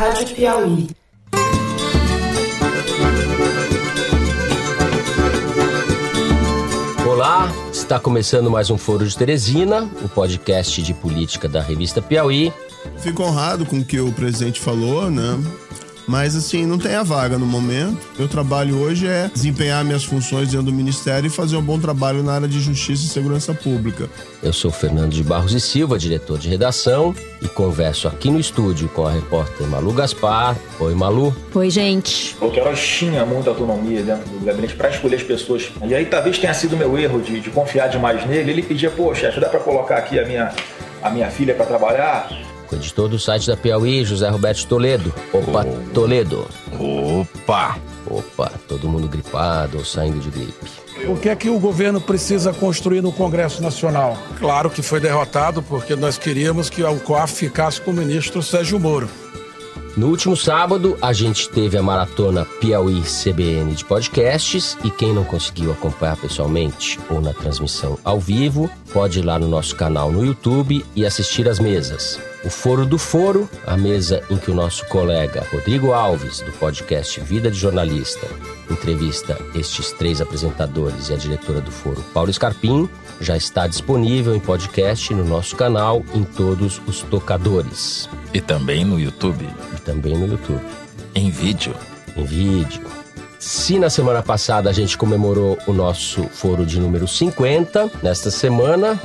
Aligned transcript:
Rádio 0.00 0.34
Piauí. 0.34 0.88
Olá, 7.06 7.52
está 7.70 8.00
começando 8.00 8.50
mais 8.50 8.70
um 8.70 8.78
Foro 8.78 9.06
de 9.06 9.14
Teresina, 9.14 9.82
o 10.02 10.08
podcast 10.08 10.80
de 10.80 10.94
política 10.94 11.46
da 11.46 11.60
revista 11.60 12.00
Piauí. 12.00 12.50
Fico 13.00 13.22
honrado 13.22 13.66
com 13.66 13.80
o 13.80 13.84
que 13.84 14.00
o 14.00 14.10
presidente 14.10 14.58
falou, 14.58 15.10
né? 15.10 15.38
Mas 16.10 16.34
assim, 16.34 16.66
não 16.66 16.76
tem 16.76 16.96
a 16.96 17.04
vaga 17.04 17.38
no 17.38 17.46
momento. 17.46 17.96
Meu 18.18 18.26
trabalho 18.26 18.80
hoje 18.80 19.06
é 19.06 19.30
desempenhar 19.32 19.84
minhas 19.84 20.02
funções 20.02 20.48
dentro 20.50 20.66
do 20.66 20.72
Ministério 20.72 21.28
e 21.28 21.30
fazer 21.30 21.56
um 21.56 21.62
bom 21.62 21.78
trabalho 21.78 22.20
na 22.20 22.32
área 22.32 22.48
de 22.48 22.58
Justiça 22.58 23.04
e 23.04 23.08
Segurança 23.08 23.54
Pública. 23.54 24.10
Eu 24.42 24.52
sou 24.52 24.72
Fernando 24.72 25.12
de 25.12 25.22
Barros 25.22 25.52
e 25.52 25.60
Silva, 25.60 25.96
diretor 25.96 26.36
de 26.36 26.48
redação, 26.48 27.14
e 27.40 27.46
converso 27.46 28.08
aqui 28.08 28.28
no 28.28 28.40
estúdio 28.40 28.88
com 28.88 29.06
a 29.06 29.12
repórter 29.12 29.64
Malu 29.68 29.92
Gaspar. 29.92 30.56
Oi, 30.80 30.96
Malu. 30.96 31.32
Oi, 31.54 31.70
gente. 31.70 32.36
O 32.40 32.50
Queiroz 32.50 32.80
tinha 32.80 33.24
muita 33.24 33.50
autonomia 33.50 34.02
dentro 34.02 34.28
do 34.30 34.44
gabinete 34.44 34.74
para 34.74 34.90
escolher 34.90 35.14
as 35.14 35.22
pessoas. 35.22 35.70
E 35.86 35.94
aí 35.94 36.06
talvez 36.06 36.38
tenha 36.38 36.52
sido 36.54 36.76
meu 36.76 36.98
erro 36.98 37.22
de, 37.22 37.38
de 37.38 37.50
confiar 37.50 37.86
demais 37.86 38.26
nele. 38.26 38.50
Ele 38.50 38.62
pedia, 38.62 38.90
pô, 38.90 39.14
chefe, 39.14 39.38
dá 39.38 39.48
para 39.48 39.60
colocar 39.60 39.98
aqui 39.98 40.18
a 40.18 40.26
minha, 40.26 40.52
a 41.00 41.08
minha 41.08 41.30
filha 41.30 41.54
para 41.54 41.66
trabalhar? 41.66 42.49
Com 42.70 42.76
o 42.76 42.78
editor 42.78 43.08
do 43.08 43.18
site 43.18 43.48
da 43.48 43.56
Piauí, 43.56 44.04
José 44.04 44.28
Roberto 44.28 44.64
Toledo. 44.66 45.12
Opa, 45.32 45.66
oh. 45.66 45.92
Toledo. 45.92 46.48
Opa! 46.78 47.76
Opa, 48.06 48.50
todo 48.66 48.88
mundo 48.88 49.08
gripado 49.08 49.78
ou 49.78 49.84
saindo 49.84 50.20
de 50.20 50.30
gripe. 50.30 50.66
O 51.06 51.16
que 51.16 51.28
é 51.28 51.36
que 51.36 51.50
o 51.50 51.58
governo 51.58 52.00
precisa 52.00 52.52
construir 52.52 53.02
no 53.02 53.12
Congresso 53.12 53.62
Nacional? 53.62 54.16
Claro 54.38 54.70
que 54.70 54.82
foi 54.82 55.00
derrotado 55.00 55.62
porque 55.62 55.94
nós 55.96 56.16
queríamos 56.16 56.70
que 56.70 56.82
o 56.82 57.00
COAF 57.00 57.34
ficasse 57.34 57.80
com 57.80 57.90
o 57.90 57.94
ministro 57.94 58.42
Sérgio 58.42 58.78
Moro. 58.78 59.08
No 59.96 60.08
último 60.08 60.36
sábado, 60.36 60.96
a 61.02 61.12
gente 61.12 61.48
teve 61.48 61.76
a 61.76 61.82
maratona 61.82 62.44
Piauí 62.44 63.02
CBN 63.02 63.74
de 63.74 63.84
podcasts 63.84 64.78
e 64.84 64.90
quem 64.90 65.12
não 65.12 65.24
conseguiu 65.24 65.72
acompanhar 65.72 66.16
pessoalmente 66.16 66.98
ou 67.10 67.20
na 67.20 67.34
transmissão 67.34 67.98
ao 68.04 68.20
vivo, 68.20 68.70
pode 68.92 69.18
ir 69.18 69.22
lá 69.22 69.38
no 69.38 69.48
nosso 69.48 69.74
canal 69.74 70.12
no 70.12 70.24
YouTube 70.24 70.84
e 70.94 71.04
assistir 71.04 71.48
as 71.48 71.58
mesas. 71.58 72.20
O 72.42 72.48
Foro 72.48 72.86
do 72.86 72.96
Foro, 72.96 73.48
a 73.66 73.76
mesa 73.76 74.22
em 74.30 74.38
que 74.38 74.50
o 74.50 74.54
nosso 74.54 74.86
colega 74.86 75.46
Rodrigo 75.52 75.92
Alves, 75.92 76.40
do 76.40 76.50
podcast 76.52 77.20
Vida 77.20 77.50
de 77.50 77.58
Jornalista, 77.58 78.26
entrevista 78.70 79.38
estes 79.54 79.92
três 79.92 80.22
apresentadores 80.22 81.10
e 81.10 81.12
a 81.12 81.16
diretora 81.16 81.60
do 81.60 81.70
Foro, 81.70 82.02
Paulo 82.14 82.32
Scarpim, 82.32 82.88
já 83.20 83.36
está 83.36 83.66
disponível 83.66 84.34
em 84.34 84.40
podcast 84.40 85.12
no 85.12 85.22
nosso 85.22 85.54
canal, 85.54 86.02
em 86.14 86.24
todos 86.24 86.80
os 86.86 87.02
tocadores. 87.02 88.08
E 88.32 88.40
também 88.40 88.86
no 88.86 88.98
YouTube. 88.98 89.46
E 89.76 89.80
também 89.82 90.16
no 90.16 90.26
YouTube. 90.26 90.64
Em 91.14 91.30
vídeo. 91.30 91.74
Em 92.16 92.24
vídeo. 92.24 92.86
Se 93.38 93.78
na 93.78 93.90
semana 93.90 94.22
passada 94.22 94.70
a 94.70 94.72
gente 94.72 94.96
comemorou 94.96 95.58
o 95.66 95.74
nosso 95.74 96.24
foro 96.24 96.64
de 96.64 96.80
número 96.80 97.06
50, 97.06 97.90
nesta 98.02 98.30
semana 98.30 98.98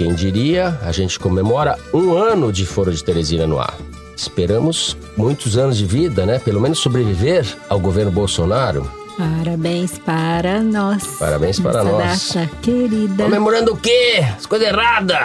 quem 0.00 0.14
diria, 0.14 0.80
a 0.82 0.92
gente 0.92 1.18
comemora 1.18 1.78
um 1.92 2.16
ano 2.16 2.50
de 2.50 2.64
Foro 2.64 2.90
de 2.90 3.04
Teresina 3.04 3.46
no 3.46 3.60
ar. 3.60 3.76
Esperamos 4.16 4.96
muitos 5.14 5.58
anos 5.58 5.76
de 5.76 5.84
vida, 5.84 6.24
né? 6.24 6.38
Pelo 6.38 6.58
menos 6.58 6.78
sobreviver 6.78 7.44
ao 7.68 7.78
governo 7.78 8.10
Bolsonaro. 8.10 8.90
Parabéns 9.18 9.98
para 9.98 10.62
nós. 10.62 11.04
Parabéns 11.18 11.60
para 11.60 11.84
nós. 11.84 12.32
Data 12.32 12.50
querida. 12.62 13.24
Comemorando 13.24 13.74
o 13.74 13.76
quê? 13.76 14.24
As 14.38 14.46
coisas 14.46 14.68
erradas. 14.68 15.18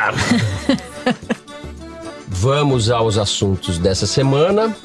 Vamos 2.27 2.89
aos 2.89 3.17
assuntos 3.17 3.77
dessa 3.77 4.05
semana. 4.05 4.75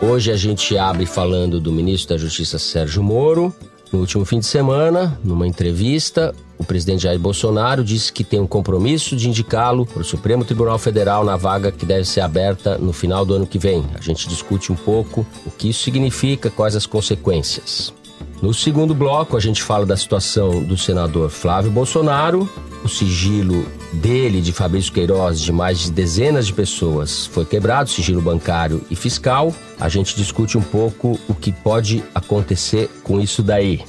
Hoje 0.00 0.30
a 0.30 0.36
gente 0.36 0.78
abre 0.78 1.06
falando 1.06 1.58
do 1.58 1.72
ministro 1.72 2.14
da 2.14 2.22
Justiça 2.22 2.56
Sérgio 2.56 3.02
Moro. 3.02 3.52
No 3.92 3.98
último 3.98 4.24
fim 4.24 4.38
de 4.38 4.46
semana, 4.46 5.18
numa 5.24 5.48
entrevista, 5.48 6.32
o 6.56 6.64
presidente 6.64 7.02
Jair 7.02 7.18
Bolsonaro 7.18 7.82
disse 7.82 8.12
que 8.12 8.22
tem 8.22 8.38
um 8.38 8.46
compromisso 8.46 9.16
de 9.16 9.28
indicá-lo 9.28 9.84
para 9.84 10.02
o 10.02 10.04
Supremo 10.04 10.44
Tribunal 10.44 10.78
Federal 10.78 11.24
na 11.24 11.36
vaga 11.36 11.72
que 11.72 11.84
deve 11.84 12.04
ser 12.04 12.20
aberta 12.20 12.78
no 12.78 12.92
final 12.92 13.24
do 13.24 13.34
ano 13.34 13.46
que 13.46 13.58
vem. 13.58 13.84
A 13.98 14.00
gente 14.00 14.28
discute 14.28 14.70
um 14.70 14.76
pouco 14.76 15.26
o 15.44 15.50
que 15.50 15.70
isso 15.70 15.82
significa, 15.82 16.50
quais 16.50 16.76
as 16.76 16.86
consequências. 16.86 17.92
No 18.40 18.54
segundo 18.54 18.94
bloco, 18.94 19.36
a 19.36 19.40
gente 19.40 19.62
fala 19.62 19.84
da 19.84 19.96
situação 19.96 20.62
do 20.62 20.76
senador 20.76 21.28
Flávio 21.28 21.70
Bolsonaro. 21.70 22.48
O 22.84 22.88
sigilo 22.88 23.66
dele, 23.92 24.40
de 24.40 24.52
Fabrício 24.52 24.92
Queiroz, 24.92 25.40
de 25.40 25.52
mais 25.52 25.80
de 25.80 25.90
dezenas 25.90 26.46
de 26.46 26.52
pessoas, 26.52 27.26
foi 27.26 27.44
quebrado, 27.44 27.90
sigilo 27.90 28.22
bancário 28.22 28.82
e 28.90 28.94
fiscal. 28.94 29.54
A 29.80 29.88
gente 29.88 30.14
discute 30.14 30.58
um 30.58 30.62
pouco 30.62 31.18
o 31.26 31.34
que 31.34 31.50
pode 31.50 32.04
acontecer 32.14 32.90
com 33.02 33.18
isso 33.18 33.42
daí. 33.42 33.82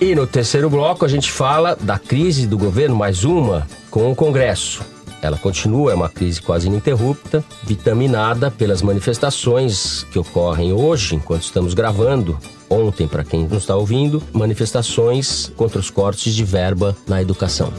E 0.00 0.14
no 0.14 0.26
terceiro 0.26 0.70
bloco 0.70 1.04
a 1.04 1.08
gente 1.08 1.32
fala 1.32 1.74
da 1.74 1.98
crise 1.98 2.46
do 2.46 2.56
governo, 2.56 2.94
mais 2.94 3.24
uma, 3.24 3.66
com 3.90 4.10
o 4.10 4.14
Congresso. 4.14 4.84
Ela 5.22 5.38
continua, 5.38 5.90
é 5.90 5.94
uma 5.94 6.08
crise 6.08 6.40
quase 6.40 6.68
ininterrupta, 6.68 7.42
vitaminada 7.64 8.50
pelas 8.50 8.82
manifestações 8.82 10.04
que 10.12 10.18
ocorrem 10.18 10.72
hoje, 10.72 11.16
enquanto 11.16 11.42
estamos 11.42 11.74
gravando, 11.74 12.38
ontem, 12.68 13.08
para 13.08 13.24
quem 13.24 13.48
não 13.48 13.56
está 13.56 13.74
ouvindo, 13.74 14.22
manifestações 14.32 15.50
contra 15.56 15.80
os 15.80 15.90
cortes 15.90 16.34
de 16.34 16.44
verba 16.44 16.96
na 17.08 17.20
educação. 17.20 17.72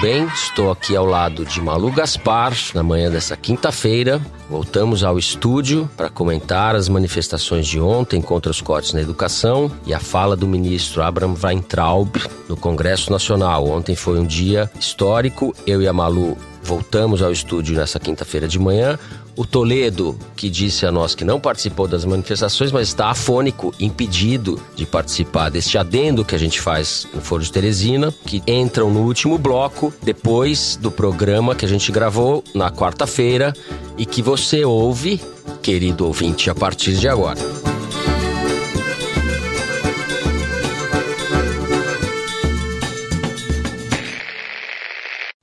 Bem? 0.00 0.26
Estou 0.26 0.70
aqui 0.70 0.94
ao 0.94 1.04
lado 1.04 1.44
de 1.44 1.60
Malu 1.60 1.90
Gaspar 1.90 2.52
na 2.74 2.82
manhã 2.82 3.10
dessa 3.10 3.36
quinta-feira. 3.36 4.20
Voltamos 4.48 5.02
ao 5.02 5.18
estúdio 5.18 5.90
para 5.96 6.08
comentar 6.08 6.76
as 6.76 6.88
manifestações 6.88 7.66
de 7.66 7.80
ontem 7.80 8.22
contra 8.22 8.50
os 8.50 8.60
cortes 8.60 8.92
na 8.92 9.00
educação 9.00 9.70
e 9.84 9.92
a 9.92 9.98
fala 9.98 10.36
do 10.36 10.46
ministro 10.46 11.02
Abraham 11.02 11.34
Weintraub 11.42 12.16
no 12.48 12.56
Congresso 12.56 13.10
Nacional. 13.10 13.68
Ontem 13.68 13.96
foi 13.96 14.18
um 14.20 14.26
dia 14.26 14.70
histórico. 14.78 15.54
Eu 15.66 15.82
e 15.82 15.88
a 15.88 15.92
Malu 15.92 16.36
voltamos 16.62 17.22
ao 17.22 17.32
estúdio 17.32 17.76
nessa 17.76 17.98
quinta-feira 17.98 18.46
de 18.46 18.58
manhã. 18.58 18.98
O 19.38 19.46
Toledo, 19.46 20.18
que 20.34 20.50
disse 20.50 20.84
a 20.84 20.90
nós 20.90 21.14
que 21.14 21.24
não 21.24 21.38
participou 21.38 21.86
das 21.86 22.04
manifestações, 22.04 22.72
mas 22.72 22.88
está 22.88 23.08
afônico, 23.08 23.72
impedido 23.78 24.60
de 24.74 24.84
participar 24.84 25.48
deste 25.48 25.78
adendo 25.78 26.24
que 26.24 26.34
a 26.34 26.38
gente 26.38 26.60
faz 26.60 27.06
no 27.14 27.20
Foro 27.20 27.44
de 27.44 27.52
Teresina, 27.52 28.12
que 28.26 28.42
entram 28.48 28.90
no 28.90 29.02
último 29.02 29.38
bloco, 29.38 29.94
depois 30.02 30.74
do 30.74 30.90
programa 30.90 31.54
que 31.54 31.64
a 31.64 31.68
gente 31.68 31.92
gravou 31.92 32.42
na 32.52 32.68
quarta-feira 32.68 33.52
e 33.96 34.04
que 34.04 34.20
você 34.20 34.64
ouve, 34.64 35.20
querido 35.62 36.04
ouvinte, 36.04 36.50
a 36.50 36.54
partir 36.54 36.96
de 36.96 37.06
agora. 37.06 37.38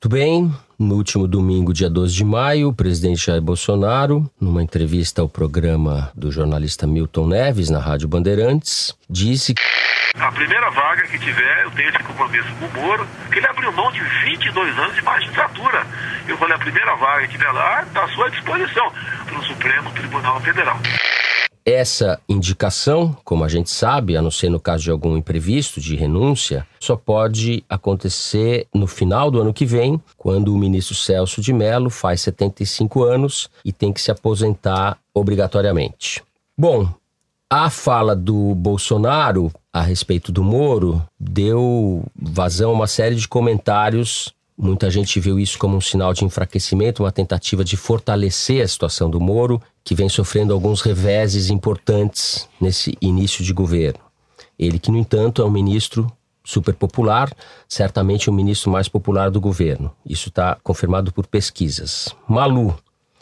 Tudo 0.02 0.12
bem? 0.12 0.54
No 0.78 0.96
último 0.96 1.26
domingo, 1.26 1.74
dia 1.74 1.90
12 1.90 2.14
de 2.14 2.26
maio, 2.26 2.68
o 2.68 2.74
presidente 2.74 3.28
Jair 3.28 3.42
Bolsonaro, 3.42 4.30
numa 4.40 4.62
entrevista 4.62 5.22
ao 5.22 5.30
programa 5.30 6.12
do 6.14 6.30
jornalista 6.30 6.86
Milton 6.86 7.28
Neves 7.28 7.70
na 7.70 7.80
Rádio 7.80 8.10
Bandeirantes, 8.10 8.94
disse 9.10 9.54
que 9.54 9.62
a 10.20 10.32
primeira 10.34 10.70
vaga 10.72 11.04
que 11.08 11.18
tiver, 11.18 11.64
eu 11.64 11.72
tenho 11.72 11.90
esse 11.90 12.00
compromisso 12.00 12.48
com 12.60 12.66
o 12.66 12.82
Moro, 12.82 13.08
que 13.32 13.38
ele 13.38 13.48
abriu 13.48 13.72
mão 13.72 13.90
de 13.92 14.02
22 14.02 14.78
anos 14.80 14.96
de 14.96 15.02
magistratura. 15.02 15.86
Eu 16.28 16.38
falei, 16.38 16.56
a 16.56 16.60
primeira 16.60 16.96
vaga 16.96 17.28
que 17.28 17.34
tiver 17.34 17.52
lá 17.52 17.84
está 17.84 18.04
à 18.04 18.08
sua 18.10 18.30
disposição 18.32 18.92
para 19.26 19.40
o 19.40 19.44
Supremo 19.44 19.92
Tribunal 19.92 20.42
Federal. 20.42 20.80
Essa 21.66 22.20
indicação, 22.30 23.18
como 23.24 23.44
a 23.44 23.48
gente 23.48 23.72
sabe, 23.72 24.16
a 24.16 24.22
não 24.22 24.30
ser 24.30 24.50
no 24.50 24.60
caso 24.60 24.84
de 24.84 24.92
algum 24.92 25.18
imprevisto 25.18 25.82
de 25.82 25.96
renúncia, 25.96 26.68
só 26.80 26.96
pode 26.96 27.64
acontecer 27.68 28.68
no 28.72 28.86
final 28.86 29.32
do 29.32 29.42
ano 29.42 29.52
que 29.52 29.66
vem, 29.66 30.00
quando 30.16 30.54
o 30.54 30.58
ministro 30.60 30.94
Celso 30.94 31.42
de 31.42 31.52
Mello 31.52 31.90
faz 31.90 32.22
75 32.22 33.04
anos 33.04 33.50
e 33.66 33.72
tem 33.72 33.92
que 33.92 34.00
se 34.00 34.12
aposentar 34.12 35.00
obrigatoriamente. 35.12 36.24
Bom, 36.56 36.88
a 37.50 37.72
fala 37.72 38.16
do 38.16 38.54
Bolsonaro 38.54 39.52
a 39.74 39.82
respeito 39.82 40.32
do 40.32 40.44
Moro 40.44 41.02
deu 41.20 42.04
vazão 42.16 42.70
a 42.70 42.74
uma 42.74 42.88
série 42.88 43.16
de 43.16 43.28
comentários 43.28 44.36
Muita 44.58 44.90
gente 44.90 45.20
viu 45.20 45.38
isso 45.38 45.58
como 45.58 45.76
um 45.76 45.82
sinal 45.82 46.14
de 46.14 46.24
enfraquecimento, 46.24 47.04
uma 47.04 47.12
tentativa 47.12 47.64
de 47.64 47.76
fortalecer 47.76 48.64
a 48.64 48.68
situação 48.68 49.10
do 49.10 49.20
Moro, 49.20 49.62
que 49.84 49.94
vem 49.94 50.08
sofrendo 50.08 50.54
alguns 50.54 50.82
reveses 50.82 51.50
importantes 51.50 52.48
nesse 52.60 52.98
início 53.02 53.44
de 53.44 53.52
governo. 53.52 54.00
Ele 54.58 54.80
que, 54.80 54.90
no 54.90 54.98
entanto, 54.98 55.42
é 55.42 55.46
um 55.46 55.52
ministro 55.52 56.10
super 56.42 56.74
popular, 56.74 57.34
certamente 57.68 58.30
o 58.30 58.34
ministro 58.34 58.72
mais 58.72 58.88
popular 58.88 59.30
do 59.30 59.42
governo. 59.42 59.92
Isso 60.06 60.30
está 60.30 60.58
confirmado 60.64 61.12
por 61.12 61.28
pesquisas. 61.28 62.16
Malu, 62.28 62.74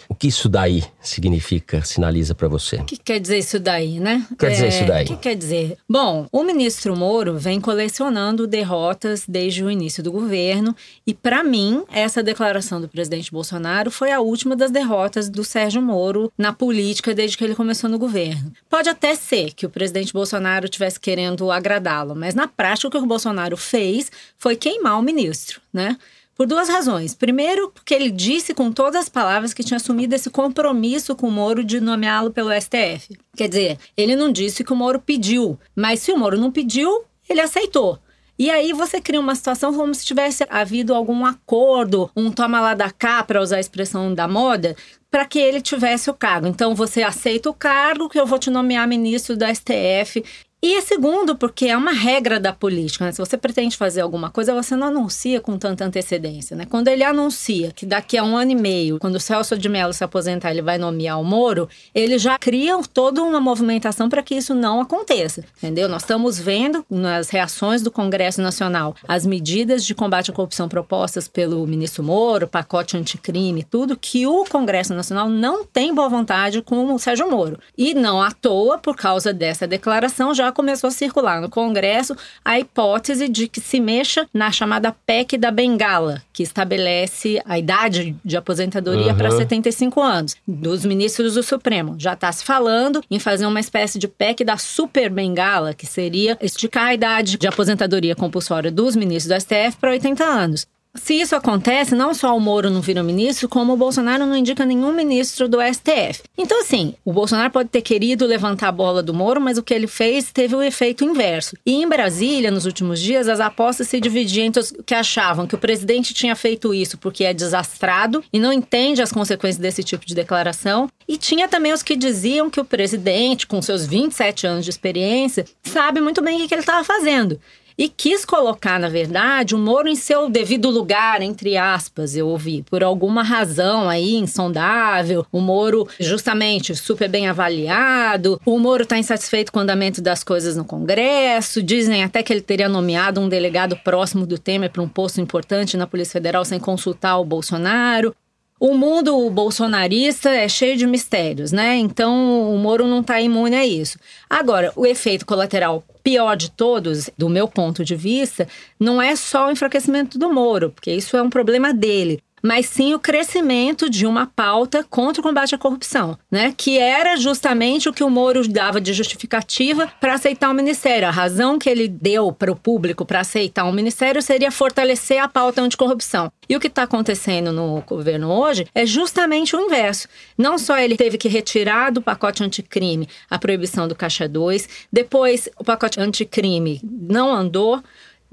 O 0.08 0.16
que 0.16 0.28
isso 0.28 0.48
daí 0.50 0.84
significa, 1.02 1.84
sinaliza 1.84 2.36
para 2.36 2.48
você? 2.48 2.78
O 2.78 2.86
que 2.86 2.98
quer 2.98 3.20
dizer 3.20 3.40
isso 3.40 3.60
daí, 3.60 4.00
né? 4.00 4.26
Quer 4.38 4.52
dizer 4.52 4.68
isso 4.70 4.86
daí? 4.86 5.06
O 5.06 5.08
que 5.08 5.18
quer 5.18 5.36
dizer? 5.36 5.78
Bom, 5.90 6.28
o 6.32 6.44
ministro 6.44 6.96
Moro 6.96 7.38
vem 7.38 7.60
colecionando 7.60 8.48
derrotas 8.48 9.24
desde 9.28 9.64
o 9.64 9.72
início 9.72 10.04
do 10.04 10.12
governo 10.12 10.76
e, 11.06 11.14
para 11.14 11.44
mim, 11.44 11.84
essa 11.92 12.24
declaração 12.24 12.80
do 12.80 12.88
presidente 12.88 13.32
Bolsonaro 13.32 13.92
foi 13.92 14.12
a 14.12 14.20
última 14.20 14.56
das 14.56 14.72
derrotas 14.72 15.30
do 15.30 15.44
Sérgio 15.44 15.82
Moro 15.82 16.32
na 16.38 16.54
política 16.54 17.14
desde 17.14 17.38
que 17.38 17.44
ele 17.44 17.56
começou 17.56 17.90
no 17.90 18.00
governo. 18.00 18.52
Pode 18.70 18.90
até 18.90 19.16
ser 19.16 19.54
que 19.54 19.66
o 19.66 19.70
presidente 19.70 20.14
Bolsonaro 20.14 20.66
estivesse 20.66 21.00
querendo 21.00 21.52
agradá-lo, 21.52 22.16
mas 22.16 22.36
na 22.36 22.48
prática 22.48 22.88
o 22.88 22.92
que 22.92 22.98
o 22.98 23.06
Bolsonaro 23.06 23.58
fez 23.58 24.12
foi 24.38 24.56
queimar 24.56 25.00
o 25.00 25.04
ministro, 25.04 25.62
né? 25.74 25.98
Por 26.36 26.48
duas 26.48 26.68
razões. 26.68 27.14
Primeiro, 27.14 27.70
porque 27.70 27.94
ele 27.94 28.10
disse 28.10 28.54
com 28.54 28.72
todas 28.72 29.02
as 29.04 29.10
palavras 29.10 29.54
que 29.54 29.64
tinha 29.64 29.78
assumido 29.78 30.16
esse 30.16 30.30
compromisso 30.30 31.16
com 31.16 31.28
o 31.28 31.32
Moro 31.32 31.64
de 31.64 31.80
nomeá-lo 31.80 32.32
pelo 32.32 32.50
STF. 32.52 33.18
Quer 33.36 33.48
dizer, 33.48 33.80
ele 33.96 34.16
não 34.16 34.32
disse 34.32 34.64
que 34.64 34.74
o 34.74 34.76
Moro 34.76 35.00
pediu, 35.00 35.60
mas 35.76 36.00
se 36.00 36.12
o 36.12 36.18
Moro 36.18 36.38
não 36.38 36.52
pediu, 36.52 37.04
ele 37.30 37.42
aceitou. 37.42 38.00
E 38.38 38.50
aí 38.50 38.74
você 38.74 39.00
cria 39.00 39.20
uma 39.20 39.36
situação 39.36 39.74
como 39.76 39.94
se 39.94 40.06
tivesse 40.06 40.46
havido 40.50 40.96
algum 40.96 41.24
acordo, 41.24 42.10
um 42.16 42.32
toma 42.32 42.60
lá 42.60 42.74
da 42.74 42.90
cá, 42.90 43.24
para 43.24 43.42
usar 43.42 43.58
a 43.58 43.60
expressão 43.60 44.14
da 44.14 44.28
moda, 44.28 44.76
para 45.12 45.26
que 45.26 45.38
ele 45.38 45.62
tivesse 45.62 46.10
o 46.10 46.14
cargo. 46.16 46.48
Então 46.48 46.74
você 46.74 47.04
aceita 47.04 47.48
o 47.50 47.54
cargo 47.54 48.10
que 48.10 48.20
eu 48.20 48.26
vou 48.26 48.40
te 48.40 48.50
nomear 48.50 48.88
ministro 48.88 49.38
da 49.38 49.54
STF 49.54 50.24
e 50.66 50.82
segundo, 50.82 51.36
porque 51.36 51.66
é 51.66 51.76
uma 51.76 51.92
regra 51.92 52.40
da 52.40 52.54
política, 52.54 53.04
né? 53.04 53.12
Se 53.12 53.18
você 53.18 53.38
pretende 53.38 53.76
fazer 53.76 54.00
alguma 54.00 54.30
coisa, 54.30 54.54
você 54.54 54.78
não 54.78 54.88
anuncia 54.88 55.42
com 55.42 55.58
tanta 55.58 55.84
antecedência, 55.84 56.56
né? 56.56 56.66
Quando 56.66 56.88
ele 56.88 57.04
anuncia 57.04 57.74
que 57.74 57.86
daqui 57.86 58.18
a 58.18 58.24
um 58.24 58.38
ano 58.38 58.52
e 58.52 58.56
meio, 58.56 58.98
quando 58.98 59.16
o 59.16 59.20
Celso 59.20 59.58
de 59.58 59.68
Mello 59.68 59.92
se 59.92 60.06
aposentar, 60.06 60.52
ele 60.52 60.62
vai 60.62 60.78
nomear 60.78 61.20
o 61.20 61.24
Moro, 61.26 61.68
ele 61.94 62.18
já 62.18 62.38
cria 62.38 62.80
toda 62.94 63.22
uma 63.22 63.42
movimentação 63.42 64.08
para 64.08 64.24
que 64.24 64.36
isso 64.36 64.56
não 64.56 64.80
aconteça, 64.80 65.44
entendeu? 65.58 65.90
Nós 65.90 66.04
estamos 66.04 66.40
vendo 66.40 66.86
nas 66.90 67.30
reações 67.30 67.82
do 67.82 67.92
Congresso 67.92 68.42
Nacional 68.42 68.96
as 69.06 69.26
medidas 69.26 69.84
de 69.84 69.94
combate 69.94 70.32
à 70.32 70.34
corrupção 70.34 70.70
propostas 70.70 71.28
pelo 71.28 71.68
ministro 71.68 72.06
Moro, 72.06 72.48
pacote 72.48 72.96
anticrime, 72.96 73.66
tudo, 73.66 73.98
que 73.98 74.26
o 74.26 74.46
Congresso 74.46 74.94
Nacional 74.94 75.28
não 75.28 75.66
tem 75.66 75.94
boa 75.94 76.08
vontade 76.08 76.62
com 76.62 76.94
o 76.94 76.98
Sérgio 76.98 77.30
Moro. 77.30 77.60
E 77.78 77.94
não 77.94 78.22
à 78.22 78.32
toa, 78.32 78.78
por 78.78 78.96
causa 78.96 79.34
dessa 79.34 79.68
declaração, 79.68 80.34
já 80.34 80.53
começou 80.54 80.88
a 80.88 80.92
circular 80.92 81.42
no 81.42 81.50
Congresso 81.50 82.16
a 82.46 82.60
hipótese 82.60 83.28
de 83.28 83.48
que 83.48 83.60
se 83.60 83.80
mexa 83.80 84.28
na 84.34 84.52
chamada 84.52 84.96
PEC 85.06 85.38
da 85.38 85.52
Bengala, 85.52 86.22
que 86.32 86.44
estabelece 86.44 87.42
a 87.46 87.58
idade 87.60 88.16
de 88.24 88.38
aposentadoria 88.38 89.12
Uhum. 89.12 89.18
para 89.18 89.32
75 89.32 90.02
anos 90.02 90.36
dos 90.48 90.86
ministros 90.86 91.34
do 91.34 91.44
Supremo. 91.44 91.96
Já 91.98 92.14
está 92.14 92.32
se 92.32 92.44
falando 92.44 93.04
em 93.10 93.20
fazer 93.20 93.46
uma 93.46 93.60
espécie 93.60 93.98
de 94.00 94.08
PEC 94.08 94.44
da 94.44 94.58
Super 94.58 95.10
Bengala, 95.10 95.74
que 95.74 95.86
seria 95.86 96.38
esticar 96.42 96.86
a 96.86 96.94
idade 96.94 97.38
de 97.38 97.48
aposentadoria 97.48 98.16
compulsória 98.16 98.72
dos 98.72 98.96
ministros 98.96 99.34
do 99.36 99.40
STF 99.42 99.78
para 99.80 99.92
80 99.92 100.24
anos. 100.24 100.68
Se 100.96 101.16
isso 101.16 101.36
acontece, 101.36 101.96
não 101.96 102.14
só 102.14 102.38
o 102.38 102.40
Moro 102.40 102.70
não 102.70 102.80
vira 102.80 103.02
ministro, 103.02 103.50
como 103.50 103.74
o 103.74 103.78
Bolsonaro 103.78 104.28
não 104.28 104.36
indica 104.36 104.64
nenhum 104.64 104.94
ministro 104.94 105.50
do 105.50 105.58
STF. 105.60 106.22
Então, 106.38 106.62
assim, 106.62 106.94
o 107.04 107.12
Bolsonaro 107.12 107.50
pode 107.50 107.70
ter 107.70 107.82
querido 107.82 108.28
levantar 108.28 108.68
a 108.68 108.72
bola 108.72 109.02
do 109.02 109.12
Moro, 109.12 109.42
mas 109.42 109.58
o 109.58 109.64
que 109.64 109.74
ele 109.74 109.88
fez 109.88 110.32
teve 110.32 110.56
o 110.56 110.62
efeito 110.62 111.04
inverso. 111.04 111.58
E 111.66 111.74
em 111.74 111.88
Brasília, 111.90 112.52
nos 112.52 112.68
últimos 112.68 113.00
dias, 113.00 113.28
as 113.28 113.40
apostas 113.40 113.88
se 113.88 114.00
dividiam 114.00 114.46
entre 114.46 114.60
os 114.62 114.72
que 114.86 114.94
achavam 114.94 115.48
que 115.48 115.56
o 115.56 115.58
presidente 115.58 116.14
tinha 116.14 116.36
feito 116.36 116.72
isso 116.76 116.96
porque 117.00 117.24
é 117.24 117.34
desastrado 117.34 118.24
e 118.32 118.40
não 118.40 118.54
entende 118.54 119.02
as 119.02 119.12
consequências 119.12 119.60
desse 119.60 119.84
tipo 119.84 120.06
de 120.06 120.14
declaração. 120.14 120.88
E 121.08 121.18
tinha 121.18 121.48
também 121.48 121.74
os 121.74 121.82
que 121.82 121.96
diziam 121.96 122.52
que 122.52 122.62
o 122.62 122.66
presidente, 122.66 123.48
com 123.48 123.60
seus 123.64 123.84
27 123.84 124.46
anos 124.46 124.64
de 124.64 124.70
experiência, 124.70 125.44
sabe 125.64 126.00
muito 126.00 126.22
bem 126.22 126.44
o 126.44 126.48
que 126.48 126.54
ele 126.54 126.62
estava 126.62 126.84
fazendo. 126.84 127.40
E 127.78 127.90
quis 127.90 128.24
colocar, 128.24 128.80
na 128.80 128.90
verdade, 128.90 129.56
o 129.56 129.58
Moro 129.58 129.88
em 129.88 129.96
seu 129.96 130.30
devido 130.30 130.70
lugar, 130.70 131.22
entre 131.22 131.58
aspas, 131.58 132.16
eu 132.16 132.28
ouvi, 132.28 132.64
por 132.70 132.84
alguma 132.84 133.24
razão 133.24 133.90
aí 133.90 134.16
insondável. 134.16 135.26
O 135.32 135.40
Moro, 135.40 135.88
justamente, 136.00 136.76
super 136.76 137.10
bem 137.10 137.28
avaliado. 137.28 138.40
O 138.46 138.60
Moro 138.60 138.84
está 138.84 138.98
insatisfeito 138.98 139.52
com 139.52 139.60
o 139.60 139.62
andamento 139.62 140.02
das 140.02 140.24
coisas 140.24 140.56
no 140.56 140.66
Congresso. 140.66 141.64
Dizem 141.64 142.04
até 142.04 142.22
que 142.22 142.32
ele 142.32 142.42
teria 142.42 142.70
nomeado 142.70 143.20
um 143.20 143.30
delegado 143.30 143.76
próximo 143.78 144.26
do 144.26 144.38
Temer 144.38 144.70
para 144.70 144.82
um 144.82 144.88
posto 144.88 145.20
importante 145.20 145.78
na 145.78 145.88
Polícia 145.88 146.14
Federal 146.14 146.46
sem 146.46 146.60
consultar 146.60 147.18
o 147.18 147.26
Bolsonaro. 147.26 148.16
O 148.66 148.74
mundo 148.78 149.30
bolsonarista 149.30 150.30
é 150.30 150.48
cheio 150.48 150.78
de 150.78 150.88
mistérios, 150.88 151.52
né? 151.52 151.76
Então 151.76 152.50
o 152.50 152.58
Moro 152.58 152.88
não 152.88 153.02
está 153.02 153.20
imune 153.20 153.58
a 153.58 153.66
isso. 153.66 154.00
Agora, 154.30 154.72
o 154.78 154.86
efeito 154.86 155.26
colateral 155.26 155.84
pior 156.02 156.38
de 156.38 156.50
todos, 156.50 157.10
do 157.18 157.28
meu 157.28 157.46
ponto 157.46 157.84
de 157.84 157.94
vista, 157.94 158.48
não 158.80 159.02
é 159.02 159.18
só 159.18 159.48
o 159.48 159.52
enfraquecimento 159.52 160.18
do 160.18 160.32
Moro, 160.32 160.70
porque 160.70 160.94
isso 160.94 161.18
é 161.18 161.22
um 161.22 161.30
problema 161.30 161.74
dele. 161.74 162.23
Mas 162.46 162.66
sim 162.66 162.94
o 162.94 163.00
crescimento 163.00 163.90
de 163.90 164.06
uma 164.06 164.28
pauta 164.28 164.86
contra 164.90 165.22
o 165.22 165.24
combate 165.24 165.56
à 165.56 165.58
corrupção, 165.58 166.18
né? 166.30 166.54
Que 166.58 166.78
era 166.78 167.16
justamente 167.16 167.88
o 167.88 167.94
que 167.94 168.04
o 168.04 168.10
Moro 168.10 168.46
dava 168.48 168.82
de 168.82 168.92
justificativa 168.92 169.90
para 170.02 170.16
aceitar 170.16 170.50
o 170.50 170.54
ministério. 170.54 171.08
A 171.08 171.12
razão 171.12 171.58
que 171.58 171.70
ele 171.70 171.88
deu 171.88 172.34
para 172.34 172.52
o 172.52 172.56
público 172.56 173.06
para 173.06 173.22
aceitar 173.22 173.64
um 173.64 173.72
ministério 173.72 174.22
seria 174.22 174.52
fortalecer 174.52 175.20
a 175.20 175.30
pauta 175.30 175.62
anticorrupção. 175.62 176.30
E 176.50 176.56
o 176.56 176.60
que 176.60 176.68
está 176.68 176.84
acontecendo 176.84 177.54
no 177.54 177.82
governo 177.88 178.30
hoje 178.30 178.68
é 178.76 178.86
justamente 178.86 179.56
o 179.56 179.62
inverso. 179.62 180.10
Não 180.38 180.58
só 180.58 180.78
ele 180.78 180.98
teve 180.98 181.18
que 181.18 181.30
retirar 181.30 181.92
do 181.92 182.02
pacote 182.02 182.44
anticrime 182.44 183.08
a 183.30 183.40
proibição 183.40 183.88
do 183.88 183.96
Caixa 183.96 184.28
2, 184.28 184.68
depois 184.92 185.48
o 185.58 185.64
pacote 185.64 186.00
anticrime 186.00 186.82
não 186.84 187.34
andou. 187.34 187.82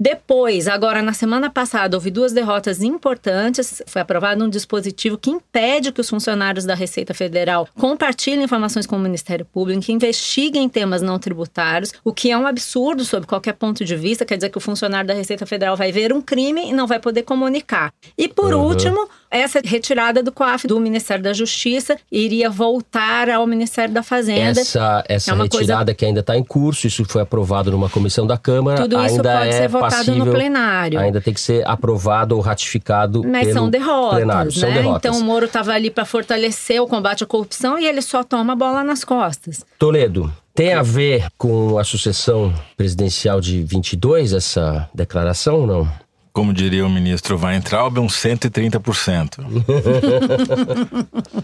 Depois, 0.03 0.67
agora 0.67 0.99
na 1.03 1.13
semana 1.13 1.47
passada, 1.47 1.95
houve 1.95 2.09
duas 2.09 2.33
derrotas 2.33 2.81
importantes. 2.81 3.83
Foi 3.85 4.01
aprovado 4.01 4.43
um 4.43 4.49
dispositivo 4.49 5.15
que 5.15 5.29
impede 5.29 5.91
que 5.91 6.01
os 6.01 6.09
funcionários 6.09 6.65
da 6.65 6.73
Receita 6.73 7.13
Federal 7.13 7.67
compartilhem 7.79 8.43
informações 8.43 8.87
com 8.87 8.95
o 8.95 8.99
Ministério 8.99 9.45
Público, 9.45 9.79
que 9.79 9.91
investiguem 9.91 10.67
temas 10.67 11.03
não 11.03 11.19
tributários, 11.19 11.93
o 12.03 12.11
que 12.11 12.31
é 12.31 12.37
um 12.37 12.47
absurdo 12.47 13.05
sob 13.05 13.27
qualquer 13.27 13.53
ponto 13.53 13.85
de 13.85 13.95
vista. 13.95 14.25
Quer 14.25 14.37
dizer 14.37 14.49
que 14.49 14.57
o 14.57 14.61
funcionário 14.61 15.07
da 15.07 15.13
Receita 15.13 15.45
Federal 15.45 15.77
vai 15.77 15.91
ver 15.91 16.11
um 16.11 16.19
crime 16.19 16.67
e 16.67 16.73
não 16.73 16.87
vai 16.87 16.99
poder 16.99 17.21
comunicar. 17.21 17.93
E 18.17 18.27
por 18.27 18.55
último, 18.55 19.07
essa 19.31 19.61
retirada 19.63 20.21
do 20.21 20.31
COAF 20.31 20.67
do 20.67 20.79
Ministério 20.79 21.23
da 21.23 21.31
Justiça 21.33 21.97
iria 22.11 22.49
voltar 22.49 23.29
ao 23.29 23.47
Ministério 23.47 23.93
da 23.93 24.03
Fazenda. 24.03 24.59
Essa, 24.59 25.03
essa 25.07 25.31
É 25.31 25.33
uma 25.33 25.47
coisa- 25.47 25.59
retirada 25.73 25.93
que 25.93 26.05
ainda 26.05 26.19
está 26.19 26.35
em 26.37 26.43
curso, 26.43 26.85
isso 26.85 27.05
foi 27.05 27.21
aprovado 27.21 27.71
numa 27.71 27.89
comissão 27.89 28.27
da 28.27 28.37
Câmara, 28.37 28.81
Tudo 28.81 28.97
isso 29.03 29.15
ainda 29.15 29.37
pode 29.37 29.49
é 29.49 29.51
ser 29.53 29.67
votado 29.69 29.95
passível, 29.95 30.25
no 30.25 30.31
plenário. 30.31 30.99
Ainda 30.99 31.21
tem 31.21 31.33
que 31.33 31.39
ser 31.41 31.65
aprovado 31.67 32.35
ou 32.35 32.41
ratificado 32.41 33.23
Mas 33.25 33.47
pelo 33.47 33.53
são 33.59 33.69
derrotas, 33.69 34.15
plenário. 34.17 34.51
São 34.51 34.69
né? 34.69 34.75
derrotas. 34.75 35.09
Então 35.15 35.21
o 35.21 35.23
Moro 35.25 35.45
estava 35.45 35.71
ali 35.71 35.89
para 35.89 36.03
fortalecer 36.05 36.81
o 36.81 36.87
combate 36.87 37.23
à 37.23 37.27
corrupção 37.27 37.79
e 37.79 37.85
ele 37.85 38.01
só 38.01 38.23
toma 38.23 38.53
a 38.53 38.55
bola 38.55 38.83
nas 38.83 39.03
costas. 39.03 39.63
Toledo, 39.79 40.31
tem 40.53 40.73
a 40.73 40.81
ver 40.83 41.27
com 41.37 41.77
a 41.77 41.83
sucessão 41.83 42.53
presidencial 42.75 43.39
de 43.39 43.63
22, 43.63 44.33
essa 44.33 44.89
declaração 44.93 45.61
ou 45.61 45.67
não? 45.67 45.89
Como 46.33 46.53
diria 46.53 46.85
o 46.85 46.89
ministro 46.89 47.37
Weintraub, 47.37 47.97
um 47.99 48.07
130%. 48.07 49.39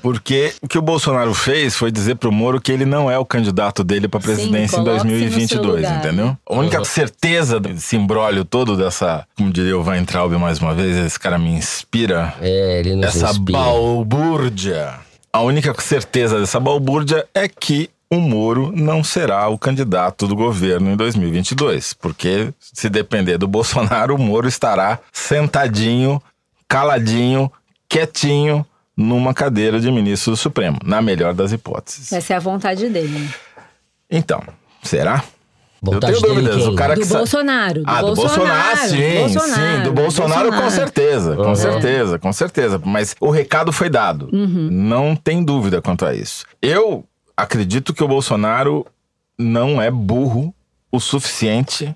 Porque 0.02 0.54
o 0.62 0.68
que 0.68 0.78
o 0.78 0.82
Bolsonaro 0.82 1.34
fez 1.34 1.76
foi 1.76 1.92
dizer 1.92 2.16
pro 2.16 2.32
Moro 2.32 2.62
que 2.62 2.72
ele 2.72 2.86
não 2.86 3.10
é 3.12 3.18
o 3.18 3.26
candidato 3.26 3.84
dele 3.84 4.08
pra 4.08 4.20
presidência 4.20 4.78
em 4.78 4.80
no 4.80 4.86
seu 4.86 4.94
2022, 5.04 5.76
lugar, 5.76 5.98
entendeu? 6.00 6.26
né? 6.28 6.38
A 6.50 6.56
única 6.56 6.84
certeza 6.86 7.60
desse 7.60 7.96
embrólio 7.98 8.46
todo 8.46 8.78
dessa, 8.78 9.26
como 9.38 9.52
diria 9.52 9.78
o 9.78 9.84
Weintraub 9.84 10.34
mais 10.38 10.60
uma 10.60 10.74
vez, 10.74 10.96
esse 10.98 11.20
cara 11.20 11.38
me 11.38 11.50
inspira, 11.50 12.34
É, 12.42 12.80
ele 12.80 12.96
nos 12.96 13.06
essa 13.08 13.32
inspira. 13.32 13.58
balbúrdia. 13.60 14.94
A 15.34 15.42
única 15.42 15.74
certeza 15.82 16.40
dessa 16.40 16.60
balbúrdia 16.60 17.26
é 17.34 17.48
que 17.48 17.90
o 18.10 18.20
Moro 18.20 18.72
não 18.76 19.04
será 19.04 19.48
o 19.50 19.58
candidato 19.58 20.28
do 20.28 20.36
governo 20.36 20.90
em 20.92 20.96
2022, 20.96 21.94
porque 21.94 22.54
se 22.60 22.90
depender 22.90 23.38
do 23.38 23.48
Bolsonaro, 23.50 24.16
o 24.16 24.18
Moro 24.20 24.48
estará 24.48 25.00
sentadinho, 25.12 26.22
caladinho, 26.68 27.52
quietinho 27.90 28.66
numa 28.96 29.34
cadeira 29.34 29.80
de 29.80 29.92
ministro 29.92 30.32
do 30.32 30.38
Supremo, 30.38 30.78
na 30.84 31.02
melhor 31.02 31.34
das 31.34 31.52
hipóteses. 31.52 32.12
Essa 32.12 32.34
é 32.34 32.38
a 32.38 32.40
vontade 32.40 32.90
dele. 32.90 33.08
né? 33.20 33.30
Então, 34.10 34.42
será? 34.82 35.24
Vontade 35.80 36.14
Eu 36.14 36.22
tenho 36.22 36.34
dúvidas. 36.34 36.66
O 36.66 36.74
cara 36.76 36.96
Do 36.96 37.02
que 37.02 37.06
sa- 37.08 37.18
Bolsonaro, 37.20 37.84
do 37.84 37.90
ah, 37.90 38.02
do 38.02 38.16
Bolsonaro, 38.16 38.38
Bolsonaro, 38.48 38.90
sim, 38.90 39.14
Bolsonaro, 39.20 39.78
sim. 39.78 39.84
Do 39.84 39.92
Bolsonaro, 39.94 40.50
com 40.50 40.56
Bolsonaro. 40.62 40.72
certeza, 40.72 41.36
com 41.36 41.56
certeza, 41.56 42.20
com 42.20 42.34
certeza. 42.34 42.82
Mas 42.84 43.16
o 43.20 43.30
recado 43.30 43.72
foi 43.72 43.88
dado. 43.90 44.28
Uhum. 44.34 44.70
Não 44.72 45.16
tem 45.16 45.44
dúvida 45.44 45.80
quanto 45.80 46.04
a 46.04 46.16
isso. 46.16 46.46
Eu 46.60 47.06
acredito 47.38 47.94
que 47.94 48.04
o 48.04 48.08
Bolsonaro 48.08 48.86
não 49.38 49.80
é 49.82 49.92
burro 49.92 50.54
o 50.92 51.00
suficiente 51.00 51.96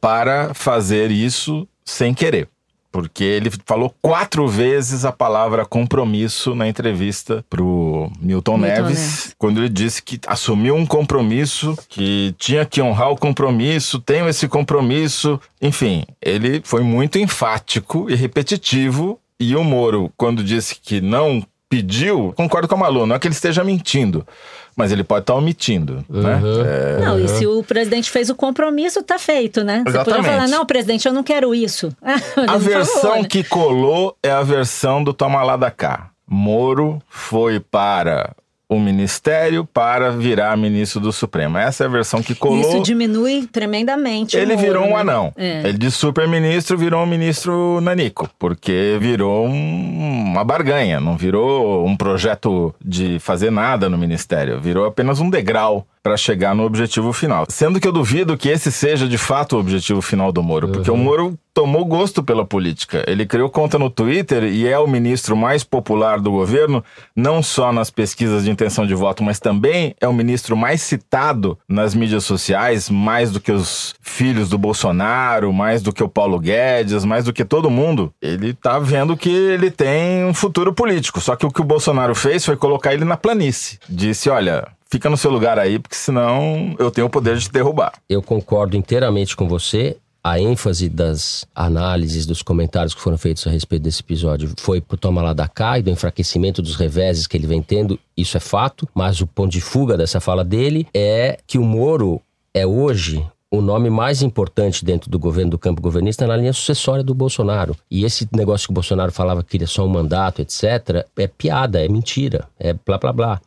para 0.00 0.54
fazer 0.54 1.10
isso 1.10 1.66
sem 1.84 2.14
querer. 2.14 2.48
porque 2.90 3.22
ele 3.22 3.50
falou 3.66 3.94
quatro 4.00 4.48
vezes 4.48 5.04
a 5.04 5.12
palavra 5.12 5.64
compromisso 5.66 6.54
na 6.54 6.66
entrevista 6.66 7.44
pro 7.48 8.10
Milton, 8.18 8.56
Milton 8.56 8.58
Neves, 8.58 8.88
Neves. 8.88 9.34
quando 9.38 9.58
ele 9.58 9.68
disse 9.68 10.02
que 10.02 10.18
assumiu 10.26 10.74
um 10.74 10.86
compromisso, 10.86 11.76
que 11.88 12.34
tinha 12.38 12.64
que 12.64 12.80
honrar 12.80 13.10
o 13.10 13.16
compromisso, 13.16 14.00
tenho 14.00 14.28
esse 14.28 14.48
compromisso. 14.48 15.38
Enfim, 15.60 16.04
ele 16.20 16.62
foi 16.64 16.82
muito 16.82 17.18
enfático 17.18 18.08
e 18.10 18.14
repetitivo. 18.14 19.20
E 19.38 19.54
o 19.54 19.62
Moro, 19.62 20.10
quando 20.16 20.42
disse 20.42 20.74
que 20.82 21.00
não 21.00 21.46
pediu, 21.68 22.32
concordo 22.36 22.66
com 22.66 22.74
a 22.74 22.78
Malu, 22.78 23.06
não 23.06 23.16
é 23.16 23.18
que 23.18 23.26
ele 23.26 23.34
esteja 23.34 23.62
mentindo, 23.62 24.26
mas 24.74 24.90
ele 24.90 25.04
pode 25.04 25.24
estar 25.24 25.34
omitindo, 25.34 26.04
né? 26.08 26.36
Uhum. 26.36 26.64
É, 26.64 26.98
Não, 27.04 27.20
e 27.20 27.28
se 27.28 27.46
o 27.46 27.62
presidente 27.62 28.10
fez 28.10 28.30
o 28.30 28.34
compromisso, 28.34 29.02
tá 29.02 29.18
feito, 29.18 29.62
né? 29.62 29.78
Você 29.78 29.84
podia 29.84 30.00
Exatamente. 30.00 30.26
falar, 30.26 30.48
não, 30.48 30.64
presidente, 30.64 31.06
eu 31.06 31.12
não 31.12 31.22
quero 31.22 31.54
isso. 31.54 31.94
A 32.48 32.56
versão 32.56 33.00
falou, 33.02 33.22
né? 33.22 33.28
que 33.28 33.44
colou 33.44 34.16
é 34.22 34.30
a 34.30 34.42
versão 34.42 35.02
do 35.02 35.12
Toma 35.12 35.42
lá 35.42 35.56
da 35.56 35.70
cá. 35.70 36.10
Moro 36.26 37.02
foi 37.08 37.58
para 37.58 38.34
o 38.68 38.78
ministério 38.78 39.64
para 39.64 40.10
virar 40.10 40.54
ministro 40.56 41.00
do 41.00 41.10
Supremo. 41.12 41.56
Essa 41.56 41.84
é 41.84 41.86
a 41.86 41.90
versão 41.90 42.22
que 42.22 42.34
colou. 42.34 42.60
Isso 42.60 42.82
diminui 42.82 43.46
tremendamente. 43.50 44.36
Ele 44.36 44.56
virou 44.56 44.84
um 44.84 44.90
né? 44.90 44.96
anão. 44.96 45.32
É. 45.36 45.60
Ele 45.68 45.78
de 45.78 45.90
super-ministro 45.90 46.76
virou 46.76 47.02
um 47.02 47.06
ministro 47.06 47.80
nanico, 47.80 48.28
porque 48.38 48.98
virou 49.00 49.46
um- 49.46 50.22
uma 50.32 50.44
barganha, 50.44 51.00
não 51.00 51.16
virou 51.16 51.86
um 51.86 51.96
projeto 51.96 52.74
de 52.84 53.18
fazer 53.18 53.50
nada 53.50 53.88
no 53.88 53.96
ministério, 53.96 54.60
virou 54.60 54.84
apenas 54.84 55.18
um 55.18 55.30
degrau 55.30 55.86
para 56.02 56.16
chegar 56.16 56.54
no 56.54 56.64
objetivo 56.64 57.12
final. 57.12 57.46
Sendo 57.48 57.80
que 57.80 57.88
eu 57.88 57.92
duvido 57.92 58.36
que 58.36 58.48
esse 58.48 58.70
seja 58.70 59.08
de 59.08 59.18
fato 59.18 59.56
o 59.56 59.60
objetivo 59.60 60.00
final 60.02 60.30
do 60.30 60.42
Moro, 60.42 60.68
porque 60.68 60.90
o 60.90 60.96
Moro 60.96 61.38
tomou 61.58 61.84
gosto 61.84 62.22
pela 62.22 62.44
política. 62.44 63.02
Ele 63.08 63.26
criou 63.26 63.50
conta 63.50 63.80
no 63.80 63.90
Twitter 63.90 64.44
e 64.44 64.68
é 64.68 64.78
o 64.78 64.86
ministro 64.86 65.36
mais 65.36 65.64
popular 65.64 66.20
do 66.20 66.30
governo, 66.30 66.84
não 67.16 67.42
só 67.42 67.72
nas 67.72 67.90
pesquisas 67.90 68.44
de 68.44 68.50
intenção 68.52 68.86
de 68.86 68.94
voto, 68.94 69.24
mas 69.24 69.40
também 69.40 69.92
é 70.00 70.06
o 70.06 70.12
ministro 70.12 70.56
mais 70.56 70.82
citado 70.82 71.58
nas 71.68 71.96
mídias 71.96 72.22
sociais, 72.22 72.88
mais 72.88 73.32
do 73.32 73.40
que 73.40 73.50
os 73.50 73.92
filhos 74.00 74.48
do 74.48 74.56
Bolsonaro, 74.56 75.52
mais 75.52 75.82
do 75.82 75.92
que 75.92 76.00
o 76.00 76.08
Paulo 76.08 76.38
Guedes, 76.38 77.04
mais 77.04 77.24
do 77.24 77.32
que 77.32 77.44
todo 77.44 77.68
mundo. 77.68 78.14
Ele 78.22 78.54
tá 78.54 78.78
vendo 78.78 79.16
que 79.16 79.28
ele 79.28 79.68
tem 79.68 80.24
um 80.24 80.32
futuro 80.32 80.72
político. 80.72 81.20
Só 81.20 81.34
que 81.34 81.44
o 81.44 81.50
que 81.50 81.60
o 81.60 81.64
Bolsonaro 81.64 82.14
fez 82.14 82.44
foi 82.44 82.56
colocar 82.56 82.94
ele 82.94 83.04
na 83.04 83.16
planície. 83.16 83.80
Disse: 83.88 84.30
olha. 84.30 84.68
Fica 84.90 85.10
no 85.10 85.18
seu 85.18 85.30
lugar 85.30 85.58
aí, 85.58 85.78
porque 85.78 85.94
senão 85.94 86.74
eu 86.78 86.90
tenho 86.90 87.08
o 87.08 87.10
poder 87.10 87.36
de 87.36 87.44
te 87.44 87.52
derrubar. 87.52 87.92
Eu 88.08 88.22
concordo 88.22 88.74
inteiramente 88.74 89.36
com 89.36 89.46
você. 89.46 89.98
A 90.22 90.40
ênfase 90.40 90.88
das 90.88 91.46
análises, 91.54 92.26
dos 92.26 92.42
comentários 92.42 92.94
que 92.94 93.00
foram 93.00 93.16
feitos 93.16 93.46
a 93.46 93.50
respeito 93.50 93.82
desse 93.82 94.00
episódio 94.00 94.52
foi 94.58 94.80
pro 94.80 94.96
toma 94.96 95.22
lá 95.22 95.32
da 95.32 95.46
cá 95.48 95.78
e 95.78 95.82
do 95.82 95.90
enfraquecimento 95.90 96.60
dos 96.60 96.74
reveses 96.74 97.26
que 97.26 97.36
ele 97.36 97.46
vem 97.46 97.62
tendo, 97.62 97.98
isso 98.16 98.36
é 98.36 98.40
fato, 98.40 98.88
mas 98.94 99.20
o 99.20 99.26
ponto 99.26 99.52
de 99.52 99.60
fuga 99.60 99.96
dessa 99.96 100.20
fala 100.20 100.44
dele 100.44 100.86
é 100.92 101.38
que 101.46 101.56
o 101.56 101.64
Moro 101.64 102.20
é 102.52 102.66
hoje 102.66 103.24
o 103.50 103.62
nome 103.62 103.88
mais 103.88 104.20
importante 104.22 104.84
dentro 104.84 105.10
do 105.10 105.18
governo, 105.18 105.52
do 105.52 105.58
campo 105.58 105.80
governista, 105.80 106.26
na 106.26 106.36
linha 106.36 106.52
sucessória 106.52 107.02
do 107.02 107.14
Bolsonaro. 107.14 107.74
E 107.90 108.04
esse 108.04 108.28
negócio 108.32 108.66
que 108.68 108.72
o 108.72 108.74
Bolsonaro 108.74 109.10
falava 109.10 109.42
que 109.42 109.50
queria 109.50 109.66
só 109.66 109.84
um 109.84 109.88
mandato, 109.88 110.42
etc., 110.42 111.06
é 111.16 111.26
piada, 111.26 111.82
é 111.82 111.88
mentira, 111.88 112.46
é 112.58 112.74
blá 112.74 112.98
blá 112.98 113.12
blá. 113.12 113.40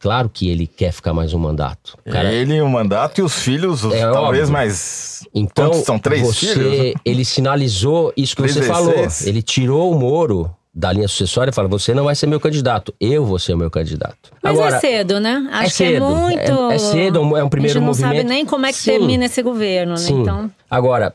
Claro 0.00 0.28
que 0.28 0.48
ele 0.48 0.66
quer 0.66 0.92
ficar 0.92 1.12
mais 1.12 1.34
um 1.34 1.38
mandato. 1.38 1.96
Cara- 2.08 2.32
Ele, 2.32 2.60
o 2.60 2.68
mandato 2.68 3.18
e 3.20 3.22
os 3.22 3.34
filhos, 3.34 3.82
os- 3.84 3.92
É 3.94 4.02
talvez 4.10 4.42
óbvio. 4.44 4.52
mais. 4.52 5.26
Então, 5.34 5.70
Quantos 5.70 5.84
são 5.84 5.98
três 5.98 6.22
você, 6.22 6.54
filhos? 6.54 6.94
ele 7.04 7.24
sinalizou 7.24 8.12
isso 8.16 8.36
que 8.36 8.42
Três 8.42 8.54
você 8.54 8.60
vezes 8.60 8.74
falou. 8.74 8.94
Ele 9.26 9.42
tirou 9.42 9.90
o 9.92 9.98
Moro 9.98 10.50
da 10.72 10.92
linha 10.92 11.08
sucessória 11.08 11.50
e 11.50 11.54
fala: 11.54 11.66
você 11.66 11.92
não 11.94 12.04
vai 12.04 12.14
ser 12.14 12.28
meu 12.28 12.38
candidato, 12.38 12.94
eu 13.00 13.24
vou 13.24 13.40
ser 13.40 13.54
o 13.54 13.58
meu 13.58 13.70
candidato. 13.70 14.30
Mas 14.40 14.56
Agora, 14.56 14.76
é 14.76 14.80
cedo, 14.80 15.18
né? 15.18 15.48
Acho 15.50 15.66
é 15.66 15.70
cedo, 15.70 15.90
que 16.06 16.12
é 16.12 16.16
muito. 16.16 16.70
é- 16.70 16.74
é 16.74 16.78
cedo, 16.78 17.36
é 17.36 17.42
um 17.42 17.48
primeiro 17.48 17.78
A 17.78 17.80
gente 17.80 17.86
não 17.86 17.94
sabe 17.94 18.06
movimento. 18.14 18.28
nem 18.28 18.46
como 18.46 18.66
é 18.66 18.72
que 18.72 18.78
Sim. 18.78 18.90
termina 18.92 19.24
esse 19.24 19.42
governo, 19.42 19.92
né? 19.92 19.98
Sim. 19.98 20.20
Então. 20.22 20.48
Agora, 20.70 21.12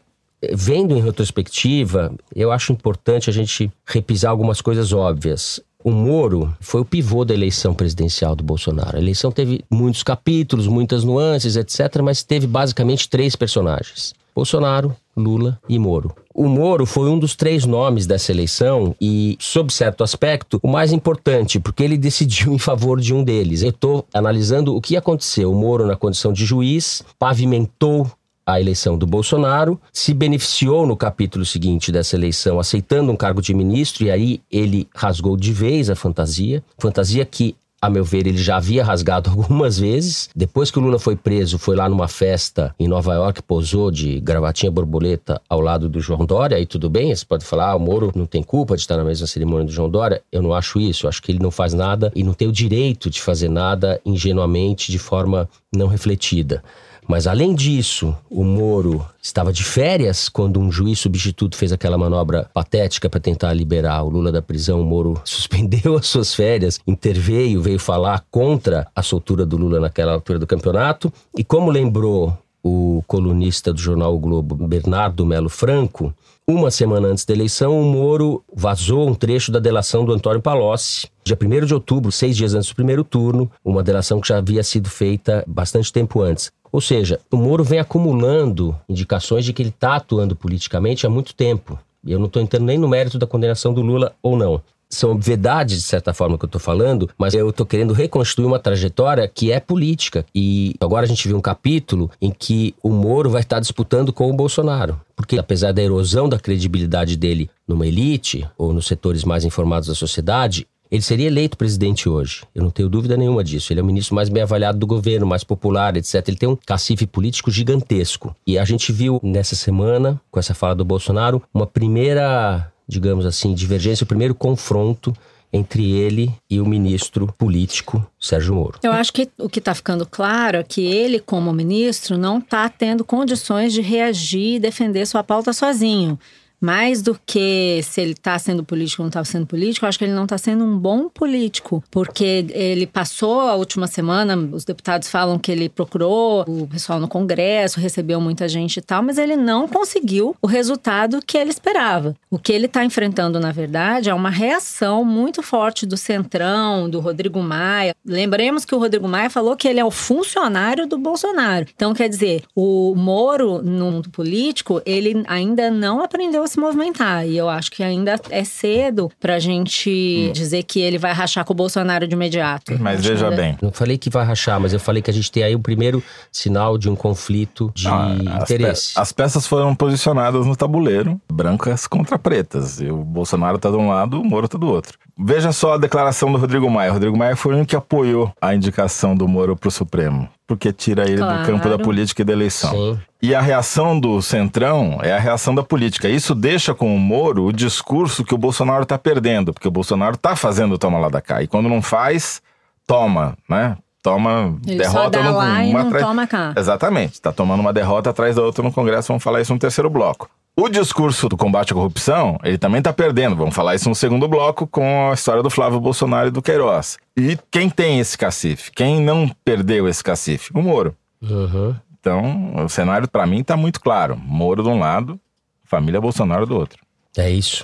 vendo 0.52 0.94
em 0.98 1.02
retrospectiva, 1.02 2.14
eu 2.36 2.52
acho 2.52 2.74
importante 2.74 3.30
a 3.30 3.34
gente 3.34 3.72
repisar 3.86 4.32
algumas 4.32 4.60
coisas 4.60 4.92
óbvias. 4.92 5.62
O 5.84 5.92
Moro 5.92 6.56
foi 6.62 6.80
o 6.80 6.86
pivô 6.86 7.26
da 7.26 7.34
eleição 7.34 7.74
presidencial 7.74 8.36
do 8.38 8.44
Bolsonaro. 8.44 8.96
A 8.96 9.00
eleição 9.02 9.32
teve 9.32 9.66
muitos 9.70 10.02
capítulos, 10.02 10.66
muitas 10.66 11.04
nuances, 11.04 11.58
etc., 11.58 12.02
mas 12.02 12.24
teve 12.24 12.48
basicamente 12.48 13.10
três 13.10 13.36
personagens: 13.36 14.14
Bolsonaro, 14.34 14.96
Lula 15.16 15.60
e 15.68 15.78
Moro. 15.78 16.16
O 16.34 16.48
Moro 16.48 16.86
foi 16.86 17.10
um 17.10 17.20
dos 17.20 17.36
três 17.36 17.66
nomes 17.66 18.08
dessa 18.08 18.32
eleição 18.32 18.96
e, 19.00 19.38
sob 19.40 19.72
certo 19.74 20.06
aspecto, 20.06 20.58
o 20.64 20.68
mais 20.70 20.94
importante, 20.94 21.60
porque 21.60 21.84
ele 21.84 21.98
decidiu 21.98 22.54
em 22.54 22.58
favor 22.58 23.02
de 23.02 23.14
um 23.14 23.22
deles. 23.22 23.62
Eu 23.62 23.70
estou 23.70 24.06
analisando 24.14 24.76
o 24.76 24.82
que 24.82 24.96
aconteceu. 24.96 25.52
O 25.52 25.56
Moro, 25.56 25.86
na 25.86 25.98
condição 25.98 26.32
de 26.32 26.46
juiz, 26.46 27.04
pavimentou 27.20 28.10
a 28.46 28.60
eleição 28.60 28.98
do 28.98 29.08
Bolsonaro, 29.08 29.80
se 29.92 30.14
beneficiou 30.14 30.86
no 30.86 30.98
capítulo 30.98 31.46
seguinte 31.46 31.92
dessa 31.92 32.16
eleição, 32.16 32.60
aceitando 32.60 33.12
um 33.12 33.16
cargo 33.16 33.42
de 33.42 33.54
ministro, 33.54 34.04
e 34.06 34.12
aí 34.12 34.42
ele 34.52 34.88
rasgou 34.94 35.38
de 35.38 35.52
vez 35.54 35.90
a 35.90 35.96
fantasia. 35.96 36.64
Fantasia 36.78 37.26
que, 37.26 37.56
a 37.82 37.90
meu 37.90 38.04
ver, 38.04 38.28
ele 38.28 38.38
já 38.38 38.58
havia 38.58 38.84
rasgado 38.84 39.30
algumas 39.32 39.80
vezes. 39.80 40.30
Depois 40.36 40.70
que 40.70 40.78
o 40.78 40.82
Lula 40.82 41.00
foi 41.00 41.16
preso, 41.16 41.58
foi 41.58 41.76
lá 41.76 41.88
numa 41.88 42.08
festa 42.08 42.76
em 42.78 42.88
Nova 42.88 43.14
York, 43.14 43.42
posou 43.44 43.90
de 43.90 44.20
gravatinha 44.20 44.72
borboleta 44.72 45.42
ao 45.48 45.62
lado 45.62 45.88
do 45.88 46.02
João 46.02 46.26
Dória, 46.26 46.58
aí 46.58 46.66
tudo 46.66 46.90
bem, 46.90 47.16
você 47.16 47.26
pode 47.26 47.46
falar, 47.46 47.72
ah, 47.72 47.76
o 47.76 47.80
Moro 47.80 48.12
não 48.14 48.26
tem 48.26 48.44
culpa 48.44 48.76
de 48.76 48.82
estar 48.82 48.98
na 48.98 49.06
mesma 49.06 49.26
cerimônia 49.26 49.66
do 49.66 49.72
João 49.72 49.90
Dória. 49.90 50.22
Eu 50.32 50.42
não 50.42 50.54
acho 50.54 50.82
isso, 50.82 51.06
eu 51.06 51.10
acho 51.10 51.22
que 51.22 51.32
ele 51.32 51.40
não 51.40 51.52
faz 51.52 51.74
nada 51.74 52.12
e 52.14 52.24
não 52.24 52.34
tem 52.34 52.48
o 52.48 52.52
direito 52.52 53.10
de 53.10 53.22
fazer 53.22 53.50
nada 53.50 54.02
ingenuamente, 54.06 54.92
de 54.92 55.00
forma 55.00 55.50
não 55.74 55.88
refletida. 55.88 56.62
Mas 57.08 57.28
além 57.28 57.54
disso, 57.54 58.16
o 58.30 58.44
Moro 58.44 59.06
estava 59.22 59.52
de 59.52 59.64
férias 59.64 60.30
quando 60.30 60.60
um 60.60 60.72
juiz 60.72 61.00
substituto 61.00 61.56
fez 61.56 61.72
aquela 61.72 61.98
manobra 61.98 62.50
patética 62.54 63.10
para 63.10 63.20
tentar 63.20 63.54
liberar 63.54 64.04
o 64.04 64.10
Lula 64.10 64.32
da 64.32 64.42
prisão. 64.42 64.82
O 64.82 64.86
Moro 64.86 65.20
suspendeu 65.26 65.98
as 65.98 66.08
suas 66.08 66.34
férias, 66.34 66.80
interveio, 66.86 67.62
veio 67.62 67.80
falar 67.80 68.26
contra 68.32 68.88
a 68.96 69.02
soltura 69.02 69.46
do 69.46 69.58
Lula 69.58 69.80
naquela 69.80 70.14
altura 70.14 70.40
do 70.40 70.48
campeonato. 70.48 71.12
E 71.38 71.44
como 71.44 71.72
lembrou 71.72 72.38
o 72.64 73.04
colunista 73.06 73.74
do 73.74 73.80
jornal 73.80 74.16
o 74.16 74.20
Globo, 74.20 74.56
Bernardo 74.68 75.26
Melo 75.26 75.50
Franco, 75.50 76.14
uma 76.48 76.72
semana 76.72 77.08
antes 77.08 77.26
da 77.26 77.34
eleição, 77.34 77.80
o 77.80 77.84
Moro 77.84 78.44
vazou 78.54 79.08
um 79.08 79.14
trecho 79.14 79.52
da 79.52 79.60
delação 79.60 80.04
do 80.04 80.14
Antônio 80.14 80.42
Palocci, 80.42 81.08
dia 81.24 81.38
1 81.42 81.66
de 81.66 81.74
outubro, 81.74 82.12
seis 82.12 82.36
dias 82.36 82.54
antes 82.54 82.70
do 82.70 82.76
primeiro 82.76 83.04
turno, 83.04 83.52
uma 83.64 83.84
delação 83.84 84.20
que 84.20 84.28
já 84.28 84.38
havia 84.38 84.64
sido 84.64 84.90
feita 84.90 85.44
bastante 85.48 85.92
tempo 85.92 86.22
antes. 86.22 86.52
Ou 86.72 86.82
seja, 86.82 87.20
o 87.32 87.38
Moro 87.38 87.64
vem 87.64 87.80
acumulando 87.80 88.76
indicações 88.90 89.46
de 89.46 89.54
que 89.54 89.62
ele 89.62 89.70
está 89.70 89.96
atuando 89.96 90.36
politicamente 90.36 91.06
há 91.06 91.10
muito 91.10 91.34
tempo. 91.36 91.78
E 92.04 92.12
eu 92.12 92.20
não 92.20 92.26
estou 92.26 92.42
entrando 92.42 92.66
nem 92.66 92.78
no 92.78 92.90
mérito 92.90 93.18
da 93.18 93.28
condenação 93.28 93.74
do 93.74 93.82
Lula 93.82 94.14
ou 94.22 94.36
não. 94.36 94.62
São 94.94 95.12
obviedades, 95.12 95.78
de 95.78 95.84
certa 95.84 96.14
forma, 96.14 96.38
que 96.38 96.46
eu 96.46 96.48
estou 96.48 96.62
falando, 96.62 97.10
mas 97.18 97.34
eu 97.34 97.50
estou 97.50 97.66
querendo 97.66 97.94
reconstruir 97.94 98.46
uma 98.46 98.60
trajetória 98.60 99.28
que 99.28 99.52
é 99.52 99.60
política. 99.60 100.26
E 100.34 100.76
agora 100.80 101.06
a 101.06 101.08
gente 101.08 101.28
viu 101.28 101.38
um 101.38 101.42
capítulo 101.42 102.12
em 102.22 102.32
que 102.32 102.76
o 102.82 102.90
Moro 102.90 103.30
vai 103.30 103.42
estar 103.42 103.60
disputando 103.60 104.14
com 104.14 104.30
o 104.30 104.34
Bolsonaro. 104.34 105.00
Porque 105.16 105.38
apesar 105.38 105.72
da 105.72 105.82
erosão 105.82 106.28
da 106.28 106.40
credibilidade 106.40 107.16
dele 107.16 107.50
numa 107.68 107.88
elite 107.88 108.48
ou 108.58 108.74
nos 108.74 108.88
setores 108.88 109.24
mais 109.24 109.46
informados 109.46 109.88
da 109.88 109.96
sociedade, 109.96 110.68
ele 110.94 111.02
seria 111.02 111.26
eleito 111.26 111.58
presidente 111.58 112.08
hoje. 112.08 112.44
Eu 112.54 112.62
não 112.62 112.70
tenho 112.70 112.88
dúvida 112.88 113.18
nenhuma 113.18 113.44
disso. 113.44 113.74
Ele 113.74 113.80
é 113.80 113.84
o 113.84 113.86
ministro 113.86 114.14
mais 114.14 114.30
bem 114.30 114.44
avaliado 114.44 114.78
do 114.78 114.86
governo, 114.86 115.26
mais 115.26 115.44
popular, 115.44 115.98
etc. 115.98 116.24
Ele 116.28 116.38
tem 116.38 116.48
um 116.48 116.56
cacife 116.56 117.08
político 117.08 117.50
gigantesco. 117.50 118.36
E 118.46 118.60
a 118.60 118.64
gente 118.64 118.92
viu 118.92 119.20
nessa 119.24 119.56
semana, 119.56 120.22
com 120.30 120.40
essa 120.40 120.54
fala 120.54 120.76
do 120.76 120.86
Bolsonaro, 120.86 121.42
uma 121.52 121.66
primeira, 121.66 122.72
digamos 122.88 123.26
assim, 123.26 123.54
divergência, 123.54 124.04
o 124.04 124.08
primeiro 124.08 124.36
confronto 124.36 125.16
entre 125.52 125.92
ele 125.92 126.34
e 126.50 126.60
o 126.60 126.66
ministro 126.66 127.32
político 127.38 128.06
Sérgio 128.20 128.56
Moro. 128.56 128.80
Eu 128.82 128.92
acho 128.92 129.14
que 129.14 129.30
o 129.38 129.48
que 129.48 129.60
está 129.60 129.76
ficando 129.76 130.04
claro 130.04 130.58
é 130.58 130.64
que 130.64 130.82
ele, 130.82 131.20
como 131.20 131.54
ministro, 131.54 132.18
não 132.18 132.40
está 132.40 132.68
tendo 132.68 133.06
condições 133.06 133.72
de 133.72 133.80
reagir 133.80 134.56
e 134.56 134.60
defender 134.60 135.06
sua 135.06 135.24
pauta 135.24 135.54
sozinho. 135.54 136.18
Mais 136.64 137.02
do 137.02 137.20
que 137.26 137.82
se 137.84 138.00
ele 138.00 138.14
está 138.14 138.40
sendo 138.40 138.64
político 138.64 139.02
ou 139.02 139.04
não 139.04 139.10
está 139.10 139.22
sendo 139.26 139.46
político, 139.46 139.86
eu 139.86 139.90
acho 139.90 140.00
que 140.00 140.06
ele 140.06 140.14
não 140.14 140.24
está 140.24 140.38
sendo 140.38 140.64
um 140.64 140.78
bom 140.78 141.10
político. 141.10 141.84
Porque 141.92 142.46
ele 142.52 142.88
passou 142.88 143.42
a 143.42 143.56
última 143.56 143.86
semana, 143.86 144.38
os 144.38 144.64
deputados 144.64 145.10
falam 145.10 145.38
que 145.38 145.52
ele 145.52 145.68
procurou 145.68 146.46
o 146.48 146.66
pessoal 146.66 147.02
no 147.02 147.08
Congresso, 147.10 147.82
recebeu 147.82 148.22
muita 148.22 148.48
gente 148.48 148.78
e 148.78 148.82
tal, 148.82 149.04
mas 149.04 149.18
ele 149.18 149.36
não 149.36 149.68
conseguiu 149.68 150.38
o 150.42 150.48
resultado 150.48 151.20
que 151.26 151.38
ele 151.38 151.50
esperava. 151.50 152.16
O 152.32 152.40
que 152.40 152.54
ele 152.54 152.68
está 152.68 152.86
enfrentando, 152.86 153.42
na 153.42 153.52
verdade, 153.52 154.10
é 154.10 154.14
uma 154.14 154.30
reação 154.30 155.04
muito 155.04 155.44
forte 155.44 155.86
do 155.86 155.98
Centrão, 155.98 156.90
do 156.90 157.02
Rodrigo 157.02 157.42
Maia. 157.42 157.94
Lembremos 158.06 158.64
que 158.64 158.74
o 158.74 158.80
Rodrigo 158.80 159.08
Maia 159.08 159.30
falou 159.30 159.58
que 159.58 159.68
ele 159.68 159.82
é 159.82 159.86
o 159.86 159.92
funcionário 159.92 160.88
do 160.88 160.98
Bolsonaro. 160.98 161.66
Então, 161.76 161.94
quer 161.94 162.08
dizer, 162.08 162.44
o 162.56 162.96
Moro, 162.96 163.62
no 163.62 163.92
mundo 163.92 164.10
político, 164.10 164.82
ele 164.86 165.24
ainda 165.28 165.70
não 165.70 166.02
aprendeu 166.02 166.44
a 166.44 166.53
se 166.54 166.60
movimentar. 166.60 167.28
E 167.28 167.38
eu 167.38 167.50
acho 167.50 167.72
que 167.72 167.84
ainda 167.84 168.20
é 168.30 168.44
cedo 168.44 169.12
pra 169.20 169.40
gente 169.40 170.32
dizer 170.34 170.64
que 170.64 170.80
ele 170.80 170.98
vai 170.98 171.12
rachar 171.14 171.44
com 171.46 171.54
o 171.54 171.56
Bolsonaro 171.56 172.08
de 172.08 172.14
imediato. 172.16 172.78
Mas 172.80 173.00
Acho 173.00 173.10
veja 173.10 173.26
ainda- 173.30 173.36
bem, 173.42 173.58
Não 173.62 173.72
falei 173.72 173.98
que 173.98 174.10
vai 174.10 174.26
rachar, 174.26 174.60
mas 174.60 174.74
eu 174.74 174.80
falei 174.80 175.02
que 175.02 175.10
a 175.10 175.14
gente 175.14 175.32
tem 175.32 175.44
aí 175.44 175.56
o 175.56 175.60
primeiro 175.60 176.02
sinal 176.32 176.78
de 176.78 176.90
um 176.90 176.96
conflito 176.96 177.72
de 177.76 177.88
Ah, 177.88 178.14
as, 178.42 178.48
pe- 178.48 178.54
interesse. 178.56 178.94
as 178.96 179.12
peças 179.12 179.46
foram 179.48 179.76
posicionadas 179.76 180.46
no 180.46 180.56
tabuleiro, 180.56 181.20
brancas 181.32 181.88
contra 181.88 182.18
pretas. 182.18 182.80
E 182.82 182.88
o 182.90 182.98
Bolsonaro 182.98 183.58
tá 183.58 183.70
de 183.70 183.76
um 183.78 183.90
lado, 183.90 184.20
o 184.22 184.24
Moro 184.24 184.48
tá 184.48 184.58
do 184.58 184.68
outro. 184.68 184.98
Veja 185.18 185.52
só 185.52 185.74
a 185.74 185.78
declaração 185.78 186.32
do 186.32 186.38
Rodrigo 186.40 186.70
Maia. 186.70 186.90
O 186.90 186.94
Rodrigo 186.94 187.16
Maia 187.16 187.36
foi 187.36 187.54
o 187.54 187.56
único 187.58 187.70
que 187.70 187.76
apoiou 187.76 188.34
a 188.42 188.56
indicação 188.56 189.16
do 189.16 189.28
Moro 189.28 189.56
pro 189.56 189.70
Supremo, 189.70 190.28
porque 190.48 190.74
tira 190.74 191.04
ele 191.04 191.18
do 191.18 191.22
Claro. 191.24 191.46
campo 191.46 191.70
da 191.70 191.78
política 191.78 192.24
e 192.24 192.26
da 192.26 192.34
eleição. 192.34 192.72
Sim. 192.72 193.00
E 193.22 193.36
a 193.36 193.40
reação 193.40 194.00
do 194.00 194.22
Centrão 194.22 195.00
é 195.04 195.14
a 195.14 195.20
reação 195.20 195.54
da 195.54 195.62
política. 195.64 196.10
Isso 196.10 196.34
deixa 196.34 196.74
com 196.74 196.94
o 196.96 197.00
Moro 197.00 197.46
o 197.46 197.54
discurso 197.54 198.24
que 198.24 198.34
o 198.34 198.38
Bolsonaro 198.38 198.86
tá 198.86 198.98
perdendo, 198.98 199.54
porque 199.54 199.68
o 199.68 199.72
Bolsonaro 199.72 200.18
tá 200.18 200.36
fazendo 200.36 200.74
o 200.74 200.78
toma 200.80 200.98
lá 200.98 201.10
da 201.10 201.22
cá. 201.22 201.44
E 201.44 201.48
quando 201.48 201.70
não 201.70 201.82
faz, 201.82 202.42
toma, 202.88 203.38
né? 203.48 203.78
Toma 204.04 204.58
Ele 204.68 204.84
só 204.84 204.92
derrota 204.92 205.18
dá 205.18 205.24
no 205.32 205.38
lá 205.38 205.64
e 205.64 205.72
não 205.74 205.88
atrás- 205.88 206.06
toma 206.06 206.28
cá. 206.28 206.54
Exatamente. 206.58 207.14
Está 207.14 207.32
tomando 207.32 207.62
uma 207.62 207.72
derrota 207.74 208.10
atrás 208.10 208.36
da 208.36 208.42
outra 208.44 208.62
no 208.62 208.72
Congresso. 208.72 209.08
Vamos 209.08 209.24
falar 209.24 209.42
isso 209.42 209.54
no 209.54 209.58
terceiro 209.60 209.90
bloco. 209.90 210.30
O 210.56 210.68
discurso 210.70 211.28
do 211.30 211.36
combate 211.38 211.72
à 211.72 211.74
corrupção, 211.76 212.38
ele 212.44 212.58
também 212.60 212.80
está 212.80 212.92
perdendo. 212.94 213.36
Vamos 213.36 213.56
falar 213.56 213.74
isso 213.76 213.88
no 213.90 213.96
segundo 213.96 214.28
bloco 214.28 214.68
com 214.68 215.10
a 215.10 215.14
história 215.14 215.42
do 215.42 215.50
Flávio 215.50 215.80
Bolsonaro 215.80 216.28
e 216.28 216.32
do 216.32 216.42
Queiroz. 216.42 216.98
E 217.18 217.40
quem 217.50 217.70
tem 217.70 218.00
esse 218.00 218.16
cacife? 218.18 218.72
Quem 218.72 219.02
não 219.02 219.32
perdeu 219.44 219.88
esse 219.88 220.04
cacife? 220.04 220.52
O 220.54 220.62
Moro. 220.62 220.96
Uhum. 221.22 221.74
Então, 222.00 222.54
o 222.66 222.68
cenário 222.70 223.08
para 223.08 223.26
mim 223.26 223.40
está 223.40 223.56
muito 223.56 223.80
claro. 223.80 224.16
Moro 224.18 224.62
de 224.62 224.70
um 224.70 224.78
lado, 224.80 225.18
família 225.64 226.02
Bolsonaro 226.02 226.46
do 226.46 226.56
outro. 226.58 226.78
É 227.18 227.30
isso. 227.32 227.64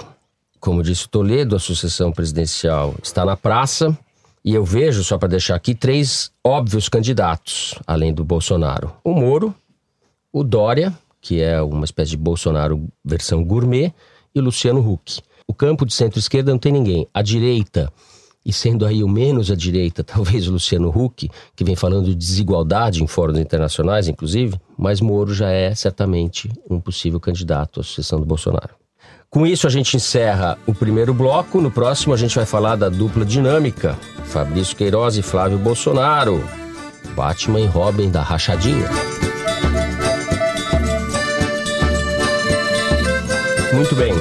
Como 0.59 0.81
disse 0.81 1.05
o 1.05 1.09
Toledo, 1.09 1.57
a 1.57 1.59
sucessão 1.59 2.11
presidencial 2.13 2.95
está 3.03 3.23
na 3.25 3.35
praça. 3.37 3.95
E 4.43 4.53
eu 4.53 4.63
vejo, 4.63 5.03
só 5.03 5.17
para 5.17 5.29
deixar 5.29 5.55
aqui, 5.55 5.75
três 5.75 6.31
óbvios 6.43 6.87
candidatos, 6.87 7.75
além 7.85 8.13
do 8.13 8.23
Bolsonaro: 8.23 8.93
o 9.03 9.13
Moro, 9.13 9.53
o 10.31 10.43
Dória, 10.43 10.97
que 11.21 11.41
é 11.41 11.61
uma 11.61 11.85
espécie 11.85 12.11
de 12.11 12.17
Bolsonaro 12.17 12.87
versão 13.03 13.43
gourmet, 13.43 13.93
e 14.33 14.39
Luciano 14.39 14.79
Huck. 14.79 15.21
O 15.47 15.53
campo 15.53 15.85
de 15.85 15.93
centro-esquerda 15.93 16.51
não 16.51 16.59
tem 16.59 16.71
ninguém. 16.71 17.07
A 17.13 17.21
direita, 17.21 17.91
e 18.45 18.53
sendo 18.53 18.85
aí 18.85 19.03
o 19.03 19.09
menos 19.09 19.51
à 19.51 19.55
direita, 19.55 20.03
talvez 20.05 20.47
Luciano 20.47 20.89
Huck, 20.89 21.29
que 21.55 21.63
vem 21.63 21.75
falando 21.75 22.05
de 22.05 22.15
desigualdade 22.15 23.03
em 23.03 23.07
fóruns 23.07 23.39
internacionais, 23.39 24.07
inclusive, 24.07 24.59
mas 24.77 25.01
Moro 25.01 25.33
já 25.33 25.49
é 25.49 25.75
certamente 25.75 26.49
um 26.69 26.79
possível 26.79 27.19
candidato 27.19 27.81
à 27.81 27.83
sucessão 27.83 28.19
do 28.19 28.25
Bolsonaro. 28.25 28.78
Com 29.31 29.45
isso, 29.45 29.67
a 29.67 29.69
gente 29.69 29.95
encerra 29.95 30.57
o 30.65 30.73
primeiro 30.73 31.13
bloco. 31.13 31.61
No 31.61 31.69
próximo, 31.69 32.15
a 32.15 32.17
gente 32.17 32.35
vai 32.35 32.47
falar 32.47 32.75
da 32.75 32.89
dupla 32.89 33.23
dinâmica: 33.23 33.95
Fabrício 34.25 34.75
Queiroz 34.75 35.17
e 35.17 35.21
Flávio 35.21 35.59
Bolsonaro. 35.59 36.43
Batman 37.15 37.59
e 37.59 37.67
Robin 37.67 38.09
da 38.09 38.23
Rachadinha. 38.23 38.89
Muito 43.71 43.95
bem. 43.95 44.13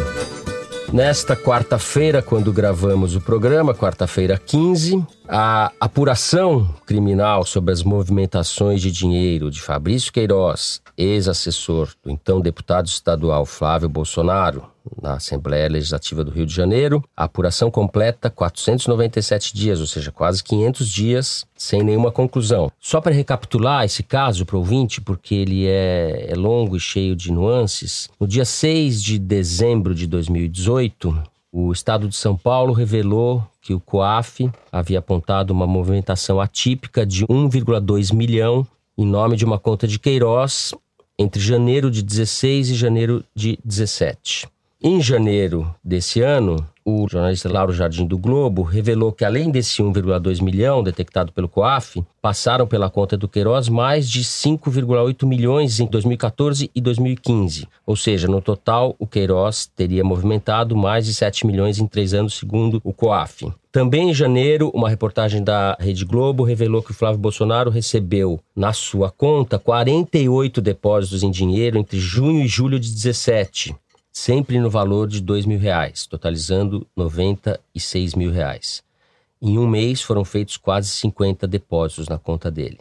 Nesta 0.93 1.35
quarta-feira, 1.35 2.21
quando 2.21 2.53
gravamos 2.53 3.17
o 3.17 3.21
programa, 3.21 3.75
quarta-feira 3.75 4.39
15, 4.39 5.03
a 5.29 5.71
apuração 5.79 6.75
criminal 6.87 7.45
sobre 7.45 7.71
as 7.71 7.83
movimentações 7.83 8.81
de 8.81 8.91
dinheiro 8.91 9.51
de 9.51 9.61
Fabrício 9.61 10.11
Queiroz, 10.11 10.81
ex-assessor 10.97 11.91
do 12.03 12.11
então 12.11 12.41
deputado 12.41 12.87
estadual 12.87 13.45
Flávio 13.45 13.91
Bolsonaro, 13.91 14.65
na 15.03 15.15
Assembleia 15.15 15.69
Legislativa 15.69 16.25
do 16.25 16.31
Rio 16.31 16.47
de 16.47 16.55
Janeiro, 16.55 17.05
a 17.15 17.25
apuração 17.25 17.71
completa 17.71 18.31
497 18.31 19.55
dias, 19.55 19.81
ou 19.81 19.87
seja, 19.87 20.11
quase 20.11 20.43
500 20.43 20.89
dias, 20.89 21.47
sem 21.55 21.83
nenhuma 21.83 22.11
conclusão. 22.11 22.73
Só 22.81 22.99
para 22.99 23.13
recapitular 23.13 23.85
esse 23.85 24.03
caso 24.03 24.47
para 24.47 24.57
o 24.57 24.61
ouvinte, 24.61 24.99
porque 24.99 25.35
ele 25.35 25.67
é, 25.67 26.29
é 26.31 26.35
longo 26.35 26.75
e 26.75 26.81
cheio 26.81 27.15
de 27.15 27.31
nuances, 27.31 28.09
no 28.19 28.27
dia 28.27 28.47
6 28.47 29.03
de 29.03 29.19
dezembro 29.19 29.95
de 29.95 30.07
2018, 30.07 31.23
o 31.53 31.73
Estado 31.73 32.09
de 32.09 32.17
São 32.17 32.37
Paulo 32.37 32.73
revelou 32.73 33.43
que 33.61 33.73
o 33.73 33.81
COAF 33.81 34.51
havia 34.71 34.99
apontado 34.99 35.53
uma 35.53 35.67
movimentação 35.67 36.41
atípica 36.41 37.07
de 37.07 37.27
1,2 37.27 38.15
milhão 38.15 38.67
em 38.97 39.07
nome 39.07 39.37
de 39.37 39.45
uma 39.45 39.59
conta 39.59 39.87
de 39.87 39.99
Queiroz 39.99 40.75
entre 41.19 41.41
janeiro 41.41 41.91
de 41.91 42.03
16 42.03 42.71
e 42.71 42.75
janeiro 42.75 43.25
de 43.35 43.59
17. 43.65 44.49
Em 44.81 45.03
janeiro 45.03 45.75
desse 45.83 46.21
ano, 46.21 46.65
o 46.85 47.09
jornalista 47.09 47.53
Lauro 47.53 47.73
Jardim 47.73 48.07
do 48.07 48.17
Globo 48.17 48.63
revelou 48.63 49.11
que, 49.11 49.25
além 49.25 49.51
desse 49.51 49.83
1,2 49.83 50.41
milhão 50.41 50.85
detectado 50.85 51.33
pelo 51.33 51.49
COAF, 51.49 52.01
passaram 52.23 52.65
pela 52.65 52.89
conta 52.89 53.17
do 53.17 53.27
Queiroz 53.27 53.69
mais 53.69 54.09
de 54.09 54.23
5,8 54.23 55.27
milhões 55.27 55.81
em 55.81 55.87
2014 55.87 56.71
e 56.73 56.81
2015. 56.81 57.67
Ou 57.85 57.97
seja, 57.97 58.29
no 58.29 58.41
total, 58.41 58.95
o 59.01 59.07
Queiroz 59.07 59.67
teria 59.67 60.05
movimentado 60.05 60.77
mais 60.77 61.07
de 61.07 61.13
7 61.13 61.45
milhões 61.45 61.81
em 61.81 61.87
três 61.89 62.15
anos, 62.15 62.35
segundo 62.35 62.81
o 62.85 62.93
COAF. 62.93 63.53
Também 63.73 64.11
em 64.11 64.15
janeiro, 64.15 64.71
uma 64.73 64.89
reportagem 64.89 65.43
da 65.43 65.77
Rede 65.81 66.05
Globo 66.05 66.45
revelou 66.45 66.85
que 66.85 66.93
o 66.93 66.95
Flávio 66.95 67.19
Bolsonaro 67.19 67.69
recebeu 67.69 68.39
na 68.55 68.73
sua 68.73 69.11
conta 69.11 69.59
48 69.59 70.61
depósitos 70.61 71.25
em 71.25 71.33
dinheiro 71.33 71.77
entre 71.77 71.99
junho 71.99 72.45
e 72.45 72.47
julho 72.47 72.79
de 72.79 72.95
17 72.95 73.75
sempre 74.19 74.59
no 74.59 74.69
valor 74.69 75.07
de 75.07 75.21
dois 75.21 75.47
mil 75.47 75.61
reais, 75.61 76.05
totalizando 76.05 76.85
96 76.97 78.15
mil 78.17 78.33
reais. 78.33 78.83
Em 79.41 79.57
um 79.57 79.67
mês 79.67 80.03
foram 80.03 80.25
feitos 80.25 80.57
quase 80.57 80.89
50 80.89 81.47
depósitos 81.47 82.09
na 82.09 82.19
conta 82.19 82.51
dele. 82.51 82.81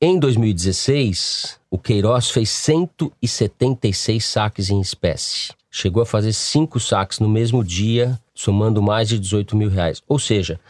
Em 0.00 0.16
2016, 0.16 1.58
o 1.68 1.76
Queiroz 1.76 2.30
fez 2.30 2.50
176 2.50 4.24
saques 4.24 4.70
em 4.70 4.80
espécie. 4.80 5.52
Chegou 5.68 6.02
a 6.02 6.06
fazer 6.06 6.32
cinco 6.32 6.78
saques 6.78 7.18
no 7.18 7.28
mesmo 7.28 7.64
dia, 7.64 8.18
somando 8.32 8.80
mais 8.80 9.08
de 9.08 9.18
18 9.18 9.56
mil 9.56 9.68
reais. 9.68 10.00
Ou 10.06 10.20
seja, 10.20 10.60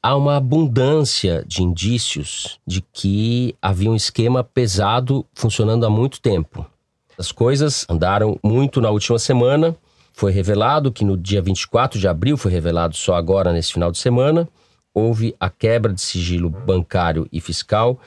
há 0.00 0.14
uma 0.14 0.36
abundância 0.36 1.44
de 1.46 1.64
indícios 1.64 2.60
de 2.64 2.80
que 2.80 3.56
havia 3.60 3.90
um 3.90 3.96
esquema 3.96 4.44
pesado 4.44 5.26
funcionando 5.34 5.84
há 5.84 5.90
muito 5.90 6.20
tempo. 6.20 6.64
As 7.18 7.30
coisas 7.30 7.86
andaram 7.88 8.38
muito 8.42 8.80
na 8.80 8.90
última 8.90 9.18
semana. 9.18 9.76
Foi 10.12 10.32
revelado 10.32 10.92
que 10.92 11.04
no 11.04 11.16
dia 11.16 11.42
24 11.42 11.98
de 11.98 12.06
abril, 12.06 12.36
foi 12.36 12.52
revelado 12.52 12.94
só 12.96 13.14
agora 13.14 13.52
nesse 13.52 13.72
final 13.72 13.90
de 13.90 13.98
semana, 13.98 14.48
houve 14.92 15.34
a 15.40 15.50
quebra 15.50 15.92
de 15.92 16.00
sigilo 16.00 16.48
bancário 16.48 17.26
e 17.32 17.40
fiscal 17.40 17.98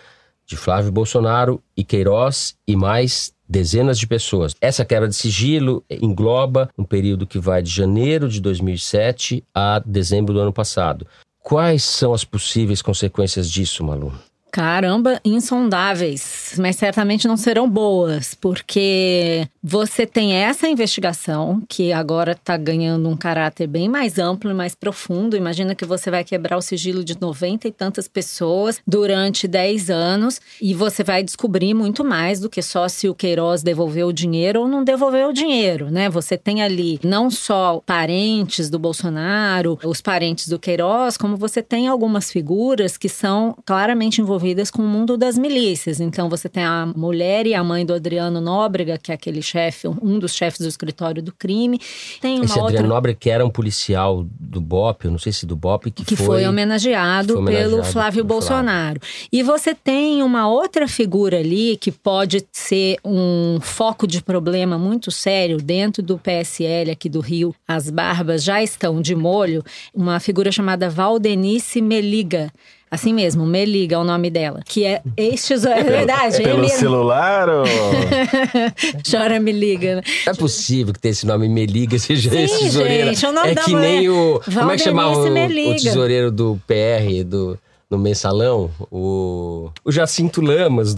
de 0.45 0.55
Flávio 0.55 0.91
Bolsonaro 0.91 1.61
e 1.75 1.83
Queiroz 1.83 2.55
e 2.65 2.75
mais 2.77 3.33
dezenas 3.47 3.99
de 3.99 4.07
pessoas. 4.07 4.55
Essa 4.61 4.85
quebra 4.85 5.09
de 5.09 5.15
sigilo 5.15 5.83
engloba 5.89 6.69
um 6.77 6.85
período 6.85 7.27
que 7.27 7.39
vai 7.39 7.61
de 7.61 7.69
janeiro 7.69 8.29
de 8.29 8.39
2007 8.39 9.43
a 9.53 9.81
dezembro 9.85 10.33
do 10.33 10.39
ano 10.39 10.53
passado. 10.53 11.05
Quais 11.43 11.83
são 11.83 12.13
as 12.13 12.23
possíveis 12.23 12.81
consequências 12.81 13.49
disso, 13.49 13.83
Malu? 13.83 14.13
Caramba, 14.51 15.19
insondáveis, 15.23 16.55
mas 16.57 16.77
certamente 16.77 17.27
não 17.27 17.37
serão 17.37 17.69
boas, 17.69 18.33
porque 18.33 19.47
você 19.61 20.05
tem 20.05 20.33
essa 20.33 20.67
investigação 20.67 21.61
que 21.67 21.91
agora 21.91 22.31
está 22.31 22.55
ganhando 22.55 23.07
um 23.09 23.17
caráter 23.17 23.67
bem 23.67 23.87
mais 23.89 24.17
amplo 24.17 24.49
e 24.49 24.53
mais 24.53 24.73
profundo. 24.73 25.35
Imagina 25.37 25.75
que 25.75 25.85
você 25.85 26.09
vai 26.09 26.23
quebrar 26.23 26.57
o 26.57 26.61
sigilo 26.61 27.03
de 27.03 27.19
90 27.19 27.67
e 27.67 27.71
tantas 27.71 28.07
pessoas 28.07 28.79
durante 28.87 29.47
10 29.47 29.89
anos 29.89 30.39
e 30.61 30.73
você 30.73 31.03
vai 31.03 31.23
descobrir 31.23 31.73
muito 31.73 32.03
mais 32.03 32.39
do 32.39 32.49
que 32.49 32.61
só 32.61 32.87
se 32.87 33.07
o 33.09 33.13
Queiroz 33.15 33.61
devolveu 33.61 34.07
o 34.07 34.13
dinheiro 34.13 34.61
ou 34.61 34.67
não 34.67 34.83
devolveu 34.83 35.29
o 35.29 35.33
dinheiro, 35.33 35.91
né? 35.91 36.09
Você 36.09 36.37
tem 36.37 36.63
ali 36.63 36.99
não 37.03 37.29
só 37.29 37.81
parentes 37.85 38.69
do 38.69 38.79
Bolsonaro, 38.79 39.77
os 39.83 40.01
parentes 40.01 40.47
do 40.47 40.57
Queiroz, 40.57 41.17
como 41.17 41.35
você 41.35 41.61
tem 41.61 41.87
algumas 41.87 42.31
figuras 42.31 42.97
que 42.97 43.09
são 43.09 43.55
claramente 43.65 44.21
envolvidas 44.21 44.46
com 44.71 44.81
o 44.81 44.87
mundo 44.87 45.17
das 45.17 45.37
milícias. 45.37 45.99
Então 45.99 46.29
você 46.29 46.47
tem 46.47 46.63
a 46.63 46.85
mulher 46.95 47.45
e 47.47 47.53
a 47.53 47.63
mãe 47.63 47.85
do 47.85 47.93
Adriano 47.93 48.39
Nóbrega, 48.39 48.97
que 48.97 49.11
é 49.11 49.15
aquele 49.15 49.41
chefe, 49.41 49.87
um 49.87 50.19
dos 50.19 50.33
chefes 50.33 50.59
do 50.59 50.67
escritório 50.67 51.21
do 51.21 51.31
crime. 51.33 51.79
Tem 52.21 52.35
uma 52.35 52.45
Esse 52.45 52.53
outra 52.53 52.67
Adriano 52.67 52.89
Nobre, 52.89 53.15
que 53.15 53.29
era 53.29 53.45
um 53.45 53.49
policial 53.49 54.25
do 54.39 54.61
BOP, 54.61 55.05
eu 55.05 55.11
não 55.11 55.19
sei 55.19 55.31
se 55.31 55.45
do 55.45 55.55
BOP, 55.55 55.91
que, 55.91 56.05
que 56.05 56.15
foi, 56.15 56.45
homenageado, 56.45 57.33
foi 57.33 57.41
homenageado 57.41 57.69
pelo 57.69 57.83
Flávio 57.83 58.23
Bolsonaro. 58.23 58.99
E 59.31 59.43
você 59.43 59.73
tem 59.73 60.21
uma 60.23 60.49
outra 60.49 60.87
figura 60.87 61.39
ali 61.39 61.77
que 61.77 61.91
pode 61.91 62.45
ser 62.51 62.97
um 63.03 63.59
foco 63.61 64.07
de 64.07 64.21
problema 64.21 64.77
muito 64.77 65.11
sério 65.11 65.57
dentro 65.57 66.01
do 66.03 66.17
PSL 66.17 66.91
aqui 66.91 67.09
do 67.09 67.19
Rio. 67.19 67.53
As 67.67 67.89
barbas 67.89 68.43
já 68.43 68.61
estão 68.61 69.01
de 69.01 69.15
molho. 69.15 69.63
Uma 69.93 70.19
figura 70.19 70.51
chamada 70.51 70.89
Valdenice 70.89 71.81
Meliga. 71.81 72.51
Assim 72.89 73.13
mesmo, 73.13 73.45
Meliga 73.45 73.95
é 73.95 73.99
o 73.99 74.03
nome 74.03 74.29
dela. 74.29 74.61
Que 74.65 74.85
é 74.85 75.01
ex-tesoureira. 75.17 75.81
É 75.89 75.97
verdade, 75.97 76.41
Pelo 76.41 76.59
ele... 76.63 76.69
celular 76.69 77.49
ou... 77.49 77.65
Chora, 79.09 79.39
me 79.39 79.51
liga. 79.51 80.01
Não 80.25 80.33
é 80.33 80.35
possível 80.35 80.93
que 80.93 80.99
tenha 80.99 81.11
esse 81.11 81.25
nome 81.25 81.49
Meliga 81.49 81.99
seja 81.99 82.29
Sim, 82.29 82.43
esse 82.43 82.59
tesoureiro. 82.59 83.07
gente, 83.09 83.25
o 83.25 83.31
nome 83.33 83.51
é 83.51 83.53
da 83.55 83.63
que 83.63 83.71
mulher- 83.71 83.87
nem 83.99 84.09
o. 84.09 84.41
Como 84.53 84.71
é 84.71 84.77
que 84.77 84.83
chamava 84.83 85.09
o, 85.09 85.13
Valdenice 85.15 85.39
o 85.39 85.47
Meliga. 85.47 85.81
tesoureiro 85.83 86.31
do 86.31 86.59
PR, 86.65 87.23
do. 87.25 87.59
No 87.89 87.97
mensalão, 87.97 88.69
o. 88.91 89.69
O 89.83 89.91
Jacinto 89.91 90.41
Lamas. 90.41 90.95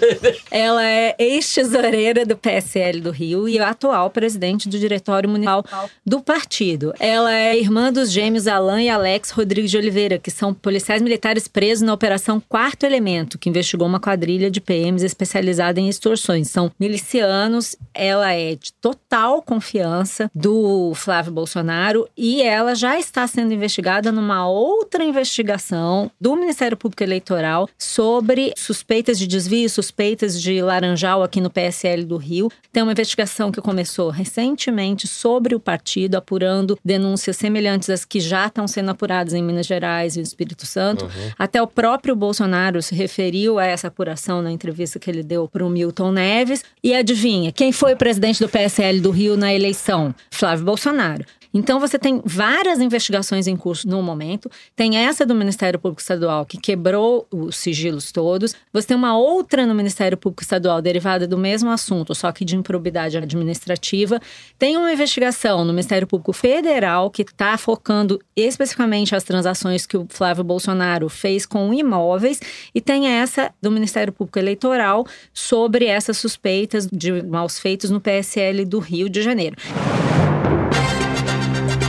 Ela 0.50 0.86
é 0.86 1.14
ex-tesoureira 1.18 2.24
do 2.24 2.34
PSL 2.34 3.00
do 3.02 3.10
Rio 3.10 3.46
e 3.46 3.58
atual 3.58 4.08
presidente 4.08 4.66
do 4.66 4.78
diretório 4.78 5.28
municipal 5.28 5.62
do 6.04 6.20
partido. 6.22 6.94
Ela 6.98 7.34
é 7.34 7.58
irmã 7.58 7.92
dos 7.92 8.10
gêmeos 8.10 8.46
Alain 8.46 8.86
e 8.86 8.88
Alex 8.88 9.30
Rodrigues 9.32 9.70
de 9.70 9.76
Oliveira, 9.76 10.18
que 10.18 10.30
são 10.30 10.54
policiais 10.54 11.02
militares 11.02 11.46
presos 11.46 11.82
na 11.82 11.92
Operação 11.92 12.40
Quarto 12.40 12.84
Elemento, 12.84 13.38
que 13.38 13.50
investigou 13.50 13.86
uma 13.86 14.00
quadrilha 14.00 14.50
de 14.50 14.62
PMs 14.62 15.04
especializada 15.04 15.78
em 15.78 15.90
extorsões. 15.90 16.48
São 16.48 16.72
milicianos, 16.80 17.76
ela 17.92 18.32
é 18.32 18.54
de 18.54 18.72
total 18.80 19.42
confiança 19.42 20.30
do 20.34 20.94
Flávio 20.94 21.32
Bolsonaro 21.32 22.08
e 22.16 22.40
ela 22.40 22.74
já 22.74 22.98
está 22.98 23.26
sendo 23.26 23.52
investigada 23.52 24.10
numa 24.10 24.48
outra 24.48 25.04
investigação 25.04 26.10
do 26.18 26.29
Ministério 26.36 26.76
Público 26.76 27.02
Eleitoral 27.02 27.68
sobre 27.78 28.52
suspeitas 28.56 29.18
de 29.18 29.26
desvio, 29.26 29.68
suspeitas 29.68 30.40
de 30.40 30.60
laranjal 30.62 31.22
aqui 31.22 31.40
no 31.40 31.50
PSL 31.50 32.04
do 32.04 32.16
Rio. 32.16 32.50
Tem 32.72 32.82
uma 32.82 32.92
investigação 32.92 33.50
que 33.50 33.60
começou 33.60 34.10
recentemente 34.10 35.06
sobre 35.06 35.54
o 35.54 35.60
partido, 35.60 36.16
apurando 36.16 36.78
denúncias 36.84 37.36
semelhantes 37.36 37.90
às 37.90 38.04
que 38.04 38.20
já 38.20 38.46
estão 38.46 38.66
sendo 38.68 38.90
apuradas 38.90 39.34
em 39.34 39.42
Minas 39.42 39.66
Gerais 39.66 40.16
e 40.16 40.18
no 40.18 40.24
Espírito 40.24 40.66
Santo. 40.66 41.08
Até 41.38 41.60
o 41.62 41.66
próprio 41.66 42.14
Bolsonaro 42.14 42.82
se 42.82 42.94
referiu 42.94 43.58
a 43.58 43.64
essa 43.64 43.88
apuração 43.88 44.42
na 44.42 44.50
entrevista 44.50 44.98
que 44.98 45.10
ele 45.10 45.22
deu 45.22 45.48
para 45.48 45.64
o 45.64 45.70
Milton 45.70 46.12
Neves. 46.12 46.64
E 46.82 46.94
adivinha, 46.94 47.52
quem 47.52 47.72
foi 47.72 47.94
o 47.94 47.96
presidente 47.96 48.40
do 48.40 48.48
PSL 48.48 49.00
do 49.00 49.10
Rio 49.10 49.36
na 49.36 49.52
eleição? 49.54 50.14
Flávio 50.30 50.64
Bolsonaro. 50.64 51.24
Então 51.52 51.80
você 51.80 51.98
tem 51.98 52.22
várias 52.24 52.80
investigações 52.80 53.46
em 53.46 53.56
curso 53.56 53.88
no 53.88 54.02
momento. 54.02 54.50
Tem 54.76 54.96
essa 54.96 55.26
do 55.26 55.34
Ministério 55.34 55.78
Público 55.78 56.00
Estadual 56.00 56.46
que 56.46 56.56
quebrou 56.56 57.26
os 57.30 57.56
sigilos 57.56 58.12
todos. 58.12 58.54
Você 58.72 58.88
tem 58.88 58.96
uma 58.96 59.16
outra 59.16 59.66
no 59.66 59.74
Ministério 59.74 60.16
Público 60.16 60.42
Estadual 60.42 60.80
derivada 60.80 61.26
do 61.26 61.36
mesmo 61.36 61.70
assunto, 61.70 62.14
só 62.14 62.30
que 62.30 62.44
de 62.44 62.56
improbidade 62.56 63.16
administrativa. 63.18 64.20
Tem 64.58 64.76
uma 64.76 64.92
investigação 64.92 65.64
no 65.64 65.72
Ministério 65.72 66.06
Público 66.06 66.32
Federal 66.32 67.10
que 67.10 67.22
está 67.22 67.56
focando 67.58 68.20
especificamente 68.36 69.14
as 69.14 69.24
transações 69.24 69.86
que 69.86 69.96
o 69.96 70.06
Flávio 70.08 70.44
Bolsonaro 70.44 71.08
fez 71.08 71.44
com 71.44 71.72
imóveis 71.74 72.40
e 72.74 72.80
tem 72.80 73.08
essa 73.08 73.52
do 73.60 73.70
Ministério 73.70 74.12
Público 74.12 74.38
Eleitoral 74.38 75.04
sobre 75.32 75.86
essas 75.86 76.18
suspeitas 76.18 76.86
de 76.86 77.22
maus 77.22 77.58
feitos 77.58 77.90
no 77.90 78.00
PSL 78.00 78.64
do 78.64 78.78
Rio 78.78 79.08
de 79.08 79.22
Janeiro. 79.22 79.56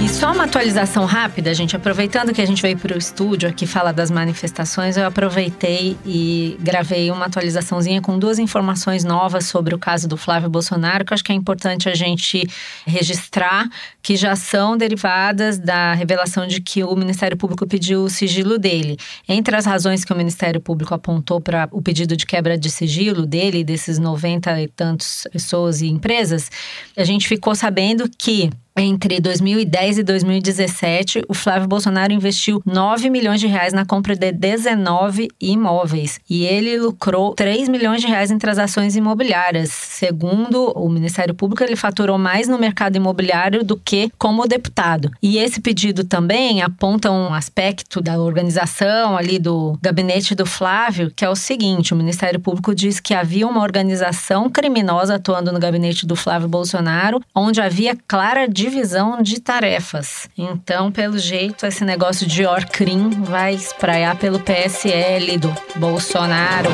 E 0.01 0.09
só 0.09 0.31
uma 0.31 0.45
atualização 0.45 1.05
rápida, 1.05 1.53
gente. 1.53 1.75
Aproveitando 1.75 2.33
que 2.33 2.41
a 2.41 2.45
gente 2.45 2.59
veio 2.59 2.75
para 2.75 2.95
o 2.95 2.97
estúdio 2.97 3.47
aqui 3.47 3.67
falar 3.67 3.91
das 3.91 4.09
manifestações, 4.09 4.97
eu 4.97 5.05
aproveitei 5.05 5.95
e 6.03 6.57
gravei 6.59 7.11
uma 7.11 7.27
atualizaçãozinha 7.27 8.01
com 8.01 8.17
duas 8.17 8.39
informações 8.39 9.03
novas 9.03 9.45
sobre 9.45 9.75
o 9.75 9.77
caso 9.77 10.07
do 10.07 10.17
Flávio 10.17 10.49
Bolsonaro, 10.49 11.05
que 11.05 11.13
eu 11.13 11.15
acho 11.15 11.23
que 11.23 11.31
é 11.31 11.35
importante 11.35 11.87
a 11.87 11.93
gente 11.93 12.49
registrar, 12.83 13.69
que 14.01 14.15
já 14.15 14.35
são 14.35 14.75
derivadas 14.75 15.59
da 15.59 15.93
revelação 15.93 16.47
de 16.47 16.61
que 16.61 16.83
o 16.83 16.95
Ministério 16.95 17.37
Público 17.37 17.67
pediu 17.67 18.01
o 18.01 18.09
sigilo 18.09 18.57
dele. 18.57 18.97
Entre 19.29 19.55
as 19.55 19.67
razões 19.67 20.03
que 20.03 20.11
o 20.11 20.17
Ministério 20.17 20.59
Público 20.59 20.95
apontou 20.95 21.39
para 21.39 21.69
o 21.71 21.79
pedido 21.79 22.17
de 22.17 22.25
quebra 22.25 22.57
de 22.57 22.71
sigilo 22.71 23.23
dele, 23.23 23.63
desses 23.63 23.99
90 23.99 24.63
e 24.63 24.67
tantos 24.67 25.27
pessoas 25.31 25.79
e 25.79 25.89
empresas, 25.89 26.49
a 26.97 27.03
gente 27.03 27.27
ficou 27.27 27.53
sabendo 27.53 28.09
que 28.17 28.49
entre 28.75 29.19
2010 29.19 29.99
e 29.99 30.03
2017, 30.03 31.23
o 31.27 31.33
Flávio 31.33 31.67
Bolsonaro 31.67 32.13
investiu 32.13 32.61
9 32.65 33.09
milhões 33.09 33.39
de 33.39 33.47
reais 33.47 33.73
na 33.73 33.85
compra 33.85 34.15
de 34.15 34.31
19 34.31 35.29
imóveis. 35.39 36.19
E 36.29 36.45
ele 36.45 36.77
lucrou 36.77 37.33
3 37.33 37.67
milhões 37.67 38.01
de 38.01 38.07
reais 38.07 38.31
em 38.31 38.37
transações 38.37 38.95
imobiliárias. 38.95 39.69
Segundo 39.71 40.71
o 40.71 40.89
Ministério 40.89 41.33
Público, 41.33 41.63
ele 41.63 41.75
faturou 41.75 42.17
mais 42.17 42.47
no 42.47 42.57
mercado 42.57 42.95
imobiliário 42.95 43.63
do 43.63 43.75
que 43.75 44.11
como 44.17 44.47
deputado. 44.47 45.11
E 45.21 45.37
esse 45.37 45.59
pedido 45.59 46.03
também 46.03 46.61
aponta 46.61 47.11
um 47.11 47.33
aspecto 47.33 48.01
da 48.01 48.19
organização 48.19 49.17
ali 49.17 49.37
do 49.37 49.77
gabinete 49.81 50.33
do 50.33 50.45
Flávio, 50.45 51.11
que 51.15 51.25
é 51.25 51.29
o 51.29 51.35
seguinte: 51.35 51.93
o 51.93 51.97
Ministério 51.97 52.39
Público 52.39 52.73
diz 52.73 52.99
que 52.99 53.13
havia 53.13 53.47
uma 53.47 53.61
organização 53.61 54.49
criminosa 54.49 55.15
atuando 55.15 55.51
no 55.51 55.59
gabinete 55.59 56.05
do 56.05 56.15
Flávio 56.15 56.47
Bolsonaro, 56.47 57.21
onde 57.35 57.61
havia 57.61 57.97
clara 58.07 58.47
divisão 58.61 59.21
de 59.21 59.39
tarefas. 59.39 60.29
Então, 60.37 60.91
pelo 60.91 61.17
jeito, 61.17 61.65
esse 61.65 61.83
negócio 61.83 62.27
de 62.27 62.45
Orcrim 62.45 63.09
vai 63.09 63.55
espraiar 63.55 64.15
pelo 64.17 64.39
PSL 64.39 65.37
do 65.37 65.53
Bolsonaro. 65.75 66.69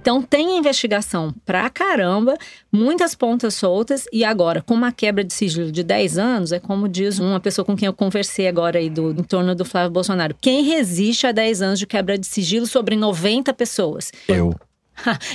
Então 0.00 0.22
tem 0.22 0.56
investigação 0.56 1.34
pra 1.44 1.68
caramba, 1.68 2.34
muitas 2.72 3.14
pontas 3.14 3.54
soltas, 3.54 4.06
e 4.10 4.24
agora, 4.24 4.62
com 4.62 4.72
uma 4.72 4.90
quebra 4.90 5.22
de 5.22 5.34
sigilo 5.34 5.70
de 5.70 5.82
10 5.82 6.16
anos, 6.16 6.52
é 6.52 6.58
como 6.58 6.88
diz 6.88 7.18
uma 7.18 7.38
pessoa 7.38 7.66
com 7.66 7.76
quem 7.76 7.86
eu 7.86 7.92
conversei 7.92 8.48
agora 8.48 8.78
aí 8.78 8.88
do, 8.88 9.10
em 9.10 9.22
torno 9.22 9.54
do 9.54 9.64
Flávio 9.64 9.90
Bolsonaro. 9.90 10.34
Quem 10.40 10.64
resiste 10.64 11.26
a 11.26 11.32
10 11.32 11.60
anos 11.60 11.78
de 11.78 11.86
quebra 11.86 12.16
de 12.16 12.26
sigilo 12.26 12.66
sobre 12.66 12.96
90 12.96 13.52
pessoas? 13.52 14.10
Eu. 14.26 14.54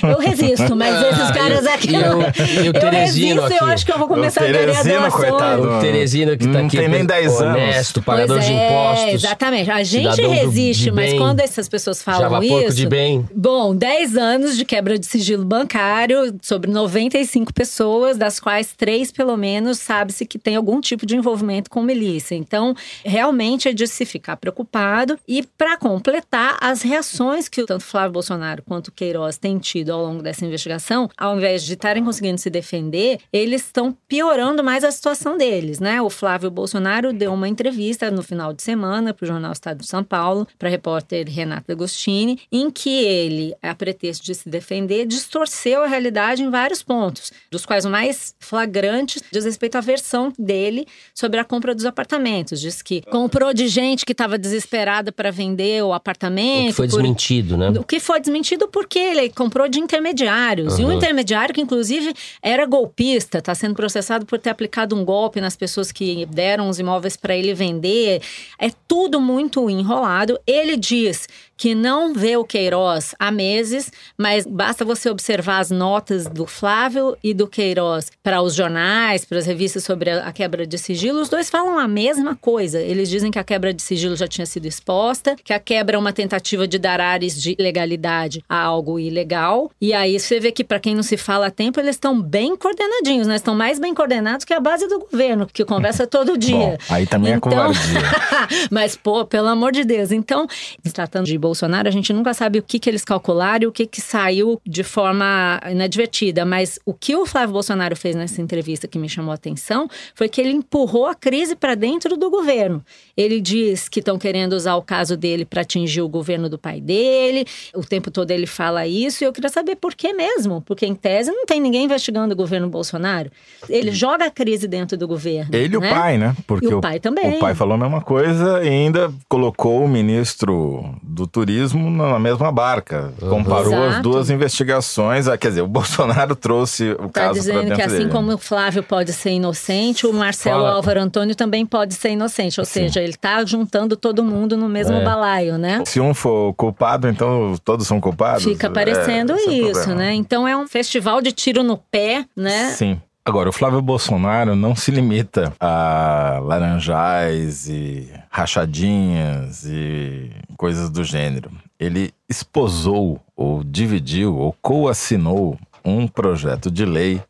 Eu 0.02 0.18
resisto, 0.18 0.74
mas 0.76 0.94
esses 1.12 1.30
caras 1.30 1.66
aqui. 1.66 1.90
e 1.90 1.94
eu- 1.96 2.20
e 2.64 2.68
o 2.68 2.72
Teresino 2.72 3.42
resisto, 3.42 3.52
eu 3.62 3.64
aqui? 3.66 3.74
acho 3.74 3.86
que 3.86 3.92
eu 3.92 3.98
vou 3.98 4.08
começar 4.08 4.42
a 4.44 4.46
ganhar 4.50 4.82
doações. 4.82 5.14
coitado. 5.14 5.62
O 5.70 5.80
Teresino 5.80 6.36
que 6.36 6.44
tá 6.46 6.58
Não 6.58 6.66
aqui. 6.66 6.76
tem 6.76 6.88
nem 6.88 7.04
10 7.04 7.40
anos. 7.40 7.56
Honesto, 7.56 8.02
pagador 8.02 8.36
Pois 8.36 8.46
de 8.46 8.52
é, 8.52 8.66
impostos. 8.66 9.14
Exatamente. 9.24 9.70
A 9.70 9.82
gente 9.82 10.20
resiste, 10.22 10.90
mas 10.90 11.10
bem, 11.10 11.18
quando 11.18 11.40
essas 11.40 11.68
pessoas 11.68 12.02
falam 12.02 12.42
isso. 12.42 12.76
de 12.76 12.86
bem. 12.88 13.26
Bom, 13.34 13.74
10 13.74 14.16
anos 14.16 14.56
de 14.56 14.64
quebra 14.64 14.98
de 14.98 15.06
sigilo 15.06 15.44
bancário 15.44 16.34
sobre 16.42 16.70
95 16.70 17.52
pessoas, 17.52 18.16
das 18.16 18.38
quais 18.40 18.72
três, 18.76 19.10
pelo 19.12 19.36
menos, 19.36 19.78
sabe-se 19.78 20.24
que 20.26 20.38
tem 20.38 20.56
algum 20.56 20.80
tipo 20.80 21.04
de 21.06 21.16
envolvimento 21.16 21.70
com 21.70 21.82
milícia. 21.82 22.34
Então, 22.34 22.74
realmente 23.04 23.68
é 23.68 23.72
de 23.72 23.86
se 23.86 24.04
ficar 24.04 24.36
preocupado. 24.36 25.18
E, 25.26 25.42
para 25.56 25.76
completar, 25.76 26.56
as 26.60 26.82
reações 26.82 27.48
que 27.48 27.64
tanto 27.64 27.84
Flávio 27.84 28.12
Bolsonaro 28.12 28.62
quanto 28.66 28.92
Queiroz 28.92 29.36
têm 29.38 29.55
tido 29.58 29.90
ao 29.92 30.02
longo 30.04 30.22
dessa 30.22 30.44
investigação, 30.44 31.08
ao 31.16 31.36
invés 31.36 31.62
de 31.64 31.74
estarem 31.74 32.04
conseguindo 32.04 32.38
se 32.38 32.50
defender, 32.50 33.18
eles 33.32 33.62
estão 33.64 33.96
piorando 34.08 34.62
mais 34.62 34.84
a 34.84 34.90
situação 34.90 35.36
deles, 35.36 35.80
né? 35.80 36.00
O 36.00 36.10
Flávio 36.10 36.50
Bolsonaro 36.50 37.12
deu 37.12 37.32
uma 37.32 37.48
entrevista 37.48 38.10
no 38.10 38.22
final 38.22 38.52
de 38.52 38.62
semana 38.62 39.12
para 39.14 39.24
o 39.24 39.26
jornal 39.26 39.52
Estado 39.52 39.78
de 39.80 39.86
São 39.86 40.02
Paulo, 40.04 40.46
para 40.58 40.68
a 40.68 40.70
repórter 40.70 41.28
Renata 41.28 41.72
Agostini, 41.72 42.40
em 42.50 42.70
que 42.70 42.90
ele, 43.04 43.54
a 43.62 43.74
pretexto 43.74 44.24
de 44.24 44.34
se 44.34 44.48
defender, 44.48 45.06
distorceu 45.06 45.82
a 45.82 45.86
realidade 45.86 46.42
em 46.42 46.50
vários 46.50 46.82
pontos, 46.82 47.32
dos 47.50 47.64
quais 47.66 47.84
o 47.84 47.90
mais 47.90 48.34
flagrante 48.38 49.20
diz 49.30 49.44
respeito 49.44 49.76
à 49.76 49.80
versão 49.80 50.32
dele 50.38 50.86
sobre 51.14 51.38
a 51.40 51.44
compra 51.44 51.74
dos 51.74 51.84
apartamentos. 51.84 52.60
Diz 52.60 52.82
que 52.82 53.02
comprou 53.02 53.52
de 53.52 53.68
gente 53.68 54.04
que 54.04 54.12
estava 54.12 54.38
desesperada 54.38 55.12
para 55.12 55.30
vender 55.30 55.82
o 55.82 55.92
apartamento. 55.92 56.64
O 56.64 56.68
que 56.68 56.72
foi 56.74 56.88
por- 56.88 57.00
desmentido, 57.02 57.56
né? 57.56 57.70
o 57.70 57.84
que 57.84 58.00
foi 58.00 58.20
desmentido 58.20 58.68
porque 58.68 58.98
ele 58.98 59.30
comprou 59.46 59.68
de 59.68 59.78
intermediários. 59.78 60.78
E 60.78 60.84
um 60.84 60.92
intermediário 60.92 61.54
que, 61.54 61.60
inclusive, 61.60 62.12
era 62.42 62.66
golpista, 62.66 63.38
está 63.38 63.54
sendo 63.54 63.74
processado 63.76 64.26
por 64.26 64.38
ter 64.40 64.50
aplicado 64.50 64.96
um 64.96 65.04
golpe 65.04 65.40
nas 65.40 65.54
pessoas 65.54 65.92
que 65.92 66.26
deram 66.26 66.68
os 66.68 66.80
imóveis 66.80 67.16
para 67.16 67.36
ele 67.36 67.54
vender. 67.54 68.20
É 68.58 68.70
tudo 68.88 69.20
muito 69.20 69.70
enrolado. 69.70 70.38
Ele 70.46 70.76
diz 70.76 71.28
que 71.56 71.74
não 71.74 72.12
vê 72.12 72.36
o 72.36 72.44
Queiroz 72.44 73.14
há 73.18 73.30
meses, 73.30 73.90
mas 74.18 74.46
basta 74.46 74.84
você 74.84 75.08
observar 75.08 75.60
as 75.60 75.70
notas 75.70 76.26
do 76.26 76.46
Flávio 76.46 77.16
e 77.22 77.32
do 77.32 77.46
Queiroz 77.46 78.10
para 78.22 78.42
os 78.42 78.54
jornais, 78.54 79.24
para 79.24 79.38
as 79.38 79.46
revistas 79.46 79.82
sobre 79.82 80.10
a 80.10 80.26
a 80.26 80.32
quebra 80.32 80.66
de 80.66 80.76
sigilo. 80.76 81.20
Os 81.20 81.28
dois 81.28 81.48
falam 81.48 81.78
a 81.78 81.86
mesma 81.86 82.34
coisa. 82.34 82.80
Eles 82.80 83.08
dizem 83.08 83.30
que 83.30 83.38
a 83.38 83.44
quebra 83.44 83.72
de 83.72 83.80
sigilo 83.80 84.16
já 84.16 84.26
tinha 84.26 84.44
sido 84.44 84.66
exposta, 84.66 85.36
que 85.42 85.52
a 85.52 85.60
quebra 85.60 85.96
é 85.96 85.98
uma 85.98 86.12
tentativa 86.12 86.66
de 86.66 86.78
dar 86.78 87.00
ares 87.00 87.40
de 87.40 87.54
legalidade 87.58 88.42
a 88.48 88.60
algo 88.60 88.96
legal. 88.96 89.70
E 89.80 89.92
aí 89.92 90.18
você 90.18 90.40
vê 90.40 90.50
que, 90.50 90.64
para 90.64 90.80
quem 90.80 90.96
não 90.96 91.02
se 91.02 91.16
fala 91.16 91.46
há 91.46 91.50
tempo, 91.50 91.78
eles 91.78 91.94
estão 91.94 92.20
bem 92.20 92.56
coordenadinhos, 92.56 93.28
né? 93.28 93.36
Estão 93.36 93.54
mais 93.54 93.78
bem 93.78 93.94
coordenados 93.94 94.44
que 94.44 94.52
a 94.52 94.58
base 94.58 94.88
do 94.88 94.98
governo, 94.98 95.46
que 95.46 95.64
conversa 95.64 96.06
todo 96.08 96.36
dia. 96.36 96.56
Bom, 96.56 96.78
aí 96.88 97.06
também 97.06 97.34
é 97.34 97.40
covardia. 97.40 98.00
Mas, 98.70 98.96
pô, 98.96 99.24
pelo 99.24 99.46
amor 99.46 99.70
de 99.70 99.84
Deus. 99.84 100.10
Então, 100.10 100.48
tratando 100.92 101.26
de 101.26 101.38
Bolsonaro, 101.46 101.88
a 101.88 101.90
gente 101.90 102.12
nunca 102.12 102.34
sabe 102.34 102.58
o 102.58 102.62
que, 102.62 102.78
que 102.78 102.90
eles 102.90 103.04
calcularam 103.04 103.64
e 103.64 103.66
o 103.66 103.72
que, 103.72 103.86
que 103.86 104.00
saiu 104.00 104.60
de 104.66 104.82
forma 104.82 105.60
inadvertida. 105.70 106.44
Mas 106.44 106.78
o 106.84 106.92
que 106.92 107.14
o 107.14 107.24
Flávio 107.26 107.52
Bolsonaro 107.52 107.96
fez 107.96 108.14
nessa 108.16 108.40
entrevista 108.42 108.88
que 108.88 108.98
me 108.98 109.08
chamou 109.08 109.32
a 109.32 109.34
atenção 109.34 109.88
foi 110.14 110.28
que 110.28 110.40
ele 110.40 110.50
empurrou 110.50 111.06
a 111.06 111.14
crise 111.14 111.54
para 111.54 111.74
dentro 111.74 112.16
do 112.16 112.30
governo. 112.30 112.84
Ele 113.16 113.40
diz 113.40 113.88
que 113.88 114.00
estão 114.00 114.18
querendo 114.18 114.52
usar 114.54 114.76
o 114.76 114.82
caso 114.82 115.16
dele 115.16 115.44
para 115.44 115.62
atingir 115.62 116.02
o 116.02 116.08
governo 116.08 116.48
do 116.48 116.58
pai 116.58 116.80
dele. 116.80 117.46
O 117.74 117.84
tempo 117.84 118.10
todo 118.10 118.30
ele 118.30 118.46
fala 118.46 118.86
isso 118.86 119.22
e 119.22 119.26
eu 119.26 119.32
queria 119.32 119.50
saber 119.50 119.76
por 119.76 119.94
que 119.94 120.12
mesmo. 120.12 120.60
Porque, 120.62 120.86
em 120.86 120.94
tese, 120.94 121.30
não 121.30 121.46
tem 121.46 121.60
ninguém 121.60 121.84
investigando 121.84 122.34
o 122.34 122.36
governo 122.36 122.68
Bolsonaro. 122.68 123.30
Ele 123.68 123.90
joga 123.90 124.26
a 124.26 124.30
crise 124.30 124.66
dentro 124.66 124.96
do 124.96 125.06
governo. 125.06 125.54
Ele 125.54 125.76
e 125.76 125.80
né? 125.80 125.90
o 125.90 125.94
pai, 125.94 126.18
né? 126.18 126.36
Porque 126.46 126.66
E 126.66 126.74
o 126.74 126.80
pai 126.80 127.00
também. 127.00 127.36
O 127.36 127.38
pai 127.38 127.54
falou 127.54 127.74
a 127.74 127.78
mesma 127.78 128.00
coisa 128.00 128.62
e 128.64 128.68
ainda 128.68 129.12
colocou 129.28 129.84
o 129.84 129.88
ministro 129.88 130.94
do 131.02 131.26
turismo 131.40 131.90
na 131.90 132.18
mesma 132.18 132.50
barca. 132.50 133.12
Comparou 133.28 133.74
as 133.84 133.88
Exato. 133.90 134.02
duas 134.02 134.30
investigações. 134.30 135.28
Ah, 135.28 135.36
Quer 135.36 135.48
dizer, 135.48 135.60
o 135.60 135.66
Bolsonaro 135.68 136.34
trouxe 136.34 136.92
o 136.92 137.08
Tá 137.10 137.20
caso 137.20 137.32
para 137.32 137.32
dizendo 137.40 137.60
dentro 137.60 137.76
que 137.76 137.82
assim 137.82 137.98
dele. 137.98 138.10
como 138.10 138.32
o 138.32 138.38
Flávio 138.38 138.82
pode 138.82 139.12
ser 139.12 139.30
inocente, 139.32 140.06
o 140.06 140.12
Marcelo 140.14 140.62
Fala. 140.62 140.72
Álvaro 140.76 141.00
Antônio 141.00 141.34
também 141.36 141.66
pode 141.66 141.92
ser 141.92 142.10
inocente. 142.12 142.58
Ou 142.58 142.64
seja, 142.64 143.02
ele 143.02 143.12
tá 143.14 143.44
juntando 143.44 143.96
todo 143.96 144.24
mundo 144.24 144.56
no 144.56 144.66
mesmo 144.66 144.96
É. 144.96 145.04
balaio, 145.04 145.58
né? 145.58 145.82
Se 145.84 146.00
um 146.00 146.14
for 146.14 146.54
culpado, 146.54 147.06
então 147.06 147.54
todos 147.62 147.86
são 147.86 148.00
culpados? 148.00 148.42
Fica 148.44 148.68
É, 148.68 148.70
parecendo 148.70 149.32
é 149.32 149.36
o 149.36 149.50
isso, 149.70 149.94
né? 149.94 150.14
Então 150.14 150.48
é 150.48 150.56
um 150.56 150.66
festival 150.66 151.20
de 151.20 151.32
tiro 151.32 151.62
no 151.62 151.76
pé, 151.76 152.24
né? 152.34 152.70
Sim. 152.70 152.98
Agora, 153.28 153.48
o 153.48 153.52
Flávio 153.52 153.82
Bolsonaro 153.82 154.54
não 154.54 154.76
se 154.76 154.92
limita 154.92 155.52
a 155.58 156.38
laranjais 156.44 157.68
e 157.68 158.08
rachadinhas 158.30 159.64
e 159.64 160.30
coisas 160.56 160.88
do 160.88 161.02
gênero. 161.02 161.50
Ele 161.76 162.14
esposou, 162.28 163.20
ou 163.34 163.64
dividiu, 163.64 164.36
ou 164.36 164.52
coassinou 164.62 165.58
um 165.84 166.06
projeto 166.06 166.70
de 166.70 166.84
lei 166.84 167.20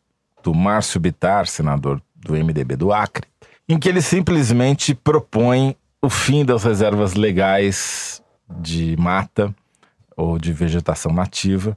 do 0.42 0.52
Márcio 0.52 1.00
Bitar, 1.00 1.46
senador 1.46 1.98
do 2.14 2.34
MDB 2.34 2.76
do 2.76 2.92
Acre, 2.92 3.26
em 3.66 3.78
que 3.78 3.88
ele 3.88 4.02
simplesmente 4.02 4.94
propõe 4.94 5.74
o 6.02 6.10
fim 6.10 6.44
das 6.44 6.62
reservas 6.62 7.14
legais 7.14 8.22
de 8.50 8.94
mata 8.98 9.54
ou 10.14 10.38
de 10.38 10.52
vegetação 10.52 11.10
nativa 11.10 11.74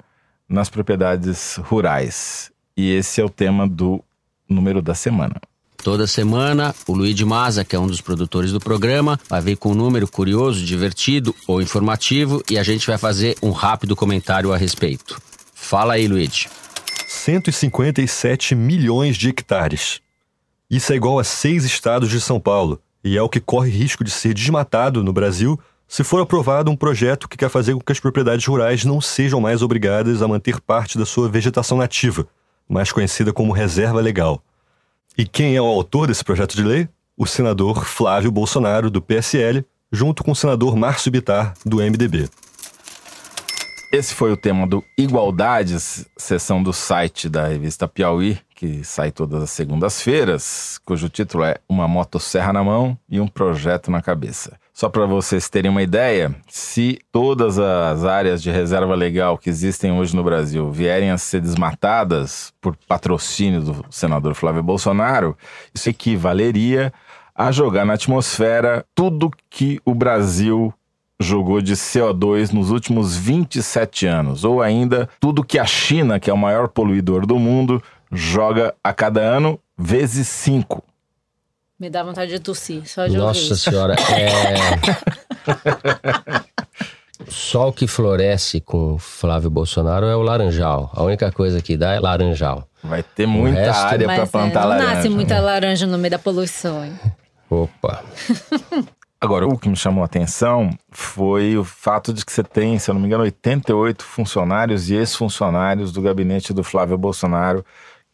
nas 0.49 0.69
propriedades 0.69 1.55
rurais. 1.55 2.51
E 2.75 2.91
esse 2.91 3.21
é 3.21 3.23
o 3.23 3.29
tema 3.29 3.65
do 3.65 4.03
número 4.49 4.81
da 4.81 4.95
semana. 4.95 5.35
Toda 5.81 6.05
semana, 6.05 6.75
o 6.85 6.93
Luiz 6.93 7.19
Maza, 7.21 7.63
que 7.63 7.75
é 7.75 7.79
um 7.79 7.87
dos 7.87 8.01
produtores 8.01 8.51
do 8.51 8.59
programa, 8.59 9.17
vai 9.29 9.41
vir 9.41 9.55
com 9.55 9.71
um 9.71 9.75
número 9.75 10.07
curioso, 10.07 10.63
divertido 10.63 11.33
ou 11.47 11.61
informativo 11.61 12.43
e 12.49 12.57
a 12.57 12.63
gente 12.63 12.85
vai 12.85 12.97
fazer 12.97 13.37
um 13.41 13.51
rápido 13.51 13.95
comentário 13.95 14.51
a 14.51 14.57
respeito. 14.57 15.21
Fala 15.53 15.93
aí, 15.93 16.07
Luiz. 16.07 16.47
157 17.07 18.55
milhões 18.55 19.15
de 19.15 19.29
hectares. 19.29 20.01
Isso 20.69 20.91
é 20.91 20.95
igual 20.95 21.17
a 21.17 21.23
seis 21.23 21.63
estados 21.63 22.09
de 22.09 22.19
São 22.19 22.39
Paulo 22.39 22.81
e 23.03 23.17
é 23.17 23.21
o 23.21 23.29
que 23.29 23.39
corre 23.39 23.71
risco 23.71 24.03
de 24.03 24.11
ser 24.11 24.33
desmatado 24.33 25.03
no 25.03 25.13
Brasil 25.13 25.57
se 25.87 26.03
for 26.03 26.21
aprovado 26.21 26.69
um 26.69 26.75
projeto 26.75 27.27
que 27.27 27.35
quer 27.35 27.49
fazer 27.49 27.73
com 27.73 27.79
que 27.79 27.91
as 27.91 27.99
propriedades 27.99 28.45
rurais 28.45 28.85
não 28.85 29.01
sejam 29.01 29.41
mais 29.41 29.63
obrigadas 29.63 30.21
a 30.21 30.27
manter 30.27 30.61
parte 30.61 30.99
da 30.99 31.05
sua 31.05 31.27
vegetação 31.27 31.79
nativa, 31.79 32.27
mais 32.69 32.91
conhecida 32.91 33.33
como 33.33 33.51
reserva 33.51 33.99
legal. 33.99 34.43
E 35.17 35.25
quem 35.25 35.55
é 35.55 35.61
o 35.61 35.65
autor 35.65 36.07
desse 36.07 36.23
projeto 36.23 36.55
de 36.55 36.63
lei? 36.63 36.87
O 37.17 37.25
senador 37.25 37.83
Flávio 37.83 38.31
Bolsonaro, 38.31 38.89
do 38.89 39.01
PSL, 39.01 39.65
junto 39.91 40.23
com 40.23 40.31
o 40.31 40.35
senador 40.35 40.77
Márcio 40.77 41.11
Bitar, 41.11 41.53
do 41.65 41.77
MDB. 41.77 42.29
Esse 43.91 44.13
foi 44.13 44.31
o 44.31 44.37
tema 44.37 44.67
do 44.67 44.83
Igualdades, 44.95 46.05
sessão 46.15 46.61
do 46.61 46.71
site 46.71 47.27
da 47.27 47.47
revista 47.47 47.87
Piauí, 47.87 48.37
que 48.53 48.83
sai 48.83 49.11
todas 49.11 49.41
as 49.41 49.49
segundas-feiras, 49.49 50.79
cujo 50.85 51.09
título 51.09 51.43
é 51.43 51.57
Uma 51.67 51.87
Motosserra 51.87 52.53
na 52.53 52.63
Mão 52.63 52.95
e 53.09 53.19
um 53.19 53.27
Projeto 53.27 53.89
na 53.89 53.99
Cabeça. 53.99 54.59
Só 54.79 54.87
para 54.87 55.05
vocês 55.05 55.49
terem 55.49 55.69
uma 55.69 55.81
ideia, 55.81 56.33
se 56.47 56.99
todas 57.11 57.59
as 57.59 58.05
áreas 58.05 58.41
de 58.41 58.49
reserva 58.49 58.95
legal 58.95 59.37
que 59.37 59.49
existem 59.49 59.91
hoje 59.91 60.15
no 60.15 60.23
Brasil 60.23 60.71
vierem 60.71 61.11
a 61.11 61.17
ser 61.17 61.41
desmatadas 61.41 62.53
por 62.61 62.77
patrocínio 62.87 63.59
do 63.59 63.85
senador 63.89 64.35
Flávio 64.35 64.63
Bolsonaro, 64.63 65.37
isso 65.75 65.89
equivaleria 65.89 66.93
a 67.35 67.51
jogar 67.51 67.85
na 67.85 67.95
atmosfera 67.95 68.85
tudo 68.95 69.29
que 69.49 69.81
o 69.83 69.93
Brasil 69.93 70.73
jogou 71.19 71.59
de 71.59 71.73
CO2 71.73 72.53
nos 72.53 72.71
últimos 72.71 73.17
27 73.17 74.07
anos, 74.07 74.45
ou 74.45 74.61
ainda 74.61 75.09
tudo 75.19 75.43
que 75.43 75.59
a 75.59 75.65
China, 75.65 76.21
que 76.21 76.29
é 76.29 76.33
o 76.33 76.37
maior 76.37 76.69
poluidor 76.69 77.25
do 77.25 77.37
mundo, 77.37 77.83
joga 78.09 78.73
a 78.81 78.93
cada 78.93 79.19
ano 79.19 79.59
vezes 79.77 80.29
5. 80.29 80.81
Me 81.79 81.89
dá 81.89 82.03
vontade 82.03 82.31
de 82.31 82.39
tossir, 82.39 82.85
só 82.87 83.05
de 83.07 83.11
ouvir 83.17 83.25
Nossa 83.25 83.39
isso. 83.39 83.55
senhora, 83.71 83.95
é. 83.95 85.39
O 87.25 87.31
sol 87.31 87.71
que 87.71 87.87
floresce 87.87 88.59
com 88.59 88.97
Flávio 88.99 89.49
Bolsonaro 89.49 90.05
é 90.05 90.15
o 90.15 90.21
laranjal. 90.21 90.91
A 90.93 91.03
única 91.03 91.31
coisa 91.31 91.61
que 91.61 91.77
dá 91.77 91.93
é 91.93 91.99
laranjal. 91.99 92.67
Vai 92.83 93.01
ter 93.03 93.25
muita 93.25 93.59
resto- 93.61 93.85
área 93.85 94.05
para 94.05 94.23
é, 94.23 94.25
plantar 94.25 94.61
não 94.61 94.69
laranja. 94.69 94.93
nasce 94.95 95.09
muita 95.09 95.35
né? 95.35 95.41
laranja 95.41 95.87
no 95.87 95.97
meio 95.97 96.11
da 96.11 96.19
poluição. 96.19 96.83
hein? 96.85 96.99
Opa. 97.49 98.03
Agora, 99.21 99.45
o 99.47 99.57
que 99.57 99.67
me 99.67 99.75
chamou 99.75 100.01
a 100.01 100.05
atenção 100.05 100.69
foi 100.91 101.57
o 101.57 101.63
fato 101.65 102.13
de 102.13 102.23
que 102.23 102.31
você 102.31 102.41
tem, 102.41 102.79
se 102.79 102.89
eu 102.89 102.93
não 102.93 103.01
me 103.01 103.07
engano, 103.07 103.23
88 103.23 104.01
funcionários 104.01 104.89
e 104.89 104.95
ex-funcionários 104.95 105.91
do 105.91 106.01
gabinete 106.01 106.53
do 106.53 106.63
Flávio 106.63 106.97
Bolsonaro 106.97 107.65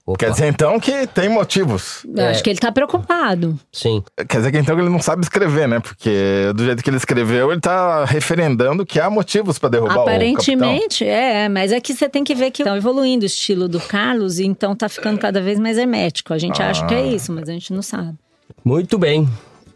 Opa. 0.06 0.20
Quer 0.20 0.32
dizer 0.32 0.48
então 0.48 0.80
que 0.80 1.08
tem 1.08 1.28
motivos. 1.28 2.06
Eu 2.16 2.28
Acho 2.28 2.44
que 2.44 2.50
ele 2.52 2.60
tá 2.60 2.72
preocupado. 2.72 3.60
Sim. 3.72 4.04
Quer 4.30 4.38
dizer 4.38 4.52
que 4.52 4.60
então 4.60 4.78
ele 4.78 4.88
não 4.88 5.02
sabe 5.02 5.24
escrever, 5.24 5.68
né? 5.68 5.80
Porque 5.80 6.54
do 6.56 6.64
jeito 6.64 6.84
que 6.84 6.90
ele 6.90 6.98
escreveu, 6.98 7.52
ele 7.52 7.60
tá 7.60 8.06
referendando 8.06 8.86
que 8.86 9.00
há 9.00 9.10
motivos 9.10 9.58
para 9.58 9.70
derrubar 9.70 9.94
o 9.94 10.06
capitão. 10.06 10.14
Aparentemente, 10.14 11.04
é, 11.04 11.50
mas 11.50 11.72
é 11.72 11.82
que 11.82 11.96
você 11.96 12.08
tem 12.08 12.24
que 12.24 12.36
ver 12.36 12.52
que 12.52 12.64
tá 12.64 12.78
evoluindo 12.78 13.24
o 13.24 13.26
estilo 13.26 13.68
do 13.68 13.80
Carlos, 13.80 14.38
e 14.38 14.46
então 14.46 14.76
tá 14.76 14.88
ficando 14.88 15.18
cada 15.18 15.42
vez 15.42 15.60
mais 15.60 15.76
hermético. 15.76 16.34
A 16.34 16.38
gente 16.38 16.62
acha 16.62 16.86
que 16.86 16.94
é 16.94 17.08
isso, 17.08 17.32
mas 17.34 17.50
a 17.50 17.54
gente 17.54 17.74
não 17.74 17.82
sabe. 17.82 18.16
Muito 18.64 19.00
bem. 19.00 19.28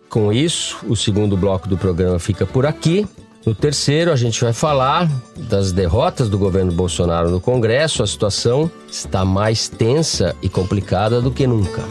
Com 0.10 0.34
isso, 0.34 0.78
o 0.88 0.96
segundo 0.96 1.38
bloco 1.38 1.70
do 1.70 1.78
programa 1.78 2.18
fica 2.18 2.44
por 2.44 2.66
aqui. 2.66 3.08
No 3.46 3.54
terceiro, 3.54 4.12
a 4.12 4.16
gente 4.16 4.44
vai 4.44 4.52
falar 4.52 5.08
das 5.38 5.72
derrotas 5.72 6.28
do 6.30 6.38
governo 6.38 6.72
Bolsonaro 6.72 7.30
no 7.30 7.40
Congresso. 7.40 8.02
A 8.02 8.08
situação 8.08 8.72
está 8.90 9.24
mais 9.24 9.70
tensa 9.70 10.36
e 10.42 10.50
complicada 10.50 11.22
do 11.22 11.30
que 11.30 11.46
nunca. 11.46 11.84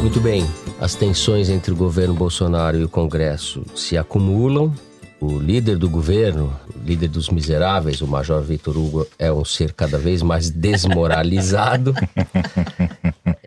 Muito 0.00 0.20
bem, 0.20 0.46
as 0.78 0.94
tensões 0.94 1.48
entre 1.48 1.72
o 1.72 1.76
governo 1.76 2.14
Bolsonaro 2.14 2.78
e 2.78 2.84
o 2.84 2.88
Congresso 2.90 3.64
se 3.74 3.96
acumulam. 3.96 4.72
O 5.18 5.38
líder 5.38 5.76
do 5.76 5.88
governo, 5.88 6.54
o 6.74 6.86
líder 6.86 7.08
dos 7.08 7.30
miseráveis, 7.30 8.00
o 8.00 8.06
Major 8.06 8.42
Vitor 8.42 8.76
Hugo, 8.76 9.06
é 9.18 9.30
um 9.32 9.44
ser 9.44 9.72
cada 9.72 9.98
vez 9.98 10.22
mais 10.22 10.50
desmoralizado. 10.50 11.94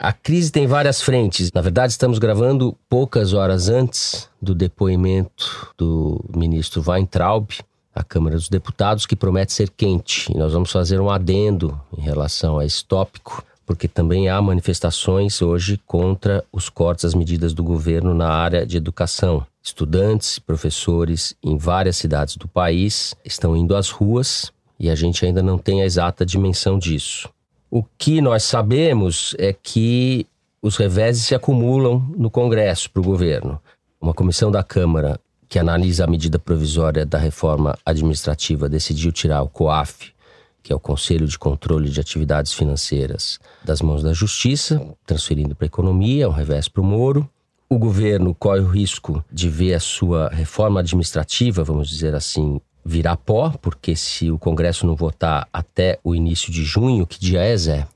A 0.03 0.11
crise 0.11 0.51
tem 0.51 0.67
várias 0.67 1.01
frentes. 1.01 1.49
Na 1.53 1.61
verdade, 1.61 1.93
estamos 1.93 2.19
gravando 2.19 2.75
poucas 2.89 3.31
horas 3.31 3.69
antes 3.69 4.27
do 4.41 4.53
depoimento 4.53 5.71
do 5.77 6.21
ministro 6.35 6.83
Weintraub 6.85 7.49
à 7.95 8.03
Câmara 8.03 8.35
dos 8.35 8.49
Deputados, 8.49 9.05
que 9.05 9.15
promete 9.15 9.53
ser 9.53 9.69
quente. 9.69 10.29
E 10.29 10.37
nós 10.37 10.51
vamos 10.51 10.73
fazer 10.73 10.99
um 10.99 11.09
adendo 11.09 11.79
em 11.97 12.01
relação 12.01 12.59
a 12.59 12.65
esse 12.65 12.83
tópico, 12.83 13.45
porque 13.65 13.87
também 13.87 14.27
há 14.27 14.41
manifestações 14.41 15.41
hoje 15.41 15.79
contra 15.87 16.43
os 16.51 16.67
cortes 16.67 17.05
às 17.05 17.13
medidas 17.13 17.53
do 17.53 17.63
governo 17.63 18.13
na 18.13 18.27
área 18.27 18.65
de 18.65 18.75
educação. 18.75 19.47
Estudantes 19.63 20.37
professores 20.37 21.33
em 21.41 21.57
várias 21.57 21.95
cidades 21.95 22.35
do 22.35 22.49
país 22.49 23.15
estão 23.23 23.55
indo 23.55 23.73
às 23.73 23.89
ruas 23.89 24.51
e 24.77 24.89
a 24.89 24.95
gente 24.95 25.25
ainda 25.25 25.41
não 25.41 25.57
tem 25.57 25.81
a 25.81 25.85
exata 25.85 26.25
dimensão 26.25 26.77
disso. 26.77 27.29
O 27.75 27.83
que 27.97 28.21
nós 28.21 28.43
sabemos 28.43 29.35
é 29.39 29.51
que 29.51 30.27
os 30.61 30.77
reveses 30.77 31.25
se 31.25 31.33
acumulam 31.33 32.07
no 32.15 32.29
Congresso 32.29 32.87
para 32.91 33.01
o 33.01 33.03
governo. 33.03 33.59
Uma 33.99 34.13
comissão 34.13 34.51
da 34.51 34.61
Câmara 34.61 35.19
que 35.49 35.57
analisa 35.57 36.03
a 36.03 36.07
medida 36.07 36.37
provisória 36.37 37.03
da 37.03 37.17
reforma 37.17 37.75
administrativa 37.83 38.69
decidiu 38.69 39.11
tirar 39.11 39.41
o 39.41 39.49
COAF, 39.49 40.13
que 40.61 40.71
é 40.71 40.75
o 40.75 40.79
Conselho 40.79 41.25
de 41.25 41.39
Controle 41.39 41.89
de 41.89 41.99
Atividades 41.99 42.53
Financeiras, 42.53 43.39
das 43.65 43.81
mãos 43.81 44.03
da 44.03 44.13
Justiça, 44.13 44.79
transferindo 45.03 45.55
para 45.55 45.65
a 45.65 45.73
economia, 45.73 46.29
um 46.29 46.31
revés 46.31 46.67
para 46.67 46.83
o 46.83 46.85
Moro. 46.85 47.27
O 47.67 47.79
governo 47.79 48.35
corre 48.35 48.59
o 48.59 48.67
risco 48.67 49.25
de 49.31 49.49
ver 49.49 49.73
a 49.73 49.79
sua 49.79 50.29
reforma 50.29 50.79
administrativa, 50.79 51.63
vamos 51.63 51.89
dizer 51.89 52.13
assim, 52.13 52.61
virar 52.85 53.17
pó, 53.17 53.51
porque 53.61 53.95
se 53.95 54.31
o 54.31 54.37
Congresso 54.37 54.85
não 54.85 54.95
votar 54.95 55.47
até 55.51 55.99
o 56.03 56.13
início 56.15 56.51
de 56.51 56.63
junho, 56.63 57.07
que 57.07 57.19
dia 57.19 57.41
é, 57.41 57.55
Zé? 57.55 57.87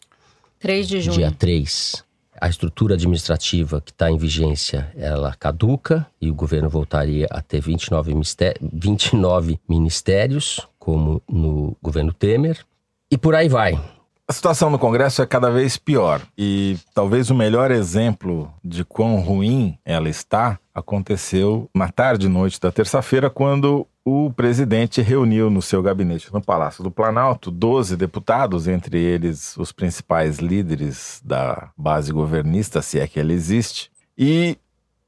3 0.59 0.87
de 0.87 1.01
junho. 1.01 1.17
Dia 1.17 1.31
3. 1.31 2.03
A 2.39 2.47
estrutura 2.47 2.93
administrativa 2.93 3.81
que 3.81 3.91
está 3.91 4.11
em 4.11 4.17
vigência, 4.17 4.91
ela 4.95 5.35
caduca 5.39 6.05
e 6.21 6.29
o 6.29 6.35
governo 6.35 6.69
voltaria 6.69 7.27
a 7.31 7.41
ter 7.41 7.59
29, 7.59 8.13
ministé 8.13 8.53
29 8.61 9.59
ministérios, 9.67 10.67
como 10.77 11.21
no 11.27 11.75
governo 11.81 12.13
Temer. 12.13 12.63
E 13.09 13.17
por 13.17 13.33
aí 13.33 13.49
vai. 13.49 13.79
A 14.27 14.33
situação 14.33 14.69
no 14.69 14.77
Congresso 14.77 15.21
é 15.21 15.25
cada 15.25 15.49
vez 15.49 15.77
pior 15.77 16.21
e 16.37 16.77
talvez 16.93 17.29
o 17.29 17.35
melhor 17.35 17.71
exemplo 17.71 18.53
de 18.63 18.83
quão 18.83 19.21
ruim 19.21 19.77
ela 19.85 20.09
está 20.09 20.59
aconteceu 20.77 21.67
na 21.73 21.89
tarde 21.89 22.27
e 22.27 22.29
noite 22.29 22.61
da 22.61 22.71
terça-feira, 22.71 23.31
quando 23.31 23.87
o 24.05 24.31
presidente 24.31 25.01
reuniu 25.01 25.49
no 25.49 25.59
seu 25.59 25.81
gabinete 25.81 26.31
no 26.31 26.39
Palácio 26.39 26.83
do 26.83 26.91
Planalto 26.91 27.49
12 27.49 27.97
deputados, 27.97 28.67
entre 28.67 28.99
eles 28.99 29.57
os 29.57 29.71
principais 29.71 30.37
líderes 30.37 31.19
da 31.25 31.71
base 31.75 32.13
governista, 32.13 32.81
se 32.83 32.99
é 32.99 33.07
que 33.07 33.19
ela 33.19 33.33
existe, 33.33 33.91
e 34.15 34.55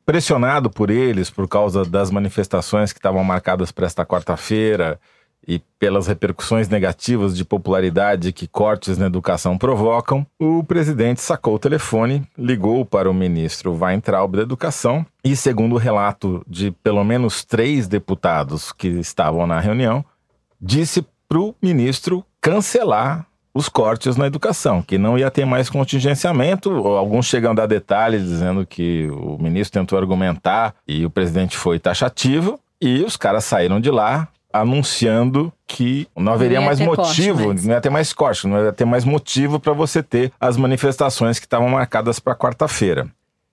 pressionado 0.03 0.71
por 0.71 0.89
eles 0.89 1.29
por 1.29 1.47
causa 1.47 1.85
das 1.85 2.09
manifestações 2.09 2.91
que 2.91 2.97
estavam 2.97 3.23
marcadas 3.23 3.71
para 3.71 3.85
esta 3.85 4.03
quarta-feira 4.03 4.99
e 5.49 5.59
pelas 5.79 6.05
repercussões 6.05 6.69
negativas 6.69 7.35
de 7.35 7.43
popularidade 7.43 8.31
que 8.31 8.47
cortes 8.47 8.99
na 8.99 9.07
educação 9.07 9.57
provocam, 9.57 10.23
o 10.39 10.63
presidente 10.63 11.21
sacou 11.21 11.55
o 11.55 11.59
telefone, 11.59 12.21
ligou 12.37 12.85
para 12.85 13.09
o 13.09 13.13
ministro 13.15 13.75
Weintraub 13.75 14.35
da 14.35 14.43
Educação 14.43 15.03
e, 15.23 15.35
segundo 15.35 15.73
o 15.73 15.79
relato 15.79 16.45
de 16.47 16.69
pelo 16.83 17.03
menos 17.03 17.43
três 17.43 17.87
deputados 17.87 18.71
que 18.71 18.87
estavam 18.87 19.47
na 19.47 19.59
reunião, 19.59 20.05
disse 20.61 21.03
para 21.27 21.39
o 21.39 21.55
ministro 21.59 22.23
cancelar 22.39 23.25
os 23.51 23.67
cortes 23.67 24.15
na 24.15 24.27
educação, 24.27 24.83
que 24.83 24.99
não 24.99 25.17
ia 25.17 25.31
ter 25.31 25.45
mais 25.45 25.67
contingenciamento. 25.67 26.69
Alguns 26.69 27.25
chegam 27.25 27.51
a 27.51 27.55
dar 27.55 27.65
detalhes 27.65 28.21
dizendo 28.21 28.67
que 28.67 29.09
o 29.11 29.35
ministro 29.41 29.79
tentou 29.79 29.97
argumentar 29.97 30.75
e 30.87 31.03
o 31.07 31.09
presidente 31.09 31.57
foi 31.57 31.79
taxativo. 31.79 32.59
E 32.79 33.03
os 33.03 33.17
caras 33.17 33.43
saíram 33.43 33.81
de 33.81 33.89
lá 33.89 34.29
anunciando 34.51 35.51
que 35.67 36.07
não 36.15 36.33
haveria 36.33 36.59
Não 36.59 36.65
mais 36.65 36.79
motivo, 36.79 37.37
corte 37.37 37.47
mais. 37.47 37.65
não 37.65 37.73
ia 37.75 37.81
ter 37.81 37.89
mais 37.89 38.13
corte, 38.13 38.47
não 38.47 38.63
ia 38.63 38.73
ter 38.73 38.85
mais 38.85 39.05
motivo 39.05 39.59
para 39.59 39.73
você 39.73 40.01
ter 40.01 40.31
as 40.39 40.57
manifestações 40.57 41.39
que 41.39 41.45
estavam 41.45 41.69
marcadas 41.69 42.19
para 42.19 42.35
quarta-feira. 42.35 43.07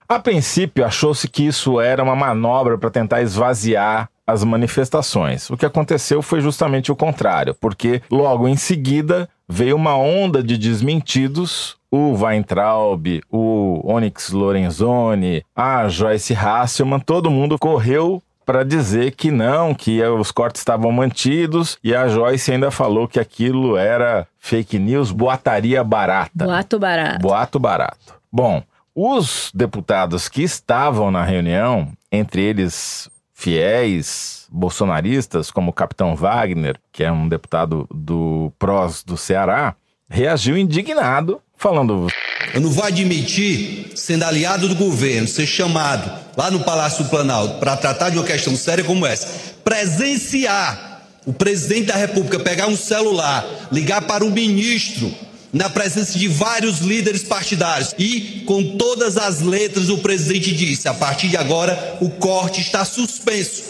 A 0.08 0.18
princípio, 0.18 0.84
achou-se 0.84 1.26
que 1.28 1.44
isso 1.46 1.80
era 1.80 2.02
uma 2.02 2.14
manobra 2.14 2.78
para 2.78 2.90
tentar 2.90 3.22
esvaziar 3.22 4.08
as 4.26 4.42
manifestações. 4.44 5.50
O 5.50 5.56
que 5.56 5.66
aconteceu 5.66 6.22
foi 6.22 6.40
justamente 6.40 6.90
o 6.90 6.96
contrário, 6.96 7.54
porque 7.60 8.02
logo 8.10 8.46
em 8.48 8.56
seguida 8.56 9.28
veio 9.48 9.76
uma 9.76 9.96
onda 9.96 10.42
de 10.42 10.56
desmentidos. 10.58 11.76
O 11.90 12.12
Weintraub, 12.20 13.20
o 13.30 13.80
Onyx 13.84 14.30
Lorenzoni, 14.30 15.44
a 15.54 15.88
Joyce 15.88 16.34
Hasselman, 16.34 17.00
todo 17.00 17.30
mundo 17.30 17.56
correu 17.58 18.22
para 18.46 18.64
dizer 18.64 19.10
que 19.10 19.32
não, 19.32 19.74
que 19.74 20.00
os 20.04 20.30
cortes 20.30 20.60
estavam 20.60 20.92
mantidos 20.92 21.76
e 21.82 21.92
a 21.94 22.06
Joyce 22.06 22.52
ainda 22.52 22.70
falou 22.70 23.08
que 23.08 23.18
aquilo 23.18 23.76
era 23.76 24.26
fake 24.38 24.78
news, 24.78 25.10
boataria 25.10 25.82
barata. 25.82 26.44
Boato 26.44 26.78
barato. 26.78 27.18
Boato 27.20 27.58
barato. 27.58 28.14
Bom, 28.32 28.62
os 28.94 29.50
deputados 29.52 30.28
que 30.28 30.42
estavam 30.42 31.10
na 31.10 31.24
reunião, 31.24 31.92
entre 32.10 32.40
eles 32.40 33.10
fiéis 33.34 34.46
bolsonaristas, 34.50 35.50
como 35.50 35.70
o 35.70 35.74
capitão 35.74 36.14
Wagner, 36.14 36.78
que 36.92 37.02
é 37.02 37.10
um 37.10 37.28
deputado 37.28 37.86
do 37.92 38.52
PROS 38.58 39.02
do 39.02 39.16
Ceará, 39.16 39.74
reagiu 40.08 40.56
indignado, 40.56 41.42
falando: 41.58 42.06
Eu 42.54 42.60
não 42.60 42.70
vou 42.70 42.84
admitir, 42.84 43.92
sendo 43.94 44.24
aliado 44.24 44.68
do 44.68 44.74
governo, 44.74 45.26
ser 45.26 45.46
chamado 45.46 46.10
lá 46.36 46.50
no 46.50 46.60
Palácio 46.64 47.04
do 47.04 47.10
Planalto 47.10 47.58
para 47.58 47.76
tratar 47.76 48.10
de 48.10 48.18
uma 48.18 48.26
questão 48.26 48.56
séria 48.56 48.84
como 48.84 49.06
essa, 49.06 49.28
presenciar 49.64 51.02
o 51.26 51.32
presidente 51.32 51.86
da 51.86 51.96
República 51.96 52.38
pegar 52.38 52.68
um 52.68 52.76
celular, 52.76 53.44
ligar 53.72 54.02
para 54.02 54.24
um 54.24 54.30
ministro, 54.30 55.12
na 55.52 55.70
presença 55.70 56.18
de 56.18 56.28
vários 56.28 56.80
líderes 56.80 57.22
partidários 57.22 57.94
e 57.98 58.42
com 58.46 58.76
todas 58.76 59.16
as 59.16 59.40
letras 59.40 59.88
o 59.88 59.98
presidente 59.98 60.54
disse: 60.54 60.88
a 60.88 60.94
partir 60.94 61.28
de 61.28 61.36
agora 61.36 61.98
o 62.00 62.10
corte 62.10 62.60
está 62.60 62.84
suspenso. 62.84 63.64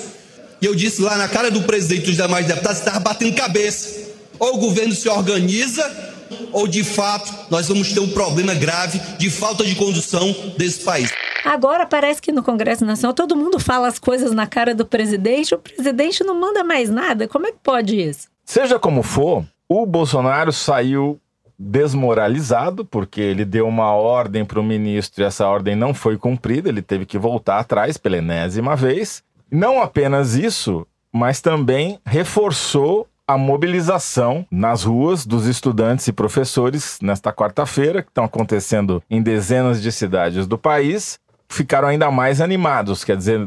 E 0.61 0.67
eu 0.67 0.75
disse 0.75 1.01
lá 1.01 1.17
na 1.17 1.29
cara 1.29 1.51
do 1.51 1.63
presidente 1.63 2.03
e 2.03 2.07
dos 2.07 2.17
demais 2.17 2.47
deputados: 2.47 2.79
estava 2.79 3.01
batendo 3.01 3.35
cabeça. 3.35 4.07
Ou 4.39 4.57
o 4.57 4.59
governo 4.59 4.95
se 4.95 5.09
organiza 5.09 6.15
ou 6.53 6.67
de 6.67 6.85
fato 6.85 7.33
nós 7.51 7.69
vamos 7.69 7.93
ter 7.93 8.01
um 8.01 8.09
problema 8.09 8.55
grave 8.55 9.01
de 9.19 9.31
falta 9.31 9.65
de 9.65 9.75
condução 9.75 10.35
desse 10.57 10.81
país. 10.85 11.13
Agora 11.45 11.87
parece 11.87 12.21
que 12.21 12.33
no 12.33 12.43
Congresso 12.43 12.85
Nacional 12.85 13.15
todo 13.15 13.37
mundo 13.37 13.61
fala 13.61 13.87
as 13.87 13.99
coisas 13.99 14.33
na 14.33 14.47
cara 14.47 14.75
do 14.75 14.85
presidente, 14.85 15.55
o 15.55 15.59
presidente 15.59 16.25
não 16.25 16.39
manda 16.39 16.65
mais 16.65 16.91
nada. 16.91 17.29
Como 17.29 17.47
é 17.47 17.53
que 17.53 17.59
pode 17.63 17.97
isso? 18.01 18.29
Seja 18.45 18.79
como 18.79 19.03
for, 19.03 19.45
o 19.69 19.87
Bolsonaro 19.87 20.53
saiu 20.53 21.21
desmoralizado 21.59 22.85
porque 22.85 23.21
ele 23.21 23.45
deu 23.45 23.67
uma 23.67 23.93
ordem 23.93 24.45
para 24.45 24.61
o 24.61 24.65
ministro 24.65 25.23
e 25.23 25.27
essa 25.27 25.47
ordem 25.47 25.75
não 25.75 25.95
foi 25.95 26.19
cumprida, 26.19 26.69
ele 26.69 26.83
teve 26.83 27.07
que 27.07 27.17
voltar 27.17 27.59
atrás 27.59 27.97
pela 27.97 28.19
enésima 28.19 28.77
vez. 28.77 29.23
Não 29.51 29.81
apenas 29.81 30.35
isso, 30.35 30.87
mas 31.13 31.41
também 31.41 31.99
reforçou 32.05 33.09
a 33.27 33.37
mobilização 33.37 34.47
nas 34.51 34.85
ruas 34.85 35.27
dos 35.27 35.47
estudantes 35.47 36.07
e 36.07 36.13
professores 36.13 36.99
nesta 37.03 37.33
quarta-feira, 37.33 38.03
que 38.03 38.09
estão 38.09 38.25
acontecendo 38.25 39.03
em 39.11 39.21
dezenas 39.21 39.83
de 39.83 39.91
cidades 39.91 40.47
do 40.47 40.57
país, 40.57 41.19
ficaram 41.49 41.89
ainda 41.89 42.11
mais 42.11 42.41
animados. 42.41 43.05
Quer 43.05 43.17
dizer, 43.17 43.41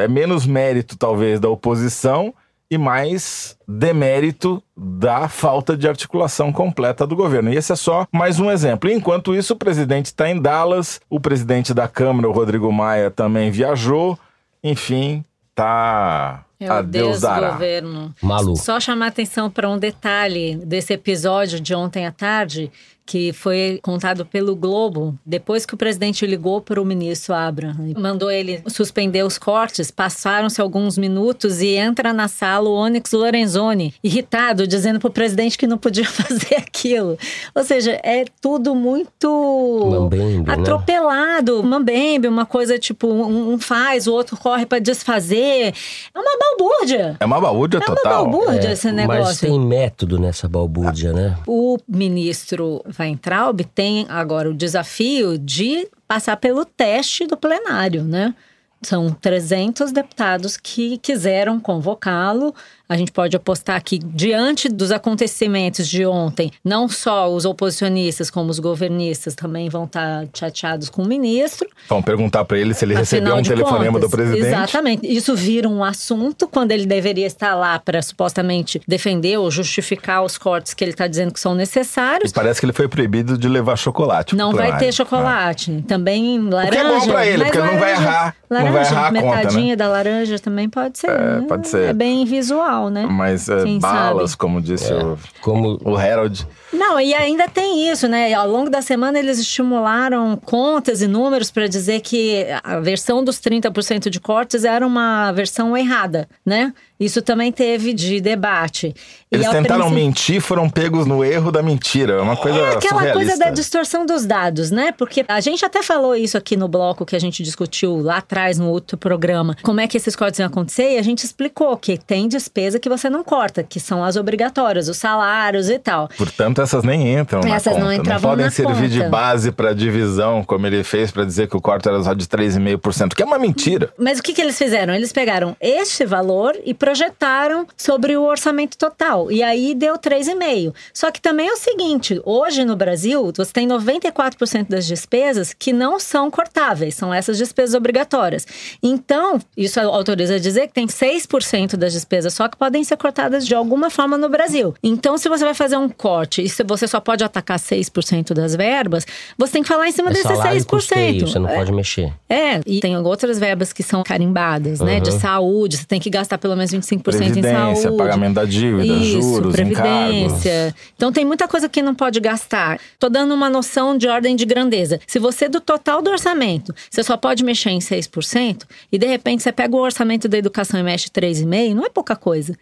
é 0.00 0.08
menos 0.08 0.46
mérito, 0.46 0.96
talvez, 0.96 1.38
da 1.38 1.48
oposição 1.48 2.32
e 2.70 2.76
mais 2.78 3.56
demérito 3.68 4.62
da 4.76 5.28
falta 5.28 5.76
de 5.76 5.86
articulação 5.86 6.52
completa 6.52 7.06
do 7.06 7.14
governo. 7.14 7.52
E 7.52 7.56
esse 7.56 7.72
é 7.72 7.76
só 7.76 8.06
mais 8.10 8.40
um 8.40 8.50
exemplo. 8.50 8.90
Enquanto 8.90 9.34
isso, 9.34 9.52
o 9.52 9.56
presidente 9.56 10.06
está 10.06 10.28
em 10.28 10.40
Dallas, 10.40 11.00
o 11.08 11.20
presidente 11.20 11.72
da 11.74 11.86
Câmara, 11.86 12.28
o 12.28 12.32
Rodrigo 12.32 12.72
Maia, 12.72 13.10
também 13.10 13.50
viajou. 13.50 14.18
Enfim, 14.64 15.24
tá 15.54 16.45
Meu 16.58 16.72
a 16.72 16.82
Deus 16.82 17.08
Deus, 17.08 17.20
dará. 17.20 17.50
governo. 17.52 18.14
Malu. 18.22 18.56
Só 18.56 18.80
chamar 18.80 19.08
atenção 19.08 19.50
para 19.50 19.68
um 19.68 19.78
detalhe 19.78 20.56
desse 20.56 20.94
episódio 20.94 21.60
de 21.60 21.74
ontem 21.74 22.06
à 22.06 22.12
tarde, 22.12 22.70
que 23.06 23.32
foi 23.32 23.78
contado 23.82 24.26
pelo 24.26 24.56
Globo, 24.56 25.16
depois 25.24 25.64
que 25.64 25.74
o 25.74 25.76
presidente 25.76 26.26
ligou 26.26 26.60
para 26.60 26.82
o 26.82 26.84
ministro 26.84 27.32
Abraham 27.34 27.88
e 27.96 27.98
mandou 27.98 28.30
ele 28.30 28.62
suspender 28.66 29.22
os 29.24 29.38
cortes, 29.38 29.90
passaram-se 29.92 30.60
alguns 30.60 30.98
minutos 30.98 31.62
e 31.62 31.76
entra 31.76 32.12
na 32.12 32.26
sala 32.26 32.68
o 32.68 32.74
Onyx 32.74 33.12
Lorenzoni, 33.12 33.94
irritado, 34.02 34.66
dizendo 34.66 34.98
para 34.98 35.08
o 35.08 35.12
presidente 35.12 35.56
que 35.56 35.66
não 35.66 35.78
podia 35.78 36.04
fazer 36.10 36.56
aquilo. 36.56 37.16
Ou 37.54 37.62
seja, 37.62 37.92
é 38.02 38.24
tudo 38.40 38.74
muito 38.74 39.88
Mambembe, 39.90 40.46
né? 40.48 40.54
atropelado, 40.54 41.62
mambembe, 41.62 42.26
uma 42.26 42.44
coisa 42.44 42.78
tipo, 42.78 43.06
um 43.06 43.58
faz, 43.58 44.06
o 44.06 44.12
outro 44.12 44.36
corre 44.36 44.66
para 44.66 44.78
desfazer. 44.80 45.72
É 46.14 46.18
uma 46.18 46.38
balbúrdia. 46.38 47.16
É 47.20 47.24
uma 47.24 47.40
balúrdia 47.40 47.78
É 47.78 47.86
uma 47.86 47.96
total. 47.96 48.24
balbúrdia 48.30 48.72
esse 48.72 48.86
Mas 48.90 48.94
negócio. 48.96 49.48
tem 49.48 49.60
método 49.60 50.18
nessa 50.18 50.48
balbúrdia, 50.48 51.12
né? 51.12 51.36
O 51.46 51.78
ministro 51.88 52.82
Weintraub 52.98 53.60
tem 53.74 54.06
agora 54.08 54.50
o 54.50 54.54
desafio 54.54 55.38
de 55.38 55.88
passar 56.06 56.36
pelo 56.36 56.64
teste 56.64 57.26
do 57.26 57.36
plenário, 57.36 58.02
né? 58.04 58.34
São 58.82 59.10
300 59.10 59.90
deputados 59.90 60.56
que 60.56 60.98
quiseram 60.98 61.58
convocá-lo. 61.58 62.54
A 62.88 62.96
gente 62.96 63.10
pode 63.10 63.36
apostar 63.36 63.82
que, 63.82 63.98
diante 63.98 64.68
dos 64.68 64.92
acontecimentos 64.92 65.88
de 65.88 66.06
ontem, 66.06 66.50
não 66.64 66.88
só 66.88 67.28
os 67.32 67.44
oposicionistas, 67.44 68.30
como 68.30 68.50
os 68.50 68.58
governistas 68.58 69.34
também 69.34 69.68
vão 69.68 69.84
estar 69.84 70.24
chateados 70.32 70.88
com 70.88 71.02
o 71.02 71.06
ministro. 71.06 71.68
Vamos 71.88 72.04
perguntar 72.04 72.44
para 72.44 72.58
ele 72.58 72.74
se 72.74 72.84
ele 72.84 72.94
recebeu 72.94 73.34
um 73.34 73.42
telefonema 73.42 73.92
contas, 73.94 74.10
do 74.10 74.16
presidente. 74.16 74.46
Exatamente. 74.46 75.06
Isso 75.06 75.34
vira 75.34 75.68
um 75.68 75.82
assunto 75.82 76.46
quando 76.46 76.70
ele 76.72 76.86
deveria 76.86 77.26
estar 77.26 77.54
lá 77.54 77.78
para 77.78 78.00
supostamente 78.02 78.80
defender 78.86 79.36
ou 79.38 79.50
justificar 79.50 80.22
os 80.22 80.38
cortes 80.38 80.72
que 80.72 80.84
ele 80.84 80.92
está 80.92 81.06
dizendo 81.06 81.32
que 81.32 81.40
são 81.40 81.54
necessários. 81.54 82.30
E 82.30 82.34
parece 82.34 82.60
que 82.60 82.66
ele 82.66 82.72
foi 82.72 82.86
proibido 82.88 83.36
de 83.36 83.48
levar 83.48 83.76
chocolate. 83.76 84.36
Não 84.36 84.52
vai 84.52 84.76
ter 84.78 84.92
chocolate. 84.92 85.82
Também 85.88 86.38
laranja. 86.48 86.70
que 86.70 86.78
é 86.78 86.84
bom 87.00 87.06
pra 87.06 87.26
ele, 87.26 87.44
porque 87.44 87.58
ele 87.58 87.66
não 87.66 87.78
vai 87.78 87.92
laranja- 87.94 88.02
errar. 88.02 88.36
Não 88.48 88.56
vai 88.62 88.72
Laranja, 88.72 88.90
errar 88.92 89.06
a 89.06 89.12
conta, 89.12 89.36
metadinha 89.36 89.66
né? 89.70 89.76
da 89.76 89.88
laranja 89.88 90.38
também 90.38 90.68
pode 90.68 90.98
ser. 90.98 91.10
né? 91.10 91.44
pode 91.48 91.68
ser. 91.68 91.88
É 91.90 91.92
bem 91.92 92.24
visual, 92.24 92.75
né? 92.90 93.06
Mas 93.06 93.48
é, 93.48 93.62
Quem 93.64 93.78
balas, 93.78 94.30
sabe? 94.32 94.38
como 94.38 94.60
disse 94.60 94.92
o, 94.92 95.18
Como 95.40 95.78
o 95.84 95.96
Harold. 95.96 96.46
Não, 96.72 97.00
e 97.00 97.14
ainda 97.14 97.48
tem 97.48 97.90
isso, 97.90 98.06
né? 98.06 98.32
Ao 98.34 98.48
longo 98.48 98.68
da 98.68 98.82
semana 98.82 99.18
eles 99.18 99.38
estimularam 99.38 100.36
contas 100.36 101.00
e 101.00 101.06
números 101.06 101.50
para 101.50 101.66
dizer 101.66 102.00
que 102.00 102.46
a 102.62 102.80
versão 102.80 103.24
dos 103.24 103.38
30% 103.40 104.10
de 104.10 104.20
cortes 104.20 104.64
era 104.64 104.86
uma 104.86 105.32
versão 105.32 105.76
errada, 105.76 106.28
né? 106.44 106.72
Isso 106.98 107.20
também 107.20 107.52
teve 107.52 107.92
de 107.92 108.20
debate. 108.20 108.94
Eles 109.30 109.48
tentaram 109.48 109.86
princípio- 109.86 110.04
mentir, 110.06 110.40
foram 110.40 110.70
pegos 110.70 111.04
no 111.06 111.24
erro 111.24 111.50
da 111.52 111.62
mentira. 111.62 112.14
É 112.14 112.20
uma 112.20 112.36
coisa 112.36 112.58
É 112.58 112.74
aquela 112.76 113.12
coisa 113.12 113.36
da 113.36 113.50
distorção 113.50 114.06
dos 114.06 114.24
dados, 114.24 114.70
né? 114.70 114.92
Porque 114.92 115.24
a 115.28 115.40
gente 115.40 115.64
até 115.64 115.82
falou 115.82 116.14
isso 116.16 116.38
aqui 116.38 116.56
no 116.56 116.68
bloco 116.68 117.04
que 117.04 117.14
a 117.16 117.18
gente 117.18 117.42
discutiu 117.42 117.96
lá 118.00 118.18
atrás 118.18 118.58
no 118.58 118.68
outro 118.70 118.96
programa. 118.96 119.56
Como 119.62 119.80
é 119.80 119.86
que 119.86 119.96
esses 119.96 120.14
cortes 120.16 120.38
iam 120.40 120.46
acontecer? 120.46 120.94
E 120.94 120.98
a 120.98 121.02
gente 121.02 121.24
explicou 121.24 121.76
que 121.76 121.98
tem 121.98 122.28
despesa 122.28 122.78
que 122.78 122.88
você 122.88 123.10
não 123.10 123.22
corta, 123.24 123.62
que 123.62 123.78
são 123.80 124.02
as 124.02 124.16
obrigatórias, 124.16 124.88
os 124.88 124.96
salários 124.96 125.68
e 125.68 125.78
tal. 125.78 126.08
Portanto, 126.16 126.62
essas 126.62 126.82
nem 126.84 127.14
entram 127.18 127.40
na 127.40 127.56
Essas 127.56 127.72
conta. 127.74 127.84
não 127.84 127.92
entravam 127.92 128.30
podem 128.30 128.44
na 128.46 128.50
servir 128.50 128.88
de 128.88 128.98
conta. 128.98 129.10
base 129.10 129.50
para 129.52 129.74
divisão, 129.74 130.42
como 130.44 130.66
ele 130.66 130.82
fez 130.84 131.10
para 131.10 131.24
dizer 131.24 131.48
que 131.48 131.56
o 131.56 131.60
corte 131.60 131.88
era 131.88 132.02
só 132.02 132.14
de 132.14 132.26
3,5%, 132.26 133.14
que 133.14 133.22
é 133.22 133.26
uma 133.26 133.38
mentira. 133.38 133.90
Mas 133.98 134.18
o 134.18 134.22
que, 134.22 134.32
que 134.32 134.40
eles 134.40 134.56
fizeram? 134.56 134.94
Eles 134.94 135.12
pegaram 135.12 135.56
este 135.60 136.04
valor 136.06 136.56
e 136.64 136.72
projetaram 136.90 137.66
sobre 137.76 138.16
o 138.16 138.22
orçamento 138.22 138.78
total. 138.78 139.30
E 139.32 139.42
aí 139.42 139.74
deu 139.74 139.98
3,5. 139.98 140.72
Só 140.94 141.10
que 141.10 141.20
também 141.20 141.48
é 141.48 141.52
o 141.52 141.56
seguinte: 141.56 142.20
hoje 142.24 142.64
no 142.64 142.76
Brasil, 142.76 143.32
você 143.36 143.52
tem 143.52 143.66
94% 143.66 144.68
das 144.68 144.86
despesas 144.86 145.52
que 145.52 145.72
não 145.72 145.98
são 145.98 146.30
cortáveis, 146.30 146.94
são 146.94 147.12
essas 147.12 147.36
despesas 147.38 147.74
obrigatórias. 147.74 148.46
Então, 148.80 149.40
isso 149.56 149.80
autoriza 149.80 150.36
a 150.36 150.38
dizer 150.38 150.68
que 150.68 150.74
tem 150.74 150.86
6% 150.86 151.76
das 151.76 151.92
despesas 151.92 152.34
só 152.34 152.46
que 152.48 152.56
podem 152.56 152.84
ser 152.84 152.96
cortadas 152.96 153.44
de 153.44 153.54
alguma 153.54 153.90
forma 153.90 154.16
no 154.16 154.28
Brasil. 154.28 154.72
Então, 154.80 155.18
se 155.18 155.28
você 155.28 155.44
vai 155.44 155.54
fazer 155.54 155.76
um 155.76 155.88
corte 155.88 156.40
e 156.42 156.48
se 156.48 156.62
você 156.62 156.86
só 156.86 157.00
pode 157.00 157.24
atacar 157.24 157.58
6% 157.58 158.32
das 158.32 158.54
verbas, 158.54 159.04
você 159.36 159.54
tem 159.54 159.62
que 159.62 159.68
falar 159.68 159.88
em 159.88 159.92
cima 159.92 160.10
é 160.10 160.12
desses 160.12 160.28
salário 160.28 160.58
e 160.58 160.60
6%. 160.62 160.66
custeio, 160.66 161.26
você 161.26 161.38
não 161.40 161.48
É, 161.48 161.56
pode 161.56 161.72
mexer. 161.72 162.12
é, 162.28 162.60
e 162.64 162.78
tem 162.78 162.96
outras 162.96 163.38
verbas 163.40 163.72
que 163.72 163.82
são 163.82 164.04
carimbadas, 164.04 164.78
né? 164.80 165.00
De 165.00 165.10
saúde, 165.12 165.78
você 165.78 165.84
tem 165.84 165.98
que 166.00 166.10
gastar 166.10 166.38
pelo 166.38 166.54
menos 166.54 166.72
25% 166.78 166.92
em 166.92 167.00
Previdência, 167.00 167.82
saúde. 167.82 167.96
pagamento 167.98 168.34
da 168.34 168.44
dívida, 168.44 168.84
Isso, 168.84 169.20
juros, 169.20 169.52
previdência. 169.52 170.74
Então 170.96 171.12
tem 171.12 171.24
muita 171.24 171.48
coisa 171.48 171.68
que 171.68 171.82
não 171.82 171.94
pode 171.94 172.20
gastar. 172.20 172.78
Tô 172.98 173.08
dando 173.08 173.34
uma 173.34 173.50
noção 173.50 173.96
de 173.96 174.08
ordem 174.08 174.36
de 174.36 174.44
grandeza. 174.44 175.00
Se 175.06 175.18
você 175.18 175.48
do 175.48 175.60
total 175.60 176.02
do 176.02 176.10
orçamento, 176.10 176.74
você 176.90 177.02
só 177.02 177.16
pode 177.16 177.44
mexer 177.44 177.70
em 177.70 177.78
6%, 177.78 178.64
e 178.90 178.98
de 178.98 179.06
repente 179.06 179.42
você 179.42 179.52
pega 179.52 179.74
o 179.74 179.80
orçamento 179.80 180.28
da 180.28 180.38
educação 180.38 180.78
e 180.78 180.82
mexe 180.82 181.08
3,5%, 181.08 181.74
não 181.74 181.84
é 181.84 181.88
pouca 181.88 182.14
coisa. 182.16 182.56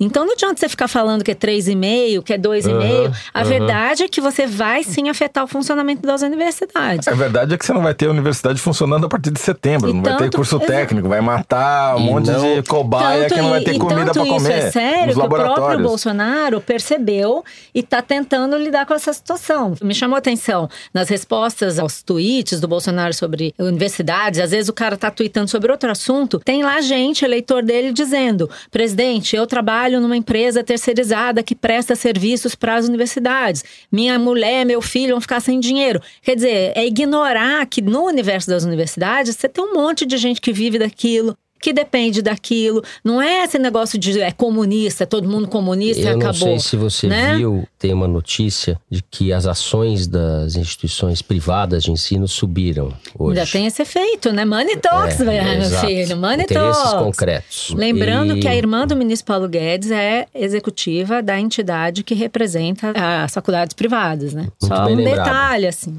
Então 0.00 0.24
não 0.24 0.32
adianta 0.32 0.58
você 0.58 0.68
ficar 0.68 0.88
falando 0.88 1.22
que 1.22 1.30
é 1.30 1.34
3,5, 1.34 2.22
que 2.22 2.32
é 2.32 2.38
2,5. 2.38 3.12
a 3.34 3.44
verdade 3.44 4.02
é 4.04 4.08
que 4.08 4.20
você 4.20 4.46
vai 4.46 4.82
sim 4.82 5.08
afetar 5.10 5.44
o 5.44 5.46
funcionamento 5.46 6.02
das 6.02 6.22
universidades. 6.22 7.06
A 7.06 7.12
verdade 7.14 7.54
é 7.54 7.58
que 7.58 7.66
você 7.66 7.72
não 7.74 7.82
vai 7.82 7.92
ter 7.94 8.06
a 8.06 8.10
universidade 8.10 8.58
funcionando 8.60 9.04
a 9.04 9.08
partir 9.08 9.30
de 9.30 9.38
setembro. 9.40 9.90
E 9.90 9.92
não 9.92 10.02
vai 10.02 10.14
ter 10.16 10.24
tanto- 10.24 10.36
curso 10.36 10.58
técnico, 10.58 11.08
vai 11.08 11.20
matar 11.20 11.96
um 11.96 12.00
monte 12.00 12.30
não- 12.30 12.40
de 12.40 12.62
cobaia 12.68 13.28
que 13.28 13.36
não 13.36 13.50
vai 13.50 13.60
ter 13.62 13.74
e 13.74 13.78
comida 13.78 14.06
tanto 14.06 14.14
para 14.14 14.24
comer. 14.24 14.58
Isso 14.58 14.68
é 14.68 14.70
sério 14.70 15.14
que 15.14 15.20
o 15.20 15.28
próprio. 15.28 15.82
Bolsonaro 15.82 16.60
percebeu 16.60 17.44
e 17.74 17.80
está 17.80 18.00
tentando 18.00 18.56
lidar 18.56 18.86
com 18.86 18.94
essa 18.94 19.12
situação. 19.12 19.74
Me 19.82 19.94
chamou 19.94 20.16
a 20.16 20.18
atenção 20.18 20.68
nas 20.94 21.08
respostas 21.08 21.78
aos 21.78 22.02
tweets 22.02 22.58
do 22.60 22.66
Bolsonaro 22.68 23.12
sobre 23.12 23.54
universidades. 23.58 24.40
Às 24.40 24.50
vezes 24.50 24.68
o 24.68 24.72
cara 24.72 24.96
tá 24.96 25.10
tweetando 25.10 25.50
sobre 25.50 25.70
outro 25.70 25.90
assunto. 25.90 26.38
Tem 26.40 26.62
lá 26.62 26.80
gente, 26.80 27.24
eleitor 27.24 27.62
dele, 27.62 27.92
dizendo: 27.92 28.48
presidente, 28.70 29.36
eu 29.36 29.46
trabalho 29.46 29.89
numa 29.98 30.16
empresa 30.16 30.62
terceirizada 30.62 31.42
que 31.42 31.54
presta 31.54 31.96
serviços 31.96 32.54
para 32.54 32.76
as 32.76 32.86
universidades. 32.86 33.64
Minha 33.90 34.18
mulher, 34.18 34.66
meu 34.66 34.82
filho 34.82 35.12
vão 35.12 35.20
ficar 35.20 35.40
sem 35.40 35.58
dinheiro. 35.58 36.00
Quer 36.22 36.36
dizer, 36.36 36.72
é 36.76 36.86
ignorar 36.86 37.64
que 37.66 37.80
no 37.80 38.04
universo 38.04 38.48
das 38.50 38.62
universidades 38.62 39.36
você 39.36 39.48
tem 39.48 39.64
um 39.64 39.74
monte 39.74 40.04
de 40.04 40.18
gente 40.18 40.40
que 40.40 40.52
vive 40.52 40.78
daquilo. 40.78 41.36
Que 41.60 41.72
depende 41.72 42.22
daquilo. 42.22 42.82
Não 43.04 43.20
é 43.20 43.44
esse 43.44 43.58
negócio 43.58 43.98
de 43.98 44.18
é 44.20 44.32
comunista, 44.32 45.06
todo 45.06 45.28
mundo 45.28 45.46
comunista 45.48 46.02
e 46.02 46.06
Eu 46.06 46.12
não 46.12 46.18
acabou. 46.28 46.34
sei 46.48 46.58
se 46.58 46.76
você 46.76 47.06
né? 47.06 47.36
viu, 47.36 47.66
tem 47.78 47.92
uma 47.92 48.08
notícia 48.08 48.78
de 48.90 49.02
que 49.02 49.32
as 49.32 49.46
ações 49.46 50.06
das 50.06 50.56
instituições 50.56 51.20
privadas 51.20 51.82
de 51.82 51.90
ensino 51.90 52.26
subiram 52.26 52.92
hoje. 53.18 53.38
Ainda 53.38 53.50
tem 53.50 53.66
esse 53.66 53.82
efeito, 53.82 54.32
né? 54.32 54.44
Money 54.44 54.76
talks, 54.78 55.20
É, 55.20 55.24
meu 55.24 55.62
exato. 55.62 55.86
filho. 55.86 56.16
Money 56.16 56.44
Interesses 56.44 56.82
talks. 56.82 57.02
concretos. 57.04 57.70
Lembrando 57.76 58.36
E- 58.36 58.40
que 58.40 58.48
a 58.48 58.54
irmã 58.56 58.86
do 58.86 58.96
ministro 58.96 59.26
Paulo 59.26 59.48
Guedes 59.48 59.90
é 59.90 60.26
executiva 60.34 61.22
da 61.22 61.38
entidade 61.38 62.02
que 62.02 62.14
representa 62.14 62.92
as 63.24 63.32
faculdades 63.34 63.74
privadas, 63.74 64.32
né? 64.32 64.42
Muito 64.60 64.66
Só 64.66 64.84
um 64.86 64.94
lembrado. 64.94 65.16
detalhe, 65.24 65.66
assim. 65.66 65.96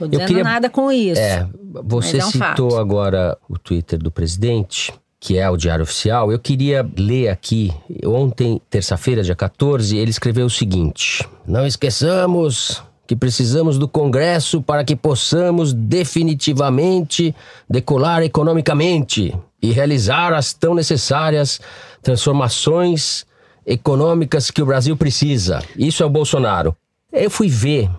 Tô 0.00 0.08
dizendo 0.08 0.26
queria- 0.26 0.42
nada 0.44 0.68
com 0.68 0.90
isso. 0.90 1.20
É, 1.20 1.46
você 1.84 2.18
é 2.18 2.24
um 2.24 2.30
citou 2.30 2.70
fato. 2.70 2.76
agora 2.76 3.36
o 3.48 3.56
Twitter 3.58 3.98
do 3.98 4.10
presidente, 4.10 4.92
que 5.20 5.38
é 5.38 5.48
o 5.48 5.56
Diário 5.56 5.82
Oficial. 5.84 6.32
Eu 6.32 6.38
queria 6.38 6.84
ler 6.98 7.28
aqui, 7.28 7.72
ontem, 8.04 8.60
terça-feira, 8.70 9.22
dia 9.22 9.36
14, 9.36 9.96
ele 9.96 10.10
escreveu 10.10 10.46
o 10.46 10.50
seguinte: 10.50 11.28
Não 11.46 11.66
esqueçamos 11.66 12.82
que 13.06 13.14
precisamos 13.14 13.76
do 13.76 13.86
Congresso 13.88 14.62
para 14.62 14.84
que 14.84 14.96
possamos 14.96 15.72
definitivamente 15.72 17.34
decolar 17.68 18.22
economicamente 18.22 19.34
e 19.60 19.72
realizar 19.72 20.32
as 20.32 20.52
tão 20.54 20.74
necessárias 20.74 21.60
transformações 22.02 23.26
econômicas 23.66 24.50
que 24.50 24.62
o 24.62 24.66
Brasil 24.66 24.96
precisa. 24.96 25.60
Isso 25.76 26.02
é 26.02 26.06
o 26.06 26.10
Bolsonaro. 26.10 26.74
Eu 27.12 27.30
fui 27.30 27.48
ver 27.48 27.90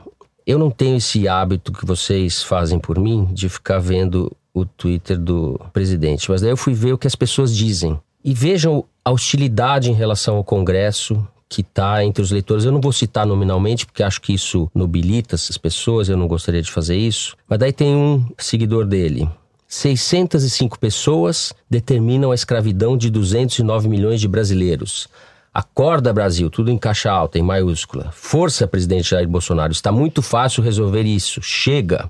eu 0.45 0.57
não 0.57 0.69
tenho 0.69 0.97
esse 0.97 1.27
hábito 1.27 1.71
que 1.71 1.85
vocês 1.85 2.43
fazem 2.43 2.79
por 2.79 2.99
mim 2.99 3.27
de 3.31 3.49
ficar 3.49 3.79
vendo 3.79 4.31
o 4.53 4.65
Twitter 4.65 5.17
do 5.17 5.59
presidente, 5.71 6.29
mas 6.29 6.41
daí 6.41 6.51
eu 6.51 6.57
fui 6.57 6.73
ver 6.73 6.93
o 6.93 6.97
que 6.97 7.07
as 7.07 7.15
pessoas 7.15 7.55
dizem. 7.55 7.99
E 8.23 8.33
vejam 8.33 8.83
a 9.03 9.11
hostilidade 9.11 9.89
em 9.89 9.93
relação 9.93 10.35
ao 10.35 10.43
Congresso 10.43 11.25
que 11.49 11.61
está 11.61 12.03
entre 12.05 12.23
os 12.23 12.31
leitores. 12.31 12.63
Eu 12.63 12.71
não 12.71 12.79
vou 12.79 12.93
citar 12.93 13.25
nominalmente, 13.25 13.85
porque 13.85 14.03
acho 14.03 14.21
que 14.21 14.33
isso 14.33 14.71
nobilita 14.73 15.35
essas 15.35 15.57
pessoas, 15.57 16.07
eu 16.07 16.15
não 16.15 16.27
gostaria 16.27 16.61
de 16.61 16.71
fazer 16.71 16.95
isso. 16.95 17.35
Mas 17.47 17.59
daí 17.59 17.73
tem 17.73 17.93
um 17.93 18.25
seguidor 18.37 18.85
dele, 18.85 19.27
605 19.71 20.77
pessoas 20.77 21.53
determinam 21.69 22.31
a 22.31 22.35
escravidão 22.35 22.97
de 22.97 23.09
209 23.09 23.87
milhões 23.87 24.19
de 24.19 24.27
brasileiros. 24.27 25.07
Acorda, 25.53 26.13
Brasil, 26.13 26.49
tudo 26.49 26.71
em 26.71 26.77
caixa 26.77 27.11
alta, 27.11 27.37
em 27.37 27.41
maiúscula. 27.41 28.09
Força, 28.13 28.65
presidente 28.65 29.09
Jair 29.09 29.27
Bolsonaro. 29.27 29.73
Está 29.73 29.91
muito 29.91 30.21
fácil 30.21 30.63
resolver 30.63 31.03
isso. 31.03 31.41
Chega. 31.41 32.09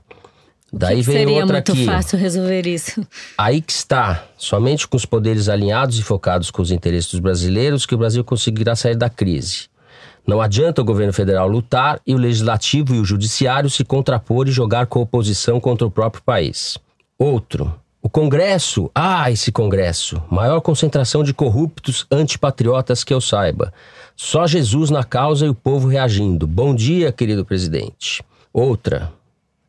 Daí 0.72 0.98
que 0.98 1.04
vem 1.04 1.16
seria 1.18 1.40
outra 1.42 1.54
muito 1.54 1.72
aqui. 1.72 1.86
fácil 1.86 2.20
resolver 2.20 2.68
isso. 2.68 3.06
Aí 3.36 3.60
que 3.60 3.72
está, 3.72 4.26
somente 4.38 4.88
com 4.88 4.96
os 4.96 5.06
poderes 5.06 5.50
alinhados 5.50 5.98
e 5.98 6.04
focados 6.04 6.52
com 6.52 6.62
os 6.62 6.72
interesses 6.72 7.12
dos 7.12 7.20
brasileiros, 7.20 7.86
que 7.86 7.96
o 7.96 7.98
Brasil 7.98 8.24
conseguirá 8.24 8.76
sair 8.76 8.96
da 8.96 9.10
crise. 9.10 9.70
Não 10.26 10.40
adianta 10.40 10.82
o 10.82 10.86
governo 10.86 11.12
federal 11.12 11.48
lutar 11.48 12.00
e 12.06 12.14
o 12.14 12.18
legislativo 12.18 12.94
e 12.94 13.00
o 13.00 13.06
judiciário 13.06 13.72
se 13.72 13.84
contrapor 13.84 14.48
e 14.48 14.52
jogar 14.52 14.86
com 14.86 15.00
a 15.00 15.02
oposição 15.02 15.60
contra 15.60 15.86
o 15.88 15.92
próprio 15.92 16.24
país. 16.24 16.78
Outro. 17.18 17.81
O 18.04 18.10
Congresso, 18.10 18.90
ah, 18.96 19.30
esse 19.30 19.52
Congresso, 19.52 20.24
maior 20.28 20.60
concentração 20.60 21.24
de 21.24 21.36
corruptos 21.36 22.08
antipatriotas 22.10 23.04
que 23.04 23.14
eu 23.14 23.22
saiba. 23.22 23.72
Só 24.16 24.48
Jesus 24.48 24.90
na 24.90 25.04
causa 25.04 25.46
e 25.46 25.50
o 25.50 25.54
povo 25.54 25.88
reagindo. 25.88 26.48
Bom 26.48 26.74
dia, 26.74 27.12
querido 27.12 27.46
presidente. 27.46 28.24
Outra. 28.52 29.14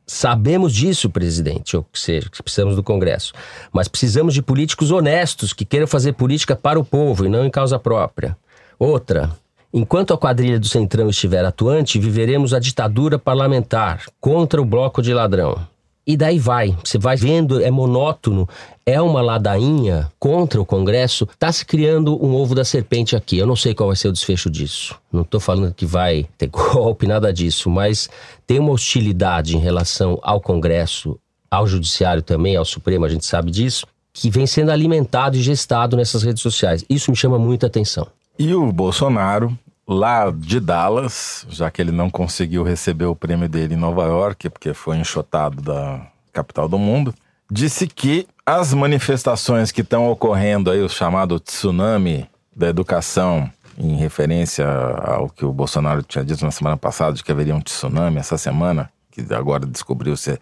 Sabemos 0.06 0.72
disso, 0.72 1.10
presidente, 1.10 1.76
ou 1.76 1.84
seja, 1.92 2.30
que 2.30 2.42
precisamos 2.42 2.74
do 2.74 2.82
Congresso. 2.82 3.34
Mas 3.70 3.86
precisamos 3.86 4.32
de 4.32 4.40
políticos 4.40 4.90
honestos 4.90 5.52
que 5.52 5.66
queiram 5.66 5.86
fazer 5.86 6.14
política 6.14 6.56
para 6.56 6.80
o 6.80 6.84
povo 6.84 7.26
e 7.26 7.28
não 7.28 7.44
em 7.44 7.50
causa 7.50 7.78
própria. 7.78 8.34
Outra. 8.78 9.30
Enquanto 9.74 10.14
a 10.14 10.18
quadrilha 10.18 10.58
do 10.58 10.68
Centrão 10.68 11.10
estiver 11.10 11.44
atuante, 11.44 11.98
viveremos 11.98 12.54
a 12.54 12.58
ditadura 12.58 13.18
parlamentar 13.18 14.06
contra 14.18 14.60
o 14.60 14.64
bloco 14.64 15.02
de 15.02 15.12
ladrão. 15.12 15.70
E 16.04 16.16
daí 16.16 16.38
vai, 16.38 16.76
você 16.84 16.98
vai 16.98 17.16
vendo, 17.16 17.62
é 17.62 17.70
monótono, 17.70 18.48
é 18.84 19.00
uma 19.00 19.22
ladainha 19.22 20.10
contra 20.18 20.60
o 20.60 20.66
Congresso, 20.66 21.28
tá 21.38 21.52
se 21.52 21.64
criando 21.64 22.22
um 22.24 22.34
ovo 22.34 22.56
da 22.56 22.64
serpente 22.64 23.14
aqui. 23.14 23.38
Eu 23.38 23.46
não 23.46 23.54
sei 23.54 23.72
qual 23.72 23.88
vai 23.88 23.96
ser 23.96 24.08
o 24.08 24.12
desfecho 24.12 24.50
disso. 24.50 24.98
Não 25.12 25.22
tô 25.22 25.38
falando 25.38 25.72
que 25.72 25.86
vai 25.86 26.26
ter 26.36 26.48
golpe, 26.50 27.06
nada 27.06 27.32
disso, 27.32 27.70
mas 27.70 28.10
tem 28.46 28.58
uma 28.58 28.72
hostilidade 28.72 29.56
em 29.56 29.60
relação 29.60 30.18
ao 30.22 30.40
Congresso, 30.40 31.16
ao 31.48 31.68
Judiciário 31.68 32.22
também, 32.22 32.56
ao 32.56 32.64
Supremo, 32.64 33.04
a 33.04 33.08
gente 33.08 33.24
sabe 33.24 33.52
disso, 33.52 33.86
que 34.12 34.28
vem 34.28 34.46
sendo 34.46 34.72
alimentado 34.72 35.36
e 35.36 35.42
gestado 35.42 35.96
nessas 35.96 36.24
redes 36.24 36.42
sociais. 36.42 36.84
Isso 36.90 37.10
me 37.12 37.16
chama 37.16 37.38
muita 37.38 37.68
atenção. 37.68 38.08
E 38.38 38.52
o 38.54 38.72
Bolsonaro, 38.72 39.56
lá 39.92 40.32
de 40.34 40.58
Dallas, 40.58 41.46
já 41.48 41.70
que 41.70 41.80
ele 41.80 41.92
não 41.92 42.10
conseguiu 42.10 42.62
receber 42.62 43.04
o 43.04 43.14
prêmio 43.16 43.48
dele 43.48 43.74
em 43.74 43.78
Nova 43.78 44.04
York, 44.04 44.50
porque 44.50 44.74
foi 44.74 44.96
enxotado 44.96 45.62
da 45.62 46.06
capital 46.32 46.68
do 46.68 46.78
mundo, 46.78 47.14
disse 47.50 47.86
que 47.86 48.26
as 48.44 48.74
manifestações 48.74 49.70
que 49.70 49.82
estão 49.82 50.10
ocorrendo 50.10 50.70
aí, 50.70 50.82
o 50.82 50.88
chamado 50.88 51.38
tsunami 51.38 52.28
da 52.54 52.68
educação, 52.68 53.50
em 53.78 53.96
referência 53.96 54.66
ao 54.66 55.28
que 55.28 55.44
o 55.44 55.52
Bolsonaro 55.52 56.02
tinha 56.02 56.24
dito 56.24 56.44
na 56.44 56.50
semana 56.50 56.76
passada, 56.76 57.12
de 57.12 57.22
que 57.22 57.32
haveria 57.32 57.54
um 57.54 57.60
tsunami 57.60 58.18
essa 58.18 58.36
semana, 58.36 58.90
que 59.10 59.22
agora 59.32 59.66
descobriu-se 59.66 60.38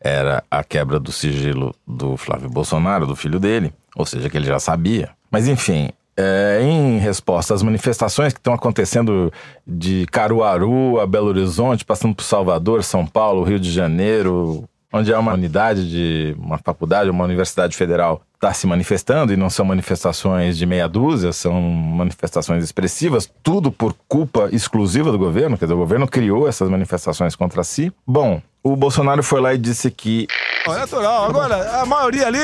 era 0.00 0.44
a 0.50 0.62
quebra 0.62 1.00
do 1.00 1.10
sigilo 1.10 1.74
do 1.86 2.16
Flávio 2.16 2.50
Bolsonaro, 2.50 3.06
do 3.06 3.16
filho 3.16 3.40
dele, 3.40 3.72
ou 3.96 4.04
seja, 4.04 4.28
que 4.28 4.36
ele 4.36 4.46
já 4.46 4.58
sabia. 4.58 5.10
Mas 5.30 5.48
enfim, 5.48 5.90
é, 6.16 6.60
em 6.62 6.98
resposta 6.98 7.54
às 7.54 7.62
manifestações 7.62 8.32
que 8.32 8.38
estão 8.38 8.54
acontecendo 8.54 9.32
de 9.66 10.06
Caruaru 10.10 11.00
a 11.00 11.06
Belo 11.06 11.28
Horizonte, 11.28 11.84
passando 11.84 12.14
por 12.14 12.22
Salvador, 12.22 12.84
São 12.84 13.06
Paulo, 13.06 13.42
Rio 13.42 13.58
de 13.58 13.70
Janeiro, 13.70 14.64
onde 14.92 15.12
há 15.12 15.18
uma 15.18 15.34
unidade 15.34 15.90
de 15.90 16.36
uma 16.38 16.58
faculdade, 16.58 17.10
uma 17.10 17.24
universidade 17.24 17.76
federal 17.76 18.22
está 18.34 18.52
se 18.52 18.66
manifestando 18.66 19.32
e 19.32 19.36
não 19.36 19.48
são 19.48 19.64
manifestações 19.64 20.58
de 20.58 20.66
meia 20.66 20.86
dúzia, 20.86 21.32
são 21.32 21.60
manifestações 21.60 22.62
expressivas, 22.62 23.28
tudo 23.42 23.72
por 23.72 23.96
culpa 24.06 24.50
exclusiva 24.52 25.10
do 25.10 25.18
governo, 25.18 25.56
quer 25.56 25.64
dizer, 25.64 25.74
o 25.74 25.78
governo 25.78 26.06
criou 26.06 26.46
essas 26.46 26.68
manifestações 26.68 27.34
contra 27.34 27.64
si. 27.64 27.92
Bom, 28.06 28.40
o 28.62 28.76
Bolsonaro 28.76 29.22
foi 29.22 29.40
lá 29.40 29.54
e 29.54 29.58
disse 29.58 29.90
que 29.90 30.28
É 30.66 30.70
natural. 30.70 31.24
Agora, 31.24 31.80
a 31.80 31.86
maioria 31.86 32.26
ali 32.26 32.38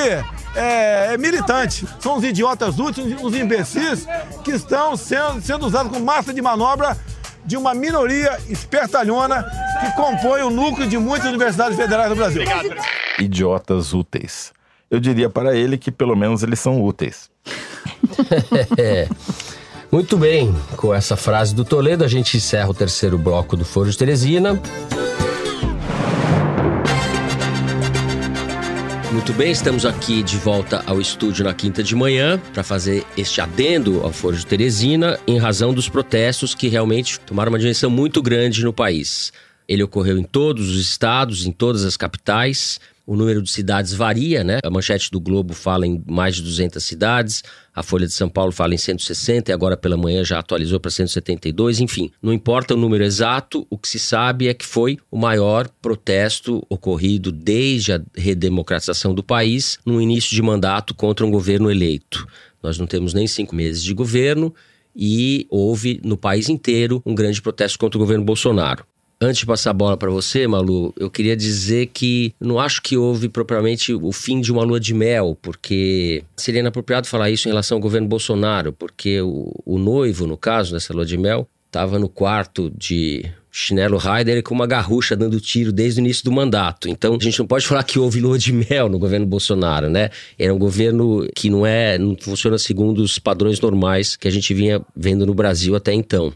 é, 0.54 1.14
é 1.14 1.18
militante. 1.18 1.86
São 1.98 2.16
os 2.16 2.24
idiotas 2.24 2.78
úteis, 2.78 3.20
os 3.22 3.34
imbecis 3.34 4.06
que 4.44 4.52
estão 4.52 4.96
sendo, 4.96 5.40
sendo 5.40 5.66
usados 5.66 5.92
como 5.92 6.04
massa 6.04 6.32
de 6.32 6.42
manobra 6.42 6.96
de 7.44 7.56
uma 7.56 7.74
minoria 7.74 8.38
espertalhona 8.48 9.44
que 9.80 9.92
compõe 9.96 10.42
o 10.42 10.50
núcleo 10.50 10.88
de 10.88 10.98
muitas 10.98 11.28
universidades 11.28 11.76
federais 11.76 12.08
do 12.08 12.16
Brasil. 12.16 12.42
idiotas 13.18 13.92
úteis. 13.92 14.52
Eu 14.90 14.98
diria 14.98 15.30
para 15.30 15.56
ele 15.56 15.78
que 15.78 15.90
pelo 15.90 16.16
menos 16.16 16.42
eles 16.42 16.58
são 16.58 16.82
úteis. 16.82 17.30
É. 18.76 19.08
Muito 19.90 20.16
bem, 20.16 20.54
com 20.76 20.94
essa 20.94 21.16
frase 21.16 21.52
do 21.52 21.64
Toledo, 21.64 22.04
a 22.04 22.08
gente 22.08 22.36
encerra 22.36 22.70
o 22.70 22.74
terceiro 22.74 23.18
bloco 23.18 23.56
do 23.56 23.64
Foro 23.64 23.90
de 23.90 23.98
Teresina. 23.98 24.60
Muito 29.12 29.32
bem, 29.32 29.50
estamos 29.50 29.84
aqui 29.84 30.22
de 30.22 30.36
volta 30.36 30.84
ao 30.86 31.00
estúdio 31.00 31.44
na 31.44 31.52
quinta 31.52 31.82
de 31.82 31.96
manhã 31.96 32.40
para 32.54 32.62
fazer 32.62 33.04
este 33.16 33.40
adendo 33.40 34.04
ao 34.04 34.12
Foro 34.12 34.36
de 34.36 34.46
Teresina 34.46 35.18
em 35.26 35.36
razão 35.36 35.74
dos 35.74 35.88
protestos 35.88 36.54
que 36.54 36.68
realmente 36.68 37.18
tomaram 37.18 37.50
uma 37.50 37.58
dimensão 37.58 37.90
muito 37.90 38.22
grande 38.22 38.64
no 38.64 38.72
país. 38.72 39.32
Ele 39.68 39.82
ocorreu 39.82 40.16
em 40.16 40.22
todos 40.22 40.70
os 40.70 40.80
estados, 40.80 41.44
em 41.44 41.50
todas 41.50 41.84
as 41.84 41.96
capitais. 41.96 42.78
O 43.10 43.16
número 43.16 43.42
de 43.42 43.50
cidades 43.50 43.92
varia, 43.92 44.44
né? 44.44 44.60
A 44.62 44.70
manchete 44.70 45.10
do 45.10 45.18
Globo 45.18 45.52
fala 45.52 45.84
em 45.84 46.00
mais 46.06 46.36
de 46.36 46.42
200 46.42 46.80
cidades, 46.80 47.42
a 47.74 47.82
Folha 47.82 48.06
de 48.06 48.12
São 48.12 48.28
Paulo 48.28 48.52
fala 48.52 48.72
em 48.72 48.78
160 48.78 49.50
e 49.50 49.52
agora 49.52 49.76
pela 49.76 49.96
manhã 49.96 50.22
já 50.22 50.38
atualizou 50.38 50.78
para 50.78 50.92
172. 50.92 51.80
Enfim, 51.80 52.12
não 52.22 52.32
importa 52.32 52.74
o 52.74 52.76
número 52.76 53.02
exato, 53.02 53.66
o 53.68 53.76
que 53.76 53.88
se 53.88 53.98
sabe 53.98 54.46
é 54.46 54.54
que 54.54 54.64
foi 54.64 54.96
o 55.10 55.18
maior 55.18 55.68
protesto 55.82 56.64
ocorrido 56.68 57.32
desde 57.32 57.94
a 57.94 58.00
redemocratização 58.16 59.12
do 59.12 59.24
país 59.24 59.80
no 59.84 60.00
início 60.00 60.30
de 60.30 60.40
mandato 60.40 60.94
contra 60.94 61.26
um 61.26 61.32
governo 61.32 61.68
eleito. 61.68 62.24
Nós 62.62 62.78
não 62.78 62.86
temos 62.86 63.12
nem 63.12 63.26
cinco 63.26 63.56
meses 63.56 63.82
de 63.82 63.92
governo 63.92 64.54
e 64.94 65.48
houve 65.50 66.00
no 66.04 66.16
país 66.16 66.48
inteiro 66.48 67.02
um 67.04 67.12
grande 67.12 67.42
protesto 67.42 67.76
contra 67.76 67.98
o 67.98 68.00
governo 68.00 68.24
Bolsonaro. 68.24 68.84
Antes 69.22 69.40
de 69.40 69.46
passar 69.46 69.70
a 69.70 69.74
bola 69.74 69.98
para 69.98 70.10
você, 70.10 70.46
Malu, 70.46 70.94
eu 70.98 71.10
queria 71.10 71.36
dizer 71.36 71.90
que 71.92 72.32
não 72.40 72.58
acho 72.58 72.80
que 72.80 72.96
houve 72.96 73.28
propriamente 73.28 73.92
o 73.92 74.10
fim 74.12 74.40
de 74.40 74.50
uma 74.50 74.64
lua 74.64 74.80
de 74.80 74.94
mel, 74.94 75.36
porque 75.42 76.24
seria 76.38 76.60
inapropriado 76.60 77.06
falar 77.06 77.30
isso 77.30 77.46
em 77.46 77.50
relação 77.50 77.76
ao 77.76 77.82
governo 77.82 78.08
Bolsonaro, 78.08 78.72
porque 78.72 79.20
o, 79.20 79.52
o 79.66 79.76
noivo, 79.76 80.26
no 80.26 80.38
caso 80.38 80.72
dessa 80.72 80.94
lua 80.94 81.04
de 81.04 81.18
mel, 81.18 81.46
estava 81.66 81.98
no 81.98 82.08
quarto 82.08 82.72
de 82.74 83.30
chinelo 83.52 83.98
Raider 83.98 84.42
com 84.42 84.54
uma 84.54 84.66
garrucha 84.66 85.14
dando 85.14 85.38
tiro 85.38 85.70
desde 85.70 86.00
o 86.00 86.02
início 86.02 86.24
do 86.24 86.32
mandato. 86.32 86.88
Então 86.88 87.14
a 87.14 87.22
gente 87.22 87.38
não 87.38 87.46
pode 87.46 87.66
falar 87.66 87.82
que 87.82 87.98
houve 87.98 88.20
lua 88.20 88.38
de 88.38 88.52
mel 88.54 88.88
no 88.88 88.98
governo 88.98 89.26
Bolsonaro, 89.26 89.90
né? 89.90 90.08
Era 90.38 90.54
um 90.54 90.58
governo 90.58 91.28
que 91.34 91.50
não 91.50 91.66
é, 91.66 91.98
não 91.98 92.16
funciona 92.18 92.56
segundo 92.56 93.00
os 93.00 93.18
padrões 93.18 93.60
normais 93.60 94.16
que 94.16 94.26
a 94.26 94.30
gente 94.30 94.54
vinha 94.54 94.80
vendo 94.96 95.26
no 95.26 95.34
Brasil 95.34 95.76
até 95.76 95.92
então. 95.92 96.32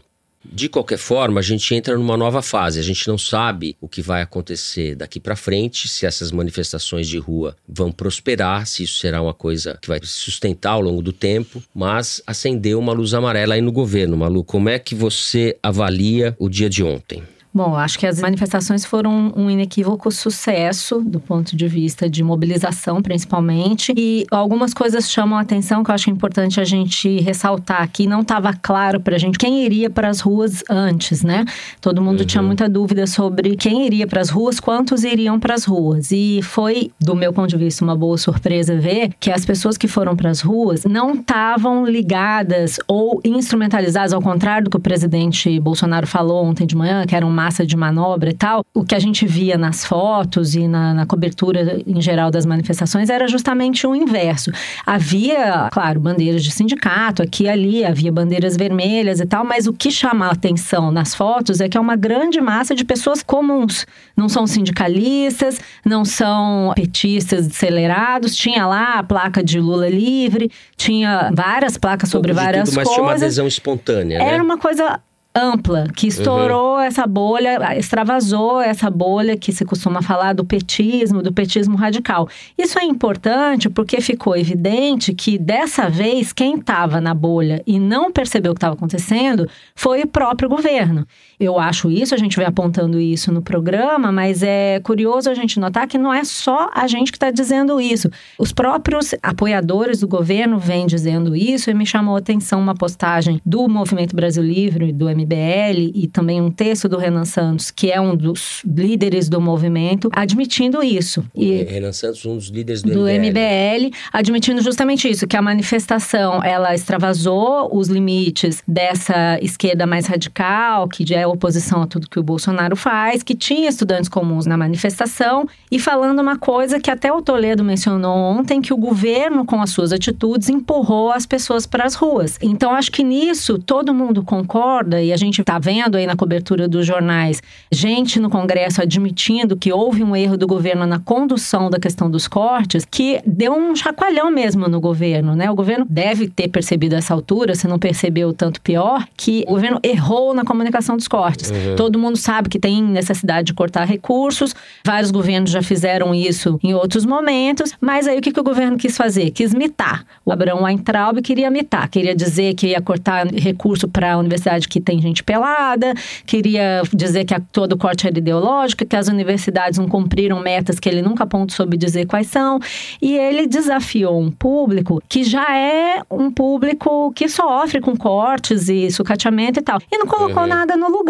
De 0.51 0.69
qualquer 0.69 0.97
forma, 0.97 1.39
a 1.39 1.43
gente 1.43 1.73
entra 1.73 1.97
numa 1.97 2.17
nova 2.17 2.41
fase. 2.41 2.79
A 2.79 2.83
gente 2.83 3.07
não 3.07 3.17
sabe 3.17 3.75
o 3.81 3.87
que 3.87 4.01
vai 4.01 4.21
acontecer 4.21 4.95
daqui 4.95 5.19
para 5.19 5.35
frente, 5.35 5.87
se 5.87 6.05
essas 6.05 6.31
manifestações 6.31 7.07
de 7.07 7.17
rua 7.17 7.55
vão 7.67 7.91
prosperar, 7.91 8.65
se 8.65 8.83
isso 8.83 8.99
será 8.99 9.21
uma 9.21 9.33
coisa 9.33 9.77
que 9.81 9.87
vai 9.87 9.99
se 9.99 10.07
sustentar 10.07 10.71
ao 10.71 10.81
longo 10.81 11.01
do 11.01 11.13
tempo, 11.13 11.61
mas 11.73 12.21
acendeu 12.25 12.79
uma 12.79 12.93
luz 12.93 13.13
amarela 13.13 13.55
aí 13.55 13.61
no 13.61 13.71
governo. 13.71 14.17
Malu, 14.17 14.43
como 14.43 14.69
é 14.69 14.79
que 14.79 14.95
você 14.95 15.57
avalia 15.61 16.35
o 16.39 16.49
dia 16.49 16.69
de 16.69 16.83
ontem? 16.83 17.23
Bom, 17.55 17.73
acho 17.73 17.97
que 17.97 18.05
as 18.05 18.19
manifestações 18.19 18.83
foram 18.83 19.31
um 19.33 19.49
inequívoco 19.49 20.11
sucesso 20.11 20.99
do 20.99 21.21
ponto 21.21 21.55
de 21.55 21.69
vista 21.69 22.09
de 22.09 22.21
mobilização, 22.21 23.01
principalmente. 23.01 23.93
E 23.95 24.25
algumas 24.29 24.73
coisas 24.73 25.09
chamam 25.09 25.39
a 25.39 25.41
atenção 25.41 25.81
que 25.81 25.89
eu 25.89 25.95
acho 25.95 26.09
importante 26.09 26.59
a 26.59 26.65
gente 26.65 27.21
ressaltar 27.21 27.81
aqui. 27.81 28.07
Não 28.07 28.23
estava 28.23 28.51
claro 28.51 28.99
para 28.99 29.15
a 29.15 29.17
gente 29.17 29.37
quem 29.37 29.63
iria 29.63 29.89
para 29.89 30.09
as 30.09 30.19
ruas 30.19 30.65
antes, 30.69 31.23
né? 31.23 31.45
Todo 31.79 32.01
mundo 32.01 32.19
uhum. 32.19 32.25
tinha 32.25 32.43
muita 32.43 32.67
dúvida 32.67 33.07
sobre 33.07 33.55
quem 33.55 33.85
iria 33.85 34.05
para 34.05 34.19
as 34.19 34.29
ruas, 34.29 34.59
quantos 34.59 35.05
iriam 35.05 35.39
para 35.39 35.53
as 35.53 35.63
ruas. 35.63 36.11
E 36.11 36.41
foi, 36.43 36.91
do 36.99 37.15
meu 37.15 37.31
ponto 37.31 37.47
de 37.47 37.55
vista, 37.55 37.85
uma 37.85 37.95
boa 37.95 38.17
surpresa 38.17 38.75
ver 38.75 39.13
que 39.17 39.31
as 39.31 39.45
pessoas 39.45 39.77
que 39.77 39.87
foram 39.87 40.13
para 40.13 40.29
as 40.29 40.41
ruas 40.41 40.83
não 40.83 41.13
estavam 41.13 41.85
ligadas 41.85 42.81
ou 42.85 43.21
instrumentalizadas, 43.23 44.11
ao 44.11 44.21
contrário 44.21 44.65
do 44.65 44.69
que 44.69 44.75
o 44.75 44.81
presidente 44.81 45.57
Bolsonaro 45.57 46.05
falou 46.05 46.43
ontem 46.43 46.67
de 46.67 46.75
manhã, 46.75 47.05
que 47.05 47.15
era 47.15 47.25
massa 47.45 47.65
de 47.65 47.77
manobra 47.77 48.31
e 48.31 48.33
tal, 48.33 48.65
o 48.73 48.83
que 48.83 48.95
a 48.95 48.99
gente 48.99 49.25
via 49.27 49.57
nas 49.57 49.85
fotos 49.85 50.55
e 50.55 50.67
na, 50.67 50.93
na 50.93 51.05
cobertura 51.05 51.79
em 51.85 52.01
geral 52.01 52.31
das 52.31 52.45
manifestações 52.45 53.09
era 53.09 53.27
justamente 53.27 53.85
o 53.85 53.95
inverso. 53.95 54.51
Havia, 54.85 55.69
claro, 55.71 55.99
bandeiras 55.99 56.43
de 56.43 56.51
sindicato 56.51 57.21
aqui 57.21 57.43
e 57.43 57.49
ali, 57.49 57.85
havia 57.85 58.11
bandeiras 58.11 58.57
vermelhas 58.57 59.19
e 59.19 59.25
tal, 59.25 59.45
mas 59.45 59.67
o 59.67 59.73
que 59.73 59.91
chama 59.91 60.27
a 60.27 60.31
atenção 60.31 60.91
nas 60.91 61.13
fotos 61.13 61.61
é 61.61 61.69
que 61.69 61.77
é 61.77 61.79
uma 61.79 61.95
grande 61.95 62.41
massa 62.41 62.73
de 62.73 62.83
pessoas 62.83 63.21
comuns. 63.21 63.85
Não 64.17 64.27
são 64.27 64.47
sindicalistas, 64.47 65.59
não 65.85 66.03
são 66.03 66.73
petistas 66.75 67.45
acelerados. 67.45 68.35
Tinha 68.35 68.65
lá 68.65 68.99
a 68.99 69.03
placa 69.03 69.43
de 69.43 69.59
Lula 69.59 69.87
livre, 69.87 70.49
tinha 70.75 71.29
várias 71.33 71.77
placas 71.77 72.09
sobre 72.09 72.33
várias 72.33 72.69
tudo, 72.69 72.77
mas 72.77 72.87
coisas. 72.87 72.93
tinha 72.93 73.03
uma 73.03 73.13
adesão 73.13 73.47
espontânea, 73.47 74.17
né? 74.17 74.33
Era 74.33 74.43
uma 74.43 74.57
coisa 74.57 74.99
ampla, 75.35 75.87
que 75.93 76.07
estourou 76.07 76.79
essa 76.79 77.05
bolha, 77.05 77.77
extravasou 77.77 78.61
essa 78.61 78.89
bolha 78.89 79.35
que 79.35 79.51
se 79.51 79.65
costuma 79.65 80.01
falar 80.01 80.33
do 80.33 80.45
petismo, 80.45 81.21
do 81.21 81.33
petismo 81.33 81.75
radical. 81.75 82.29
Isso 82.57 82.79
é 82.79 82.85
importante 82.85 83.69
porque 83.69 83.99
ficou 83.99 84.37
evidente 84.37 85.13
que 85.13 85.37
dessa 85.37 85.89
vez 85.89 86.31
quem 86.31 86.55
estava 86.55 87.01
na 87.01 87.13
bolha 87.13 87.61
e 87.67 87.79
não 87.79 88.11
percebeu 88.11 88.53
o 88.53 88.55
que 88.55 88.59
estava 88.59 88.75
acontecendo 88.75 89.49
foi 89.75 90.01
o 90.03 90.07
próprio 90.07 90.47
governo. 90.47 91.05
Eu 91.39 91.59
acho 91.59 91.89
isso, 91.91 92.15
a 92.15 92.17
gente 92.17 92.37
vai 92.37 92.45
apontando 92.45 92.99
isso 92.99 93.31
no 93.31 93.41
programa, 93.41 94.11
mas 94.11 94.41
é 94.43 94.79
curioso 94.81 95.29
a 95.29 95.33
gente 95.33 95.59
notar 95.59 95.87
que 95.87 95.97
não 95.97 96.13
é 96.13 96.23
só 96.23 96.69
a 96.73 96.87
gente 96.87 97.11
que 97.11 97.17
está 97.17 97.31
dizendo 97.31 97.79
isso. 97.79 98.09
Os 98.37 98.51
próprios 98.51 99.13
apoiadores 99.21 99.99
do 99.99 100.07
governo 100.07 100.57
vêm 100.57 100.85
dizendo 100.85 101.35
isso 101.35 101.69
e 101.69 101.73
me 101.73 101.85
chamou 101.85 102.15
a 102.15 102.19
atenção 102.19 102.59
uma 102.59 102.75
postagem 102.75 103.41
do 103.45 103.67
Movimento 103.67 104.15
Brasil 104.15 104.43
Livre, 104.43 104.91
do 104.91 105.09
MBL, 105.09 105.91
e 105.93 106.07
também 106.07 106.41
um 106.41 106.51
texto 106.51 106.87
do 106.87 106.97
Renan 106.97 107.25
Santos, 107.25 107.71
que 107.71 107.91
é 107.91 107.99
um 107.99 108.15
dos 108.15 108.61
líderes 108.65 109.29
do 109.29 109.41
movimento, 109.41 110.09
admitindo 110.13 110.81
isso. 110.83 111.25
E 111.35 111.63
Renan 111.63 111.91
Santos, 111.91 112.25
um 112.25 112.35
dos 112.35 112.47
líderes 112.47 112.81
do, 112.81 112.91
do 112.91 112.99
MBL. 113.01 113.35
MBL, 113.35 113.95
admitindo 114.11 114.61
justamente 114.61 115.09
isso, 115.09 115.27
que 115.27 115.35
a 115.35 115.41
manifestação 115.41 116.43
ela 116.43 116.73
extravasou 116.73 117.75
os 117.75 117.87
limites 117.87 118.63
dessa 118.67 119.37
esquerda 119.41 119.85
mais 119.85 120.05
radical, 120.05 120.87
que 120.87 121.05
já 121.05 121.24
é 121.25 121.27
oposição 121.27 121.81
a 121.81 121.87
tudo 121.87 122.09
que 122.09 122.19
o 122.19 122.23
Bolsonaro 122.23 122.75
faz, 122.75 123.23
que 123.23 123.35
tinha 123.35 123.67
estudantes 123.67 124.07
comuns 124.07 124.45
na 124.45 124.55
manifestação, 124.55 125.47
e 125.69 125.79
falando 125.79 126.19
uma 126.19 126.37
coisa 126.37 126.79
que 126.79 126.89
até 126.89 127.11
o 127.11 127.21
Toledo 127.21 127.63
mencionou 127.63 128.15
ontem, 128.15 128.61
que 128.61 128.73
o 128.73 128.77
governo, 128.77 129.45
com 129.45 129.61
as 129.61 129.71
suas 129.71 129.91
atitudes, 129.91 130.49
empurrou 130.49 131.11
as 131.11 131.25
pessoas 131.25 131.65
para 131.65 131.85
as 131.85 131.95
ruas. 131.95 132.37
Então, 132.41 132.71
acho 132.71 132.91
que 132.91 133.03
nisso 133.03 133.57
todo 133.59 133.93
mundo 133.93 134.23
concorda, 134.23 135.01
e 135.01 135.11
a 135.11 135.17
gente 135.17 135.41
está 135.41 135.59
vendo 135.59 135.97
aí 135.97 136.05
na 136.05 136.15
cobertura 136.15 136.67
dos 136.67 136.85
jornais, 136.85 137.41
gente 137.71 138.19
no 138.19 138.29
Congresso 138.29 138.81
admitindo 138.81 139.57
que 139.57 139.73
houve 139.73 140.03
um 140.03 140.15
erro 140.15 140.37
do 140.37 140.47
governo 140.47 140.85
na 140.85 140.99
condução 140.99 141.69
da 141.69 141.79
questão 141.79 142.09
dos 142.09 142.27
cortes, 142.27 142.85
que 142.89 143.19
deu 143.25 143.53
um 143.53 143.75
chacoalhão 143.75 144.29
mesmo 144.29 144.67
no 144.67 144.79
governo, 144.79 145.35
né? 145.35 145.49
O 145.49 145.55
governo 145.55 145.85
deve 145.89 146.27
ter 146.27 146.47
percebido 146.47 146.95
essa 146.95 147.13
altura, 147.13 147.55
se 147.55 147.67
não 147.67 147.79
percebeu 147.79 148.31
tanto 148.33 148.61
pior, 148.61 149.07
que 149.17 149.43
o 149.47 149.51
governo 149.51 149.79
errou 149.83 150.33
na 150.33 150.43
comunicação 150.43 150.95
dos 150.95 151.07
cortes. 151.15 151.49
Todo 151.77 151.97
mundo 151.97 152.17
sabe 152.17 152.49
que 152.49 152.59
tem 152.59 152.83
necessidade 152.83 153.47
de 153.47 153.53
cortar 153.53 153.85
recursos, 153.85 154.53
vários 154.85 155.11
governos 155.11 155.49
já 155.49 155.61
fizeram 155.61 156.13
isso 156.13 156.59
em 156.61 156.73
outros 156.73 157.05
momentos, 157.05 157.71
mas 157.79 158.05
aí 158.05 158.19
o 158.19 158.21
que, 158.21 158.33
que 158.33 158.39
o 158.39 158.43
governo 158.43 158.75
quis 158.75 158.97
fazer? 158.97 159.31
Quis 159.31 159.53
mitar. 159.53 160.05
O 160.25 160.31
Abraão 160.33 160.63
Weintraub 160.63 161.21
queria 161.21 161.49
mitar, 161.49 161.87
queria 161.87 162.13
dizer 162.13 162.53
que 162.53 162.67
ia 162.67 162.81
cortar 162.81 163.27
recurso 163.27 163.87
para 163.87 164.13
a 164.13 164.17
universidade 164.17 164.67
que 164.67 164.81
tem 164.81 164.99
gente 164.99 165.23
pelada, 165.23 165.93
queria 166.25 166.81
dizer 166.93 167.23
que 167.23 167.33
a, 167.33 167.39
todo 167.39 167.77
corte 167.77 168.05
era 168.05 168.17
ideológico, 168.17 168.85
que 168.85 168.95
as 168.95 169.07
universidades 169.07 169.79
não 169.79 169.87
cumpriram 169.87 170.41
metas 170.41 170.81
que 170.81 170.89
ele 170.89 171.01
nunca 171.01 171.23
aponta 171.23 171.53
soube 171.53 171.77
dizer 171.77 172.07
quais 172.07 172.27
são, 172.27 172.59
e 173.01 173.17
ele 173.17 173.47
desafiou 173.47 174.19
um 174.19 174.29
público 174.29 175.01
que 175.07 175.23
já 175.23 175.57
é 175.57 176.01
um 176.11 176.29
público 176.29 177.13
que 177.13 177.29
sofre 177.29 177.79
com 177.79 177.95
cortes 177.95 178.67
e 178.67 178.91
sucateamento 178.91 179.61
e 179.61 179.63
tal, 179.63 179.79
e 179.89 179.97
não 179.97 180.07
colocou 180.07 180.45
nada 180.45 180.75
no 180.75 180.89
lugar. 180.89 181.04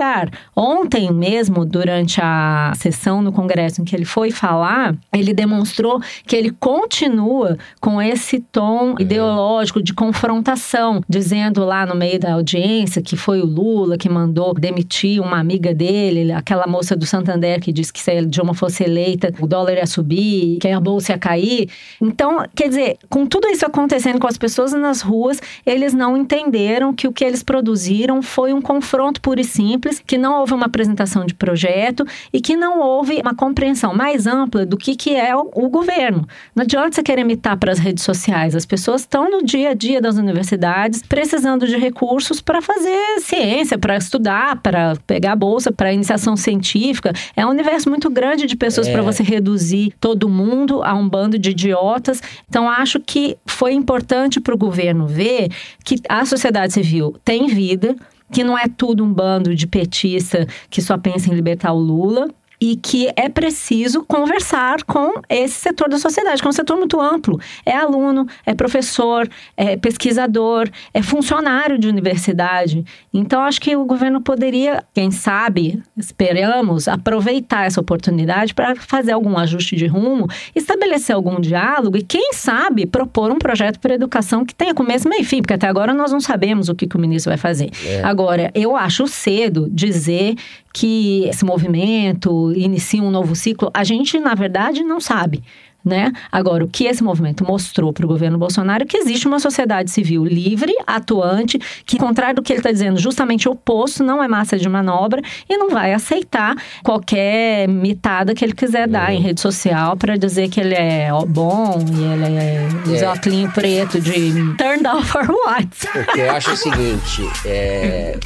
Ontem 0.56 1.12
mesmo, 1.12 1.66
durante 1.66 2.20
a 2.22 2.74
sessão 2.76 3.22
no 3.22 3.32
Congresso 3.32 3.82
em 3.82 3.86
que 3.86 3.96
ele 3.96 4.06
foi 4.06 4.32
falar, 4.32 4.96
ele 5.14 5.34
demonstrou 5.34 6.02
que 6.26 6.36
ele 6.36 6.52
continua 6.52 7.58
com 7.80 8.02
esse 8.02 8.40
tom 8.40 8.96
ideológico 9.00 9.82
de 9.82 9.94
confrontação, 9.94 11.02
dizendo 11.08 11.64
lá 11.64 11.86
no 11.86 11.96
meio 11.96 12.20
da 12.20 12.34
audiência 12.34 13.02
que 13.02 13.16
foi 13.16 13.42
o 13.42 13.46
Lula 13.46 13.98
que 13.98 14.10
mandou 14.10 14.54
demitir 14.54 15.22
uma 15.22 15.40
amiga 15.40 15.74
dele, 15.74 16.32
aquela 16.32 16.68
moça 16.68 16.96
do 16.96 17.06
Santander 17.06 17.60
que 17.60 17.72
disse 17.72 17.94
que 17.94 18.02
se 18.02 18.12
a 18.12 18.22
Dilma 18.22 18.54
fosse 18.54 18.84
eleita, 18.84 19.34
o 19.40 19.48
dólar 19.48 19.74
ia 19.74 19.86
subir, 19.86 20.58
que 20.60 20.68
a 20.68 20.80
bolsa 20.80 21.14
ia 21.14 21.18
cair. 21.18 21.70
Então, 22.02 22.46
quer 22.56 22.70
dizer, 22.70 22.98
com 23.10 23.26
tudo 23.26 23.48
isso 23.48 23.66
acontecendo 23.66 24.20
com 24.20 24.28
as 24.28 24.38
pessoas 24.38 24.74
nas 24.74 25.02
ruas, 25.02 25.42
eles 25.66 25.94
não 25.94 26.18
entenderam 26.18 26.94
que 26.94 27.08
o 27.08 27.14
que 27.14 27.24
eles 27.24 27.44
produziram 27.44 28.22
foi 28.22 28.54
um 28.54 28.62
confronto 28.62 29.22
puro 29.22 29.40
e 29.40 29.44
simples, 29.44 29.85
que 30.06 30.18
não 30.18 30.40
houve 30.40 30.54
uma 30.54 30.66
apresentação 30.66 31.26
de 31.26 31.34
projeto 31.34 32.06
e 32.32 32.42
que 32.42 32.56
não 32.56 32.80
houve 32.80 33.20
uma 33.22 33.36
compreensão 33.36 33.94
mais 33.94 34.28
ampla 34.28 34.66
do 34.66 34.78
que, 34.78 34.96
que 34.96 35.16
é 35.16 35.36
o, 35.36 35.50
o 35.54 35.70
governo. 35.70 36.28
Não 36.56 36.64
adianta 36.64 36.96
você 36.96 37.04
querer 37.04 37.22
imitar 37.22 37.58
para 37.58 37.72
as 37.72 37.80
redes 37.80 38.04
sociais. 38.04 38.56
As 38.56 38.66
pessoas 38.66 39.02
estão 39.02 39.30
no 39.30 39.44
dia 39.44 39.70
a 39.70 39.74
dia 39.74 40.02
das 40.02 40.18
universidades 40.18 41.02
precisando 41.08 41.68
de 41.68 41.78
recursos 41.78 42.42
para 42.42 42.62
fazer 42.62 43.20
ciência, 43.20 43.78
para 43.78 43.98
estudar, 43.98 44.58
para 44.62 44.96
pegar 45.08 45.36
bolsa, 45.36 45.72
para 45.72 45.94
iniciação 45.94 46.36
científica. 46.36 47.14
É 47.36 47.46
um 47.46 47.50
universo 47.50 47.90
muito 47.90 48.10
grande 48.10 48.46
de 48.46 48.56
pessoas 48.56 48.88
É. 48.88 48.92
para 48.92 49.02
você 49.02 49.24
reduzir 49.24 49.94
todo 50.00 50.30
mundo 50.30 50.84
a 50.84 50.94
um 50.94 51.08
bando 51.08 51.38
de 51.38 51.52
idiotas. 51.52 52.22
Então, 52.50 52.70
acho 52.70 53.00
que 53.00 53.38
foi 53.46 53.74
importante 53.74 54.40
para 54.40 54.54
o 54.54 54.58
governo 54.58 55.08
ver 55.08 55.50
que 55.84 55.96
a 56.10 56.26
sociedade 56.26 56.74
civil 56.74 57.16
tem 57.24 57.48
vida, 57.48 57.96
que 58.32 58.44
não 58.44 58.58
é 58.58 58.68
tudo 58.68 59.04
um 59.04 59.14
bando 59.14 59.56
de 59.56 59.68
petista 59.68 60.48
que 60.70 60.82
só 60.82 60.98
pensa 60.98 61.30
em 61.30 61.36
libertar 61.36 61.74
o 61.74 61.80
Lula. 61.80 62.30
E 62.60 62.76
que 62.76 63.12
é 63.16 63.30
preciso 63.30 64.04
conversar 64.04 64.84
com 64.84 65.22
esse 65.30 65.56
setor 65.56 65.90
da 65.90 65.98
sociedade, 65.98 66.42
que 66.42 66.48
é 66.48 66.50
um 66.50 66.54
setor 66.54 66.78
muito 66.78 67.00
amplo. 67.00 67.40
É 67.66 67.76
aluno, 67.76 68.26
é 68.46 68.54
professor, 68.54 69.28
é 69.58 69.76
pesquisador, 69.78 70.70
é 70.94 71.02
funcionário 71.02 71.78
de 71.78 71.88
universidade. 71.88 72.86
Então, 73.14 73.42
acho 73.44 73.60
que 73.60 73.76
o 73.76 73.86
governo 73.86 74.22
poderia, 74.22 74.84
quem 74.94 75.12
sabe, 75.12 75.82
esperamos, 75.98 76.88
aproveitar 76.88 77.66
essa 77.66 77.82
oportunidade 77.82 78.54
para 78.54 78.76
fazer 78.76 79.12
algum 79.12 79.38
ajuste 79.38 79.76
de 79.76 79.88
rumo, 79.88 80.28
estabelecer 80.56 81.16
algum 81.16 81.40
diálogo 81.40 81.98
e, 81.98 82.04
quem 82.04 82.34
sabe, 82.34 82.86
propor 82.86 83.32
um 83.32 83.38
projeto 83.38 83.80
para 83.80 83.94
educação 83.94 84.46
que 84.46 84.56
tenha 84.56 84.74
começo, 84.74 85.08
meio 85.08 85.22
e 85.22 85.26
fim, 85.26 85.42
porque 85.42 85.54
até 85.54 85.68
agora 85.68 85.94
nós 85.94 86.12
não 86.12 86.20
sabemos 86.20 86.70
o 86.70 86.76
que, 86.76 86.88
que 86.88 86.96
o 86.96 87.00
ministro 87.00 87.30
vai 87.32 87.38
fazer. 87.38 87.70
Agora, 88.04 88.52
eu 88.54 88.76
acho 88.76 89.08
cedo 89.08 89.68
dizer 89.72 90.36
que 90.76 91.24
esse 91.30 91.46
movimento 91.46 92.52
inicia 92.54 93.02
um 93.02 93.10
novo 93.10 93.34
ciclo. 93.34 93.72
A 93.74 93.86
gente, 93.86 94.20
na 94.20 94.36
verdade, 94.36 94.84
não 94.84 95.00
sabe. 95.00 95.42
Né? 95.86 96.12
Agora, 96.32 96.64
o 96.64 96.68
que 96.68 96.86
esse 96.86 97.04
movimento 97.04 97.46
mostrou 97.46 97.94
para 97.94 98.04
o 98.04 98.08
governo 98.08 98.40
Bolsonaro 98.40 98.82
é 98.82 98.88
que 98.88 98.98
existe 98.98 99.28
uma 99.28 99.40
sociedade 99.40 99.92
civil 99.92 100.26
livre, 100.26 100.74
atuante, 100.88 101.60
que, 101.86 101.96
ao 102.02 102.08
contrário 102.08 102.38
do 102.38 102.42
que 102.42 102.52
ele 102.52 102.60
está 102.60 102.72
dizendo, 102.72 102.98
justamente 103.00 103.48
o 103.48 103.52
oposto, 103.52 104.04
não 104.04 104.22
é 104.24 104.28
massa 104.28 104.58
de 104.58 104.68
manobra 104.68 105.22
e 105.48 105.56
não 105.56 105.70
vai 105.70 105.94
aceitar 105.94 106.56
qualquer 106.84 107.68
mitada 107.68 108.34
que 108.34 108.44
ele 108.44 108.54
quiser 108.54 108.88
dar 108.88 109.14
em 109.14 109.22
rede 109.22 109.40
social 109.40 109.96
para 109.96 110.18
dizer 110.18 110.50
que 110.50 110.60
ele 110.60 110.74
é 110.74 111.10
bom 111.28 111.78
e 111.88 112.04
ele 112.04 112.36
é, 112.36 112.68
usa 112.88 113.06
É. 113.06 113.10
óculos 113.10 113.54
preto 113.54 114.02
de 114.02 114.56
turned 114.58 114.88
off 114.88 115.06
for 115.08 115.30
what? 115.46 115.70
O 116.10 116.14
que 116.14 116.20
eu 116.20 116.32
acho 116.32 116.50
é 116.50 116.54
o 116.54 116.58
seguinte, 116.58 117.22
é, 117.46 118.18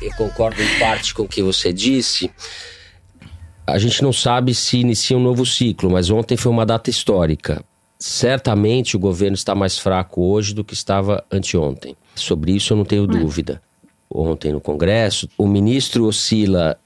eu 0.00 0.10
concordo 0.12 0.62
em 0.62 0.78
parte 0.78 1.14
com 1.14 1.22
o 1.22 1.28
que 1.28 1.42
você 1.42 1.72
disse. 1.72 2.30
A 3.66 3.78
gente 3.78 4.02
não 4.02 4.12
sabe 4.12 4.54
se 4.54 4.78
inicia 4.78 5.16
um 5.16 5.22
novo 5.22 5.44
ciclo, 5.46 5.90
mas 5.90 6.10
ontem 6.10 6.36
foi 6.36 6.50
uma 6.50 6.66
data 6.66 6.90
histórica. 6.90 7.64
Certamente 7.98 8.96
o 8.96 8.98
governo 8.98 9.34
está 9.34 9.54
mais 9.54 9.78
fraco 9.78 10.22
hoje 10.22 10.54
do 10.54 10.64
que 10.64 10.74
estava 10.74 11.24
anteontem. 11.30 11.94
Sobre 12.14 12.52
isso 12.52 12.72
eu 12.72 12.76
não 12.78 12.84
tenho 12.84 13.06
dúvida. 13.06 13.62
Ontem 14.12 14.52
no 14.52 14.60
Congresso, 14.60 15.28
o 15.38 15.46
ministro 15.46 16.06
oscila 16.06 16.78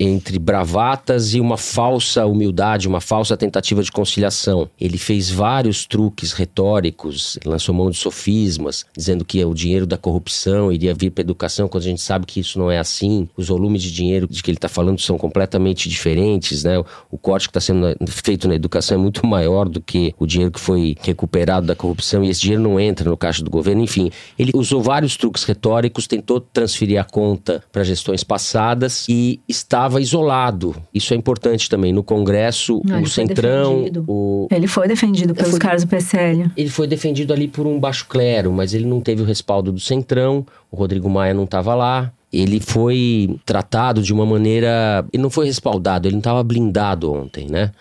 entre 0.00 0.38
bravatas 0.38 1.34
e 1.34 1.40
uma 1.40 1.58
falsa 1.58 2.24
humildade, 2.24 2.88
uma 2.88 3.02
falsa 3.02 3.36
tentativa 3.36 3.82
de 3.82 3.92
conciliação. 3.92 4.70
Ele 4.80 4.96
fez 4.96 5.30
vários 5.30 5.84
truques 5.84 6.32
retóricos, 6.32 7.38
lançou 7.44 7.74
mão 7.74 7.90
de 7.90 7.98
sofismas, 7.98 8.86
dizendo 8.96 9.26
que 9.26 9.44
o 9.44 9.52
dinheiro 9.52 9.86
da 9.86 9.98
corrupção 9.98 10.72
iria 10.72 10.94
vir 10.94 11.10
para 11.10 11.20
a 11.20 11.26
educação, 11.26 11.68
quando 11.68 11.82
a 11.82 11.86
gente 11.86 12.00
sabe 12.00 12.24
que 12.24 12.40
isso 12.40 12.58
não 12.58 12.70
é 12.70 12.78
assim. 12.78 13.28
Os 13.36 13.48
volumes 13.48 13.82
de 13.82 13.92
dinheiro 13.92 14.26
de 14.26 14.42
que 14.42 14.50
ele 14.50 14.56
está 14.56 14.70
falando 14.70 14.98
são 14.98 15.18
completamente 15.18 15.86
diferentes, 15.86 16.64
né? 16.64 16.78
O 17.10 17.18
corte 17.18 17.46
que 17.46 17.50
está 17.50 17.60
sendo 17.60 17.94
feito 18.06 18.48
na 18.48 18.54
educação 18.54 18.96
é 18.96 19.00
muito 19.00 19.26
maior 19.26 19.68
do 19.68 19.82
que 19.82 20.14
o 20.18 20.26
dinheiro 20.26 20.52
que 20.52 20.60
foi 20.60 20.96
recuperado 21.02 21.66
da 21.66 21.76
corrupção 21.76 22.24
e 22.24 22.30
esse 22.30 22.40
dinheiro 22.40 22.62
não 22.62 22.80
entra 22.80 23.10
no 23.10 23.18
caixa 23.18 23.44
do 23.44 23.50
governo. 23.50 23.82
Enfim, 23.82 24.10
ele 24.38 24.52
usou 24.54 24.82
vários 24.82 25.14
truques 25.16 25.44
retóricos, 25.44 26.06
tentou 26.06 26.40
transferir 26.40 26.98
a 26.98 27.04
conta 27.04 27.62
para 27.70 27.84
gestões 27.84 28.24
passadas 28.24 29.04
e 29.06 29.40
estava 29.46 29.89
estava 29.90 30.00
isolado. 30.00 30.74
Isso 30.94 31.12
é 31.12 31.16
importante 31.16 31.68
também. 31.68 31.92
No 31.92 32.02
Congresso, 32.02 32.80
Não, 32.84 33.02
o 33.02 33.06
Centrão, 33.08 33.84
o, 34.06 34.46
Ele 34.50 34.66
foi 34.66 34.86
defendido 34.86 35.34
pelos 35.34 35.50
Foi- 35.50 35.58
caras 35.60 35.84
do 35.84 35.88
PSL. 35.88 36.50
ele 36.56 36.68
foi 36.70 36.86
defendido 36.86 37.32
ali 37.32 37.48
por 37.48 37.66
um 37.66 37.78
baixo 37.78 38.06
clero, 38.08 38.52
mas 38.52 38.72
ele 38.72 38.86
não 38.86 39.00
teve 39.00 39.22
o 39.22 39.24
respaldo 39.24 39.72
do 39.72 39.80
Centrão, 39.80 40.46
o 40.70 40.76
Rodrigo 40.76 41.10
Maia 41.10 41.34
não 41.34 41.44
estava 41.44 41.74
lá. 41.74 42.12
Ele 42.32 42.60
foi 42.60 43.36
tratado 43.44 44.00
de 44.02 44.12
uma 44.12 44.24
maneira. 44.24 45.04
Ele 45.12 45.20
não 45.20 45.30
foi 45.30 45.46
respaldado, 45.46 46.06
ele 46.06 46.14
não 46.14 46.20
estava 46.20 46.44
blindado 46.44 47.12
ontem, 47.12 47.48
né? 47.50 47.72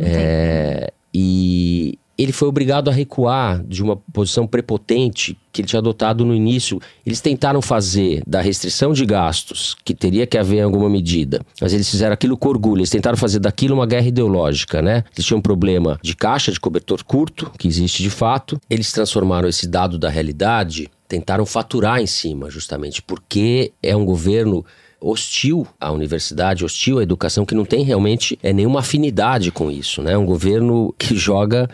É, 0.00 0.92
e 1.14 1.96
ele 2.22 2.32
foi 2.32 2.48
obrigado 2.48 2.88
a 2.88 2.92
recuar 2.92 3.62
de 3.64 3.82
uma 3.82 3.96
posição 3.96 4.46
prepotente 4.46 5.36
que 5.52 5.60
ele 5.60 5.68
tinha 5.68 5.80
adotado 5.80 6.24
no 6.24 6.34
início. 6.34 6.80
Eles 7.04 7.20
tentaram 7.20 7.60
fazer 7.60 8.22
da 8.26 8.40
restrição 8.40 8.92
de 8.92 9.04
gastos, 9.04 9.76
que 9.84 9.94
teria 9.94 10.26
que 10.26 10.38
haver 10.38 10.60
alguma 10.60 10.88
medida, 10.88 11.40
mas 11.60 11.72
eles 11.72 11.88
fizeram 11.90 12.14
aquilo 12.14 12.36
com 12.36 12.48
orgulho. 12.48 12.80
Eles 12.80 12.90
tentaram 12.90 13.16
fazer 13.16 13.38
daquilo 13.38 13.74
uma 13.74 13.86
guerra 13.86 14.06
ideológica, 14.06 14.80
né? 14.80 15.04
Eles 15.14 15.26
tinham 15.26 15.38
um 15.38 15.42
problema 15.42 15.98
de 16.02 16.16
caixa, 16.16 16.52
de 16.52 16.60
cobertor 16.60 17.04
curto, 17.04 17.50
que 17.58 17.68
existe 17.68 18.02
de 18.02 18.10
fato. 18.10 18.60
Eles 18.68 18.92
transformaram 18.92 19.48
esse 19.48 19.68
dado 19.68 19.98
da 19.98 20.08
realidade, 20.08 20.88
tentaram 21.06 21.44
faturar 21.44 22.00
em 22.00 22.06
cima, 22.06 22.50
justamente 22.50 23.02
porque 23.02 23.72
é 23.82 23.94
um 23.94 24.04
governo 24.04 24.64
hostil 25.02 25.66
à 25.80 25.90
universidade, 25.90 26.64
hostil 26.64 26.98
à 26.98 27.02
educação, 27.02 27.44
que 27.44 27.54
não 27.54 27.64
tem 27.64 27.82
realmente 27.82 28.38
é, 28.42 28.52
nenhuma 28.52 28.80
afinidade 28.80 29.50
com 29.50 29.70
isso, 29.70 30.00
né? 30.02 30.16
Um 30.16 30.24
governo 30.24 30.94
que 30.96 31.14
joga 31.16 31.68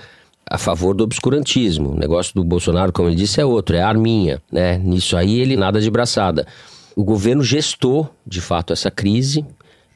a 0.50 0.58
favor 0.58 0.94
do 0.94 1.04
obscurantismo. 1.04 1.90
O 1.90 1.96
negócio 1.96 2.34
do 2.34 2.42
Bolsonaro, 2.44 2.92
como 2.92 3.08
ele 3.08 3.16
disse, 3.16 3.40
é 3.40 3.44
outro, 3.44 3.76
é 3.76 3.82
arminha, 3.82 4.40
né? 4.50 4.78
Nisso 4.78 5.16
aí 5.16 5.40
ele 5.40 5.56
nada 5.56 5.80
de 5.80 5.90
braçada. 5.90 6.46
O 6.96 7.04
governo 7.04 7.42
gestou, 7.42 8.10
de 8.26 8.40
fato, 8.40 8.72
essa 8.72 8.90
crise, 8.90 9.44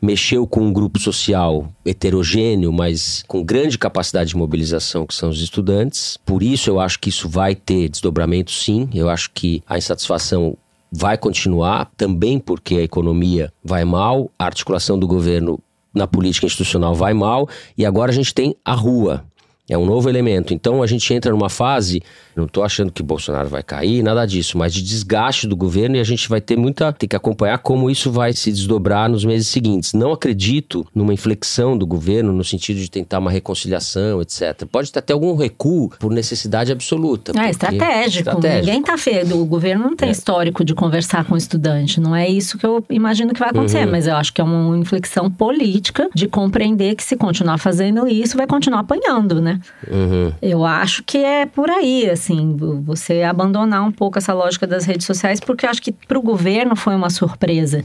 mexeu 0.01 0.47
com 0.47 0.61
um 0.61 0.73
grupo 0.73 0.99
social 0.99 1.69
heterogêneo, 1.85 2.73
mas 2.73 3.25
com 3.29 3.43
grande 3.43 3.79
capacidade 3.79 4.31
de 4.31 4.37
mobilização, 4.37 5.07
que 5.07 5.15
são 5.15 5.31
os 5.31 5.41
estudantes. 5.41 6.19
Por 6.27 6.43
isso 6.43 6.69
eu 6.69 6.81
acho 6.81 6.99
que 6.99 7.09
isso 7.09 7.29
vai 7.29 7.55
ter 7.55 7.89
desdobramento, 7.89 8.51
sim. 8.51 8.89
Eu 8.93 9.09
acho 9.09 9.31
que 9.33 9.63
a 9.67 9.79
insatisfação 9.79 10.57
vai 10.91 11.17
continuar, 11.17 11.91
também 11.97 12.39
porque 12.39 12.77
a 12.77 12.83
economia 12.83 13.53
vai 13.65 13.85
mal, 13.85 14.31
a 14.39 14.45
articulação 14.45 14.99
do 14.99 15.07
governo 15.07 15.59
na 15.95 16.07
política 16.07 16.47
institucional 16.47 16.95
vai 16.95 17.15
mal, 17.15 17.49
e 17.77 17.87
agora 17.87 18.11
a 18.11 18.15
gente 18.15 18.35
tem 18.35 18.55
a 18.65 18.75
rua. 18.75 19.25
É 19.73 19.79
um 19.79 19.87
novo 19.87 20.09
elemento. 20.09 20.53
Então 20.53 20.83
a 20.83 20.87
gente 20.87 21.13
entra 21.15 21.31
numa 21.33 21.49
fase, 21.49 22.03
não 22.37 22.45
estou 22.45 22.63
achando 22.63 22.93
que 22.93 23.03
Bolsonaro 23.03 23.49
vai 23.49 23.63
cair, 23.63 24.03
nada 24.03 24.27
disso, 24.27 24.59
mas 24.59 24.73
de 24.75 24.83
desgaste 24.83 25.47
do 25.47 25.57
governo 25.57 25.97
e 25.97 26.01
a 26.01 26.05
gente 26.05 26.29
vai 26.29 26.41
ter 26.41 26.57
muita. 26.57 26.93
tem 26.93 27.09
que 27.09 27.17
acompanhar 27.17 27.59
como 27.59 27.91
isso 27.91 28.11
vai 28.11 28.33
se 28.33 28.51
desdobrar 28.53 29.09
nos 29.09 29.25
meses 29.25 29.49
seguintes. 29.49 29.93
Não 29.95 30.13
acredito 30.13 30.87
numa 30.95 31.13
inflexão 31.15 31.77
do 31.77 31.87
governo 31.87 32.33
no 32.33 32.45
sentido 32.45 32.79
de 32.79 32.91
tentar 32.91 33.19
uma 33.19 33.31
reconciliação, 33.31 34.21
etc. 34.21 34.67
Pode 34.71 34.93
ter 34.93 34.99
até 34.99 35.13
algum 35.13 35.35
recuo 35.35 35.91
por 35.99 36.11
necessidade 36.11 36.71
absoluta. 36.73 37.33
É 37.39 37.51
estratégico. 37.51 38.29
Estratégico. 38.29 38.67
Ninguém 38.67 38.83
tá 38.83 38.99
feio. 38.99 39.41
O 39.41 39.47
governo 39.47 39.85
não 39.85 39.97
tem 39.97 40.09
É. 40.09 40.13
histórico 40.13 40.65
de 40.65 40.75
conversar 40.75 41.25
com 41.25 41.35
o 41.35 41.37
estudante. 41.39 42.01
Não 42.01 42.15
é 42.15 42.29
isso 42.29 42.59
que 42.59 42.67
eu 42.67 42.85
imagino 42.91 43.33
que 43.33 43.41
vai 43.41 43.51
acontecer. 43.51 43.85
Uhum. 43.85 43.91
Mas 43.93 44.07
eu 44.07 44.17
acho 44.17 44.33
que 44.33 44.41
é 44.41 44.45
uma 44.45 44.77
inflexão 44.77 45.31
política 45.31 46.09
de 46.15 46.27
compreender 46.29 46.95
que 46.95 47.03
se 47.03 47.17
continuar 47.17 47.59
fazendo 47.59 48.07
isso, 48.07 48.37
vai 48.37 48.47
continuar 48.47 48.81
apanhando, 48.81 49.41
né? 49.41 49.61
Uhum. 49.89 50.33
Eu 50.41 50.65
acho 50.65 51.03
que 51.03 51.19
é 51.19 51.47
por 51.47 51.71
aí, 51.71 52.09
assim, 52.09 52.57
você 52.85 53.23
abandonar 53.23 53.83
um 53.83 53.93
pouco 53.93 54.19
essa 54.19 54.33
lógica 54.33 54.67
das 54.67 54.85
redes 54.85 55.07
sociais, 55.07 55.41
porque 55.41 55.67
eu 55.67 55.71
acho 55.71 55.83
que 55.83 55.93
para 55.93 56.19
o 56.19 56.23
governo 56.23 56.77
foi 56.77 56.95
uma 56.95 57.11
surpresa, 57.11 57.85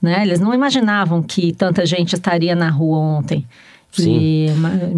né? 0.00 0.22
Eles 0.22 0.40
não 0.40 0.52
imaginavam 0.52 1.22
que 1.22 1.52
tanta 1.52 1.84
gente 1.86 2.14
estaria 2.14 2.54
na 2.54 2.70
rua 2.70 2.98
ontem. 2.98 3.46
Sim. 4.02 4.18
E 4.18 4.46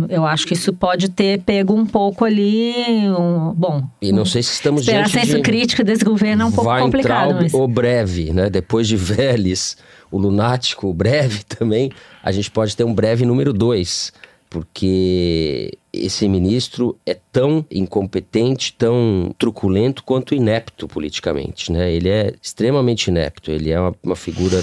eu 0.09 0.27
acho 0.27 0.47
que 0.47 0.55
isso 0.55 0.73
pode 0.73 1.09
ter 1.09 1.41
pego 1.43 1.75
um 1.75 1.87
pouco 1.87 2.25
ali, 2.25 2.75
um, 3.09 3.53
bom, 3.55 3.85
E 4.03 4.11
não 4.11 4.25
sei 4.25 4.43
se 4.43 4.53
estamos 4.53 4.81
esperar 4.81 5.05
diante 5.05 5.27
senso 5.27 5.37
de... 5.37 5.43
crítico 5.43 5.85
desse 5.85 6.05
governo 6.05 6.43
é 6.43 6.47
um 6.47 6.53
pouco 6.53 6.77
complicado, 6.79 7.31
entrar 7.31 7.43
mas... 7.43 7.55
o 7.55 7.69
breve, 7.69 8.33
né? 8.33 8.51
Depois 8.51 8.89
de 8.89 8.97
Vélez, 8.99 9.77
o 10.11 10.19
lunático, 10.19 10.89
o 10.89 10.95
breve 10.95 11.45
também, 11.45 11.93
a 12.23 12.33
gente 12.33 12.51
pode 12.51 12.77
ter 12.77 12.85
um 12.85 12.95
breve 12.95 13.25
número 13.25 13.53
dois, 13.53 14.13
porque 14.51 15.77
esse 15.93 16.29
ministro 16.29 16.99
é 17.05 17.15
tão 17.33 17.65
incompetente, 17.71 18.75
tão 18.77 19.35
truculento 19.39 20.05
quanto 20.05 20.35
inepto 20.35 20.87
politicamente, 20.87 21.73
né? 21.73 21.93
Ele 21.93 22.09
é 22.09 22.35
extremamente 22.43 23.09
inepto, 23.09 23.51
ele 23.51 23.71
é 23.71 23.81
uma, 23.81 23.95
uma 24.03 24.17
figura 24.17 24.63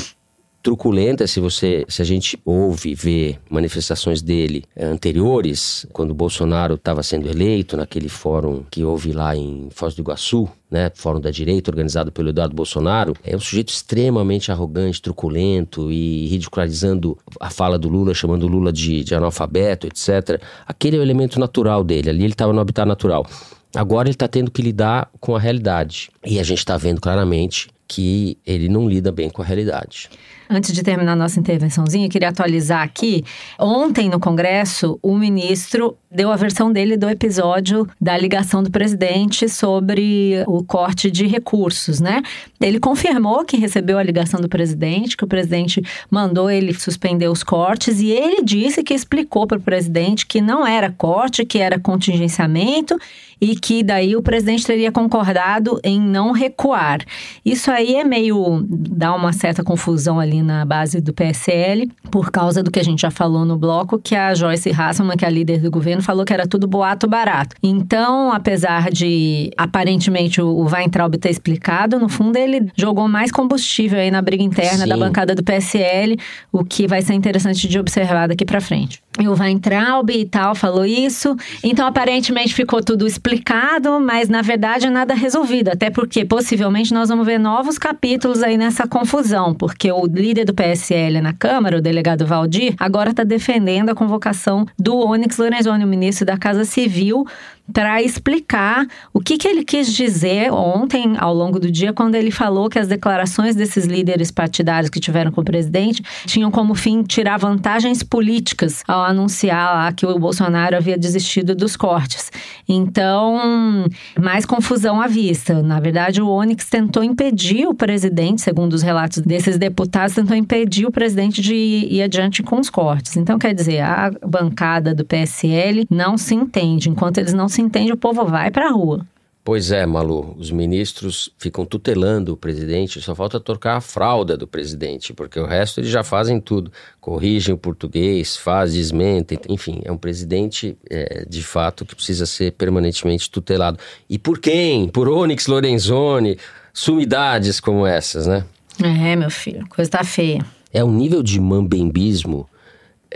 truculenta 0.65 1.27
se 1.27 1.39
você 1.39 1.85
se 1.87 2.01
a 2.01 2.05
gente 2.05 2.39
ouve 2.43 2.95
vê 2.95 3.37
manifestações 3.51 4.19
dele 4.19 4.63
eh, 4.75 4.83
anteriores 4.83 5.85
quando 5.93 6.11
Bolsonaro 6.11 6.73
estava 6.73 7.03
sendo 7.03 7.29
eleito 7.29 7.77
naquele 7.77 8.09
fórum 8.09 8.63
que 8.71 8.83
houve 8.83 9.11
lá 9.11 9.35
em 9.35 9.69
Foz 9.69 9.93
do 9.93 10.01
Iguaçu 10.01 10.49
né, 10.71 10.91
Fórum 10.95 11.21
da 11.21 11.29
Direita, 11.29 11.69
organizado 11.69 12.11
pelo 12.11 12.29
Eduardo 12.29 12.55
Bolsonaro, 12.55 13.13
é 13.23 13.35
um 13.35 13.39
sujeito 13.39 13.69
extremamente 13.69 14.51
arrogante, 14.51 14.99
truculento 14.99 15.91
e 15.91 16.25
ridicularizando 16.25 17.15
a 17.39 17.51
fala 17.51 17.77
do 17.77 17.87
Lula, 17.87 18.13
chamando 18.15 18.47
Lula 18.47 18.73
de, 18.73 19.03
de 19.03 19.13
analfabeto, 19.13 19.85
etc. 19.85 20.41
Aquele 20.67 20.97
é 20.97 20.99
o 20.99 21.03
elemento 21.03 21.39
natural 21.39 21.83
dele, 21.83 22.09
ali 22.09 22.23
ele 22.23 22.33
estava 22.33 22.51
no 22.51 22.59
habitat 22.59 22.87
natural. 22.87 23.25
Agora 23.73 24.07
ele 24.07 24.15
está 24.15 24.27
tendo 24.27 24.49
que 24.49 24.63
lidar 24.63 25.09
com 25.19 25.35
a 25.35 25.39
realidade. 25.39 26.09
E 26.25 26.39
a 26.39 26.43
gente 26.43 26.57
está 26.57 26.75
vendo 26.75 26.99
claramente 26.99 27.69
que 27.87 28.37
ele 28.45 28.67
não 28.67 28.89
lida 28.89 29.11
bem 29.11 29.29
com 29.29 29.41
a 29.41 29.45
realidade. 29.45 30.09
Antes 30.49 30.73
de 30.73 30.83
terminar 30.83 31.15
nossa 31.15 31.39
intervençãozinha, 31.39 32.09
queria 32.09 32.29
atualizar 32.29 32.81
aqui. 32.83 33.23
Ontem, 33.59 34.09
no 34.09 34.19
Congresso, 34.19 34.99
o 35.01 35.15
ministro 35.15 35.97
deu 36.11 36.31
a 36.31 36.35
versão 36.35 36.71
dele 36.71 36.95
do 36.95 37.09
episódio 37.09 37.87
da 37.99 38.17
ligação 38.17 38.63
do 38.63 38.71
presidente 38.71 39.49
sobre 39.49 40.43
o 40.47 40.63
corte 40.63 41.11
de 41.11 41.27
recursos, 41.27 41.99
né? 41.99 42.21
Ele 42.61 42.79
confirmou 42.79 43.43
que 43.43 43.57
recebeu 43.57 43.97
a 43.97 44.03
ligação 44.03 44.39
do 44.39 44.47
presidente, 44.47 45.17
que 45.17 45.25
o 45.25 45.27
presidente 45.27 45.83
mandou 46.09 46.49
ele 46.49 46.73
suspender 46.73 47.27
os 47.27 47.43
cortes, 47.43 47.99
e 47.99 48.11
ele 48.11 48.43
disse 48.43 48.81
que 48.81 48.93
explicou 48.93 49.45
para 49.45 49.57
o 49.57 49.61
presidente 49.61 50.25
que 50.25 50.39
não 50.39 50.65
era 50.65 50.89
corte, 50.89 51.43
que 51.43 51.57
era 51.57 51.77
contingenciamento 51.77 52.97
e 53.41 53.55
que 53.55 53.83
daí 53.83 54.15
o 54.15 54.21
presidente 54.21 54.65
teria 54.65 54.91
concordado 54.91 55.79
em 55.83 55.99
não 55.99 56.31
recuar. 56.31 56.99
Isso 57.43 57.69
aí 57.69 57.95
é 57.95 58.03
meio 58.03 58.65
dá 58.69 59.13
uma 59.13 59.33
certa 59.33 59.63
confusão 59.63 60.19
ali 60.19 60.34
na 60.41 60.65
base 60.65 60.99
do 60.99 61.13
PSL, 61.13 61.91
por 62.09 62.31
causa 62.31 62.63
do 62.63 62.71
que 62.71 62.79
a 62.79 62.83
gente 62.83 63.01
já 63.01 63.11
falou 63.11 63.45
no 63.45 63.57
bloco, 63.57 63.99
que 63.99 64.15
a 64.15 64.33
Joyce 64.33 64.71
Hasselman, 64.71 65.15
que 65.15 65.25
é 65.25 65.27
a 65.27 65.31
líder 65.31 65.61
do 65.61 65.69
governo, 65.69 66.01
falou 66.01 66.25
que 66.25 66.33
era 66.33 66.47
tudo 66.47 66.67
boato 66.67 67.07
barato. 67.07 67.55
Então, 67.61 68.31
apesar 68.31 68.89
de 68.89 69.51
aparentemente 69.57 70.41
o 70.41 70.65
o 70.65 70.73
Weintraub 70.73 71.15
ter 71.17 71.29
explicado, 71.29 71.99
no 71.99 72.09
fundo 72.09 72.37
ele 72.37 72.71
jogou 72.75 73.07
mais 73.07 73.31
combustível 73.31 73.99
aí 73.99 74.09
na 74.09 74.21
briga 74.21 74.43
interna 74.43 74.83
Sim. 74.83 74.89
da 74.89 74.97
bancada 74.97 75.35
do 75.35 75.43
PSL, 75.43 76.17
o 76.51 76.63
que 76.63 76.87
vai 76.87 77.01
ser 77.01 77.13
interessante 77.13 77.67
de 77.67 77.77
observar 77.77 78.27
daqui 78.27 78.45
para 78.45 78.59
frente. 78.61 79.01
E 79.19 79.27
o 79.27 79.33
Weintraub 79.33 80.09
e 80.09 80.25
tal 80.25 80.55
falou 80.55 80.85
isso, 80.85 81.35
então 81.63 81.87
aparentemente 81.87 82.53
ficou 82.53 82.83
tudo 82.83 83.07
explicado, 83.07 83.99
mas 83.99 84.27
na 84.27 84.41
verdade 84.41 84.89
nada 84.89 85.13
resolvido, 85.13 85.69
até 85.69 85.89
porque 85.89 86.25
possivelmente 86.25 86.93
nós 86.93 87.07
vamos 87.07 87.25
ver 87.25 87.39
novos 87.39 87.77
capítulos 87.77 88.43
aí 88.43 88.57
nessa 88.57 88.85
confusão, 88.87 89.53
porque 89.53 89.89
o 89.91 90.07
líder 90.25 90.43
do 90.43 90.55
PSL 90.55 91.21
na 91.21 91.33
Câmara, 91.33 91.77
o 91.77 91.81
delegado 91.81 92.25
Valdir, 92.25 92.73
agora 92.79 93.11
está 93.11 93.23
defendendo 93.23 93.89
a 93.89 93.95
convocação 93.95 94.65
do 94.77 94.97
Onyx 94.97 95.37
Lorenzoni, 95.37 95.83
o 95.83 95.87
ministro 95.87 96.25
da 96.25 96.35
Casa 96.35 96.65
Civil, 96.65 97.25
para 97.73 98.01
explicar 98.01 98.85
o 99.13 99.19
que, 99.19 99.37
que 99.37 99.47
ele 99.47 99.63
quis 99.63 99.91
dizer 99.91 100.51
ontem, 100.51 101.15
ao 101.17 101.33
longo 101.33 101.59
do 101.59 101.71
dia, 101.71 101.91
quando 101.91 102.15
ele 102.15 102.31
falou 102.31 102.69
que 102.69 102.77
as 102.77 102.87
declarações 102.87 103.55
desses 103.55 103.85
líderes 103.85 104.31
partidários 104.31 104.89
que 104.89 104.99
tiveram 104.99 105.31
com 105.31 105.41
o 105.41 105.45
presidente 105.45 106.03
tinham 106.25 106.51
como 106.51 106.75
fim 106.75 107.03
tirar 107.03 107.37
vantagens 107.37 108.03
políticas 108.03 108.83
ao 108.87 109.03
anunciar 109.03 109.75
lá 109.75 109.91
que 109.91 110.05
o 110.05 110.19
Bolsonaro 110.19 110.75
havia 110.75 110.97
desistido 110.97 111.55
dos 111.55 111.75
cortes. 111.75 112.31
Então, 112.67 113.85
mais 114.19 114.45
confusão 114.45 115.01
à 115.01 115.07
vista. 115.07 115.61
Na 115.61 115.79
verdade, 115.79 116.21
o 116.21 116.29
Onyx 116.29 116.69
tentou 116.69 117.03
impedir 117.03 117.67
o 117.67 117.73
presidente, 117.73 118.41
segundo 118.41 118.73
os 118.73 118.81
relatos 118.81 119.19
desses 119.19 119.57
deputados, 119.57 120.15
tentou 120.15 120.35
impedir 120.35 120.85
o 120.85 120.91
presidente 120.91 121.41
de 121.41 121.55
ir 121.55 122.01
adiante 122.01 122.43
com 122.43 122.59
os 122.59 122.69
cortes. 122.69 123.17
Então, 123.17 123.37
quer 123.39 123.53
dizer, 123.53 123.81
a 123.81 124.11
bancada 124.25 124.93
do 124.93 125.05
PSL 125.05 125.85
não 125.89 126.17
se 126.17 126.35
entende. 126.35 126.89
Enquanto 126.89 127.17
eles 127.17 127.33
não 127.33 127.47
se 127.47 127.54
entendem, 127.61 127.91
o 127.91 127.97
povo 127.97 128.25
vai 128.25 128.51
para 128.51 128.67
a 128.67 128.71
rua. 128.71 129.05
Pois 129.45 129.71
é, 129.71 129.85
Malu, 129.85 130.35
os 130.39 130.49
ministros 130.49 131.29
ficam 131.37 131.67
tutelando 131.67 132.33
o 132.33 132.37
presidente, 132.37 132.99
só 132.99 133.13
falta 133.13 133.39
trocar 133.39 133.77
a 133.77 133.79
fralda 133.79 134.35
do 134.35 134.47
presidente, 134.47 135.13
porque 135.13 135.39
o 135.39 135.45
resto 135.45 135.79
eles 135.79 135.91
já 135.91 136.03
fazem 136.03 136.39
tudo. 136.39 136.71
Corrigem 136.99 137.53
o 137.53 137.57
português, 137.57 138.35
fazem, 138.35 138.79
desmentem, 138.79 139.39
enfim, 139.47 139.81
é 139.85 139.91
um 139.91 139.97
presidente 139.97 140.75
é, 140.89 141.27
de 141.29 141.43
fato 141.43 141.85
que 141.85 141.93
precisa 141.93 142.25
ser 142.25 142.53
permanentemente 142.53 143.29
tutelado. 143.29 143.77
E 144.09 144.17
por 144.17 144.39
quem? 144.39 144.87
Por 144.87 145.07
Onyx 145.07 145.45
Lorenzoni, 145.45 146.39
sumidades 146.73 147.59
como 147.59 147.85
essas, 147.85 148.25
né? 148.25 148.43
É, 148.83 149.15
meu 149.15 149.29
filho, 149.29 149.63
coisa 149.69 149.91
tá 149.91 150.03
feia. 150.03 150.43
É 150.73 150.83
um 150.83 150.91
nível 150.91 151.21
de 151.21 151.39
mambembismo 151.39 152.49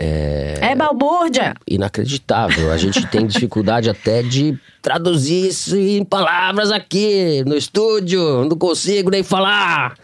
é, 0.00 0.58
É 0.60 0.74
balbúrdia. 0.74 1.54
inacreditável. 1.68 2.72
A 2.72 2.76
gente 2.76 3.06
tem 3.08 3.26
dificuldade 3.26 3.88
até 3.90 4.22
de 4.22 4.58
traduzir 4.80 5.48
isso 5.48 5.76
em 5.76 6.04
palavras 6.04 6.70
aqui 6.72 7.44
no 7.46 7.54
estúdio. 7.56 8.44
Não 8.44 8.56
consigo 8.56 9.10
nem 9.10 9.22
falar. 9.22 9.94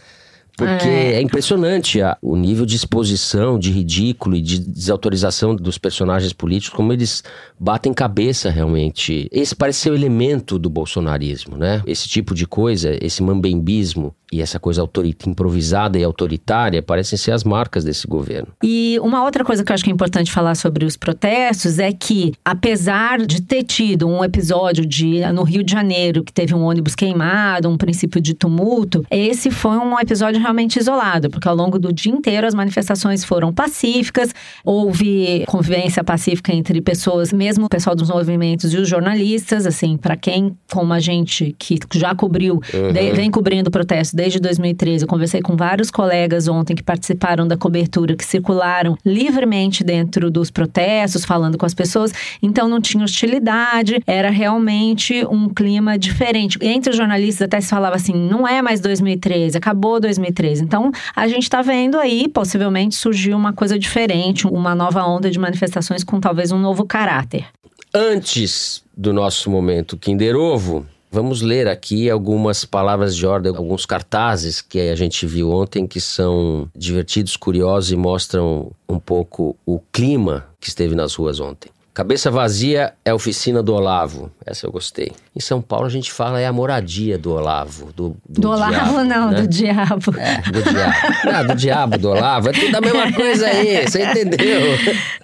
Porque 0.56 0.88
é, 0.88 1.20
impressionante 1.20 2.00
a- 2.00 2.16
o 2.22 2.34
nível 2.36 2.64
de 2.64 2.76
exposição, 2.76 3.58
de 3.58 3.70
ridículo 3.70 4.36
e 4.36 4.40
de 4.40 4.58
desautorização 4.58 5.54
dos 5.54 5.76
personagens 5.78 6.32
políticos, 6.32 6.76
como 6.76 6.92
eles 6.92 7.22
batem 7.58 7.92
cabeça 7.92 8.48
realmente. 8.50 9.28
Esse 9.30 9.54
parece 9.54 9.80
ser 9.80 9.90
o 9.90 9.94
elemento 9.94 10.58
do 10.58 10.70
bolsonarismo, 10.70 11.56
né? 11.56 11.82
Esse 11.86 12.08
tipo 12.08 12.34
de 12.34 12.46
coisa, 12.46 12.96
esse 13.02 13.22
mambembismo 13.22 14.14
e 14.32 14.40
essa 14.40 14.58
coisa 14.58 14.80
autorita- 14.80 15.28
improvisada 15.30 15.98
e 15.98 16.02
autoritária 16.04 16.82
parecem 16.82 17.16
ser 17.16 17.30
as 17.30 17.44
marcas 17.44 17.84
desse 17.84 18.06
governo. 18.08 18.48
E 18.62 18.98
uma 19.00 19.22
outra 19.24 19.44
coisa 19.44 19.62
que 19.62 19.70
eu 19.70 19.74
acho 19.74 19.84
que 19.84 19.90
é 19.90 19.92
importante 19.92 20.32
falar 20.32 20.54
sobre 20.56 20.84
os 20.84 20.96
protestos 20.96 21.78
é 21.78 21.92
que, 21.92 22.32
apesar 22.44 23.18
de 23.24 23.40
ter 23.42 23.62
tido 23.62 24.08
um 24.08 24.24
episódio 24.24 24.84
de 24.84 25.20
no 25.32 25.42
Rio 25.44 25.62
de 25.62 25.70
Janeiro 25.72 26.24
que 26.24 26.32
teve 26.32 26.54
um 26.54 26.64
ônibus 26.64 26.94
queimado, 26.94 27.68
um 27.68 27.76
princípio 27.76 28.20
de 28.20 28.34
tumulto, 28.34 29.04
esse 29.10 29.50
foi 29.50 29.76
um 29.78 29.98
episódio 30.00 30.40
realmente 30.46 30.78
isolado, 30.78 31.28
porque 31.28 31.48
ao 31.48 31.54
longo 31.56 31.78
do 31.78 31.92
dia 31.92 32.12
inteiro 32.12 32.46
as 32.46 32.54
manifestações 32.54 33.24
foram 33.24 33.52
pacíficas, 33.52 34.32
houve 34.64 35.44
convivência 35.46 36.02
pacífica 36.04 36.52
entre 36.54 36.80
pessoas, 36.80 37.32
mesmo 37.32 37.66
o 37.66 37.68
pessoal 37.68 37.94
dos 37.96 38.08
movimentos 38.10 38.72
e 38.72 38.76
os 38.76 38.88
jornalistas, 38.88 39.66
assim, 39.66 39.96
para 39.96 40.16
quem 40.16 40.56
como 40.72 40.92
a 40.92 41.00
gente 41.00 41.54
que 41.58 41.78
já 41.94 42.14
cobriu, 42.14 42.60
de- 42.92 43.12
vem 43.12 43.30
cobrindo 43.30 43.68
o 43.68 43.70
protesto 43.72 44.14
desde 44.16 44.38
2013, 44.40 45.04
eu 45.04 45.08
conversei 45.08 45.40
com 45.42 45.56
vários 45.56 45.90
colegas 45.90 46.46
ontem 46.48 46.74
que 46.74 46.82
participaram 46.82 47.46
da 47.46 47.56
cobertura, 47.56 48.14
que 48.16 48.24
circularam 48.24 48.96
livremente 49.04 49.82
dentro 49.82 50.30
dos 50.30 50.50
protestos, 50.50 51.24
falando 51.24 51.58
com 51.58 51.66
as 51.66 51.74
pessoas. 51.74 52.12
Então 52.42 52.68
não 52.68 52.80
tinha 52.80 53.02
hostilidade, 53.04 54.00
era 54.06 54.30
realmente 54.30 55.24
um 55.26 55.48
clima 55.48 55.98
diferente. 55.98 56.58
Entre 56.62 56.90
os 56.90 56.96
jornalistas 56.96 57.42
até 57.46 57.60
se 57.60 57.68
falava 57.68 57.96
assim: 57.96 58.14
não 58.14 58.46
é 58.46 58.62
mais 58.62 58.80
2013, 58.80 59.56
acabou 59.58 59.98
2013. 60.00 60.35
Então 60.60 60.90
a 61.14 61.26
gente 61.28 61.44
está 61.44 61.62
vendo 61.62 61.98
aí, 61.98 62.28
possivelmente 62.28 62.94
surgiu 62.94 63.36
uma 63.36 63.52
coisa 63.52 63.78
diferente, 63.78 64.46
uma 64.46 64.74
nova 64.74 65.04
onda 65.04 65.30
de 65.30 65.38
manifestações 65.38 66.04
com 66.04 66.20
talvez 66.20 66.52
um 66.52 66.58
novo 66.58 66.84
caráter. 66.84 67.46
Antes 67.94 68.82
do 68.96 69.12
nosso 69.12 69.50
momento 69.50 69.96
Kinder 69.96 70.36
Ovo, 70.36 70.86
vamos 71.10 71.40
ler 71.40 71.66
aqui 71.66 72.10
algumas 72.10 72.64
palavras 72.64 73.16
de 73.16 73.26
ordem, 73.26 73.54
alguns 73.56 73.86
cartazes 73.86 74.60
que 74.60 74.78
a 74.78 74.94
gente 74.94 75.26
viu 75.26 75.50
ontem 75.50 75.86
que 75.86 76.00
são 76.00 76.68
divertidos, 76.76 77.36
curiosos 77.36 77.90
e 77.92 77.96
mostram 77.96 78.70
um 78.88 78.98
pouco 78.98 79.56
o 79.64 79.80
clima 79.92 80.46
que 80.60 80.68
esteve 80.68 80.94
nas 80.94 81.14
ruas 81.14 81.40
ontem. 81.40 81.70
Cabeça 81.96 82.30
vazia 82.30 82.92
é 83.06 83.14
oficina 83.14 83.62
do 83.62 83.72
Olavo. 83.72 84.30
Essa 84.44 84.66
eu 84.66 84.70
gostei. 84.70 85.12
Em 85.34 85.40
São 85.40 85.62
Paulo 85.62 85.86
a 85.86 85.88
gente 85.88 86.12
fala 86.12 86.38
é 86.38 86.46
a 86.46 86.52
moradia 86.52 87.16
do 87.16 87.32
Olavo. 87.32 87.90
Do, 87.90 88.14
do, 88.28 88.40
Do, 88.42 88.50
Olavo, 88.50 88.70
diabo, 88.74 89.04
não, 89.04 89.30
né? 89.30 89.40
do 89.40 89.48
diabo. 89.48 90.14
É, 90.18 90.42
do 90.42 90.62
diabo. 90.62 90.94
Não, 91.24 91.46
do 91.46 91.54
diabo, 91.54 91.96
do 91.96 92.10
Olavo. 92.10 92.50
É 92.50 92.52
tudo 92.52 92.76
a 92.76 92.80
mesma 92.82 93.12
coisa 93.16 93.46
aí, 93.46 93.86
você 93.88 94.04
entendeu? 94.04 94.60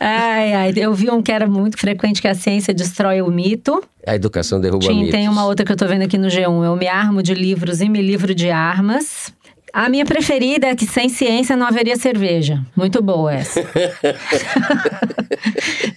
Ai, 0.01 0.55
ai, 0.55 0.73
eu 0.75 0.95
vi 0.95 1.11
um 1.11 1.21
que 1.21 1.31
era 1.31 1.47
muito 1.47 1.77
frequente, 1.77 2.23
que 2.23 2.29
a 2.29 2.35
ciência 2.35 2.73
destrói 2.73 3.21
o 3.21 3.31
mito. 3.31 3.85
A 4.07 4.15
educação 4.15 4.59
derruba 4.59 4.87
Tinha, 4.87 4.95
mitos. 4.95 5.11
tem 5.13 5.29
uma 5.29 5.45
outra 5.45 5.67
que 5.67 5.73
eu 5.73 5.77
tô 5.77 5.87
vendo 5.87 6.05
aqui 6.05 6.17
no 6.17 6.29
G1. 6.29 6.65
Eu 6.65 6.75
me 6.75 6.89
armo 6.89 7.23
de 7.23 7.35
livros 7.35 7.83
e 7.83 7.89
me 7.91 8.01
livro 8.01 8.35
de 8.35 8.51
armas. 8.51 9.31
A 9.73 9.89
minha 9.89 10.05
preferida 10.05 10.67
é 10.67 10.77
que 10.77 10.87
sem 10.87 11.09
ciência 11.09 11.57
não 11.57 11.67
haveria 11.67 11.97
cerveja. 11.97 12.63
Muito 12.77 13.01
boa 13.01 13.33
essa. 13.33 13.61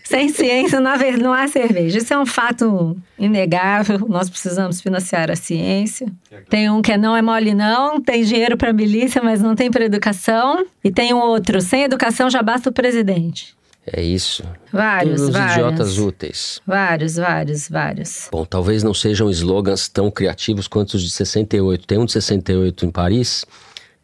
sem 0.04 0.30
ciência 0.30 0.80
não, 0.80 0.92
haver, 0.92 1.18
não 1.18 1.34
há 1.34 1.46
cerveja. 1.48 1.98
Isso 1.98 2.14
é 2.14 2.18
um 2.18 2.26
fato 2.26 2.96
inegável. 3.20 4.00
Nós 4.08 4.30
precisamos 4.30 4.80
financiar 4.80 5.30
a 5.30 5.36
ciência. 5.36 6.08
Tem 6.50 6.70
um 6.70 6.82
que 6.82 6.94
é 6.94 6.98
não 6.98 7.18
é 7.18 7.22
mole 7.22 7.54
não, 7.54 8.00
tem 8.00 8.24
dinheiro 8.24 8.56
para 8.56 8.72
milícia, 8.72 9.22
mas 9.22 9.42
não 9.42 9.56
tem 9.56 9.70
para 9.70 9.84
educação. 9.84 10.66
E 10.82 10.90
tem 10.90 11.14
um 11.14 11.20
outro, 11.20 11.60
sem 11.60 11.84
educação 11.84 12.30
já 12.30 12.42
basta 12.42 12.70
o 12.70 12.74
presidente. 12.74 13.55
É 13.92 14.02
isso. 14.02 14.44
Vários, 14.74 15.22
Todos 15.22 15.28
os 15.28 15.34
vários. 15.34 15.56
idiotas 15.58 15.98
úteis. 16.00 16.62
Vários, 16.66 17.16
vários, 17.16 17.70
vários. 17.70 18.30
Bom, 18.32 18.44
talvez 18.44 18.82
não 18.82 18.94
sejam 18.94 19.30
slogans 19.30 19.88
tão 19.88 20.10
criativos 20.10 20.68
quanto 20.68 20.96
os 20.96 21.04
de 21.04 21.12
68. 21.12 21.86
Tem 21.86 21.98
um 22.00 22.06
de 22.06 22.12
68 22.12 22.86
em 22.86 22.90
Paris, 22.90 23.46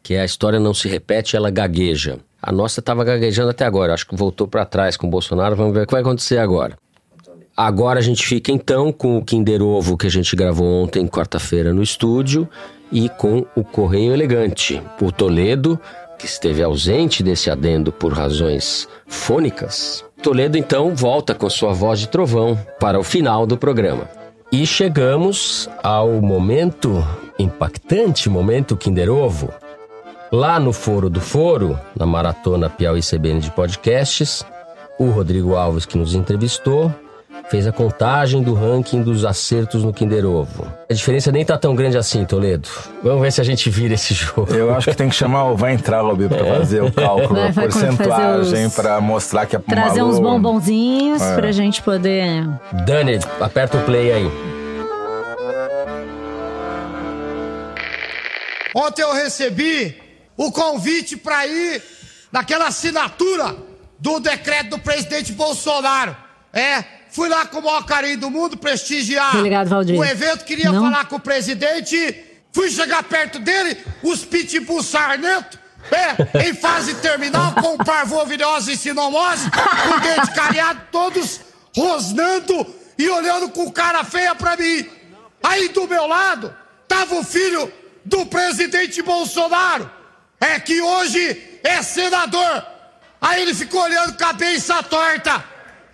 que 0.04 0.14
é 0.14 0.22
a 0.22 0.26
história 0.26 0.60
não 0.60 0.74
se 0.74 0.88
repete, 0.88 1.36
ela 1.36 1.50
gagueja. 1.50 2.20
A 2.42 2.52
nossa 2.52 2.80
estava 2.80 3.04
gaguejando 3.04 3.50
até 3.50 3.66
agora, 3.66 3.94
acho 3.94 4.08
que 4.08 4.16
voltou 4.16 4.48
para 4.48 4.66
trás 4.66 4.98
com 4.98 5.08
o 5.08 5.10
Bolsonaro, 5.10 5.56
vamos 5.56 5.74
ver 5.74 5.84
o 5.84 5.86
que 5.88 5.94
vai 5.94 6.02
acontecer 6.02 6.38
agora. 6.38 6.78
Agora 7.56 8.00
a 8.00 8.02
gente 8.02 8.26
fica 8.26 8.52
então 8.52 8.92
com 8.92 9.18
o 9.18 9.24
Kinder 9.24 9.62
Ovo 9.62 9.98
que 9.98 10.08
a 10.08 10.10
gente 10.10 10.36
gravou 10.36 10.84
ontem, 10.84 11.08
quarta-feira, 11.08 11.74
no 11.74 11.84
estúdio, 11.84 12.48
e 12.92 13.10
com 13.10 13.46
o 13.56 13.64
Correio 13.64 14.14
Elegante. 14.14 14.82
O 15.00 15.12
Toledo, 15.12 15.80
que 16.22 16.28
esteve 16.28 16.62
ausente 16.62 17.24
desse 17.24 17.50
adendo 17.50 17.92
por 17.92 18.14
razões 18.14 18.88
fônicas. 19.08 20.06
Toledo 20.22 20.56
então 20.56 20.96
volta 20.96 21.34
com 21.34 21.50
sua 21.50 21.74
voz 21.74 22.00
de 22.00 22.08
trovão 22.08 22.56
para 22.80 23.00
o 23.00 23.04
final 23.04 23.48
do 23.48 23.58
programa. 23.58 24.08
E 24.52 24.64
chegamos 24.68 25.68
ao 25.82 26.22
momento 26.22 27.04
impactante, 27.40 28.30
momento 28.30 28.78
Kinder 28.78 29.10
Ovo. 29.10 29.52
Lá 30.32 30.60
no 30.60 30.72
Foro 30.72 31.10
do 31.10 31.20
Foro, 31.20 31.80
na 31.98 32.06
maratona 32.06 32.70
Piauí 32.70 33.02
CBN 33.02 33.40
de 33.40 33.50
podcasts, 33.50 34.46
o 35.00 35.06
Rodrigo 35.06 35.56
Alves, 35.56 35.88
que 35.88 35.98
nos 35.98 36.14
entrevistou, 36.14 36.94
fez 37.52 37.68
a 37.68 37.72
contagem 37.72 38.42
do 38.42 38.54
ranking 38.54 39.02
dos 39.04 39.26
acertos 39.26 39.84
no 39.84 39.92
Kinder 39.94 40.26
Ovo. 40.26 40.66
A 40.90 40.94
diferença 40.94 41.32
nem 41.34 41.44
tá 41.44 41.58
tão 41.58 41.76
grande 41.76 41.98
assim, 41.98 42.24
Toledo. 42.24 42.68
Vamos 43.04 43.22
ver 43.22 43.32
se 43.32 43.42
a 43.42 43.44
gente 43.44 43.70
vira 43.70 43.94
esse 43.94 44.14
jogo. 44.16 44.54
Eu 44.54 44.74
acho 44.74 44.90
que 44.90 44.96
tem 44.96 45.10
que 45.10 45.16
chamar 45.16 45.44
o 45.52 45.58
Vai 45.58 45.74
Entrar 45.74 46.00
Lobby 46.02 46.30
pra 46.30 46.46
fazer 46.46 46.82
o 46.82 46.90
cálculo, 46.94 47.36
Vai- 47.42 47.50
a 47.50 47.52
vai 47.52 47.66
porcentagem, 47.66 48.08
fazer 48.54 48.66
os- 48.68 48.74
pra 48.74 49.02
mostrar 49.02 49.46
que 49.46 49.56
é 49.58 49.60
Trazer 49.60 50.00
Malu- 50.02 50.14
uns 50.14 50.20
bombonzinhos 50.20 51.22
É. 51.22 51.36
pra 51.36 51.52
gente 51.52 51.82
poder. 51.82 52.48
Dani, 52.86 53.20
aperta 53.42 53.78
o 53.78 53.82
play 53.84 54.14
aí. 54.14 54.32
Ontem 58.74 59.02
eu 59.02 59.14
recebi 59.14 60.02
o 60.38 60.52
convite 60.52 61.18
para 61.18 61.46
ir 61.46 61.84
naquela 62.32 62.68
assinatura 62.68 63.54
do 64.00 64.20
decreto 64.20 64.70
do 64.72 64.80
presidente 64.80 65.34
Bolsonaro. 65.34 66.16
É, 66.54 66.84
fui 67.12 67.30
lá 67.30 67.46
com 67.46 67.60
o 67.60 67.64
maior 67.64 67.86
carinho 67.86 68.18
do 68.18 68.30
mundo 68.32 68.58
prestigiar 68.58 69.36
Obrigado, 69.38 69.68
Valdir. 69.70 69.98
o 69.98 70.04
evento, 70.04 70.46
queria 70.46 70.72
Não? 70.72 70.84
falar 70.84 71.06
com 71.06 71.18
o 71.18 71.20
presidente. 71.20 72.26
Fui 72.54 72.70
chegar 72.70 73.04
perto 73.04 73.40
dele, 73.40 73.78
os 74.04 74.26
pitbull 74.26 74.84
sarnento, 74.84 75.58
é, 75.90 76.48
em 76.50 76.54
fase 76.54 76.96
terminal, 76.96 77.54
com 77.62 77.78
parvovirose 77.78 78.74
e 78.74 78.78
sinomose, 78.78 79.50
com 79.52 79.90
o 79.96 80.00
dente 80.00 80.34
cariado, 80.34 80.82
todos 80.92 81.40
rosnando 81.76 82.76
e 82.98 83.10
olhando 83.10 83.50
com 83.50 83.72
cara 83.72 84.04
feia 84.04 84.36
pra 84.36 84.58
mim. 84.58 84.86
Aí 85.42 85.70
do 85.70 85.88
meu 85.88 86.06
lado, 86.08 86.54
tava 86.88 87.16
o 87.16 87.24
filho 87.24 87.72
do 88.04 88.26
presidente 88.26 89.02
Bolsonaro, 89.02 89.90
é 90.40 90.60
que 90.60 90.82
hoje 90.82 91.60
é 91.64 91.82
senador. 91.82 92.66
Aí 93.22 93.42
ele 93.44 93.54
ficou 93.54 93.82
olhando 93.82 94.18
cabeça 94.18 94.82
torta. 94.84 95.44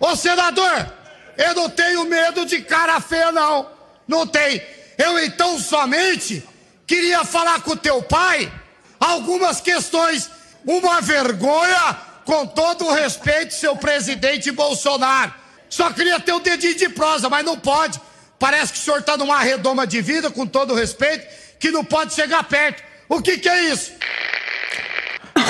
Ô 0.00 0.16
senador, 0.16 0.92
eu 1.38 1.54
não 1.54 1.70
tenho 1.70 2.04
medo 2.04 2.44
de 2.44 2.60
cara 2.60 3.00
feia, 3.00 3.30
não. 3.30 3.70
Não 4.08 4.26
tem. 4.26 4.60
Eu 4.98 5.18
então 5.20 5.58
somente 5.60 6.42
queria 6.84 7.24
falar 7.24 7.62
com 7.62 7.76
teu 7.76 8.02
pai 8.02 8.52
algumas 8.98 9.60
questões. 9.60 10.28
Uma 10.66 11.00
vergonha, 11.00 11.96
com 12.24 12.44
todo 12.44 12.86
o 12.86 12.92
respeito, 12.92 13.54
seu 13.54 13.76
presidente 13.76 14.50
Bolsonaro. 14.50 15.32
Só 15.70 15.90
queria 15.92 16.18
ter 16.18 16.32
um 16.32 16.40
dedinho 16.40 16.74
de 16.74 16.88
prosa, 16.88 17.28
mas 17.28 17.44
não 17.44 17.56
pode. 17.56 18.00
Parece 18.38 18.72
que 18.72 18.78
o 18.78 18.82
senhor 18.82 18.98
está 19.00 19.16
numa 19.16 19.38
redoma 19.38 19.86
de 19.86 20.02
vida, 20.02 20.30
com 20.30 20.46
todo 20.46 20.72
o 20.72 20.76
respeito, 20.76 21.26
que 21.60 21.70
não 21.70 21.84
pode 21.84 22.14
chegar 22.14 22.42
perto. 22.44 22.82
O 23.08 23.22
que, 23.22 23.38
que 23.38 23.48
é 23.48 23.64
isso? 23.64 23.92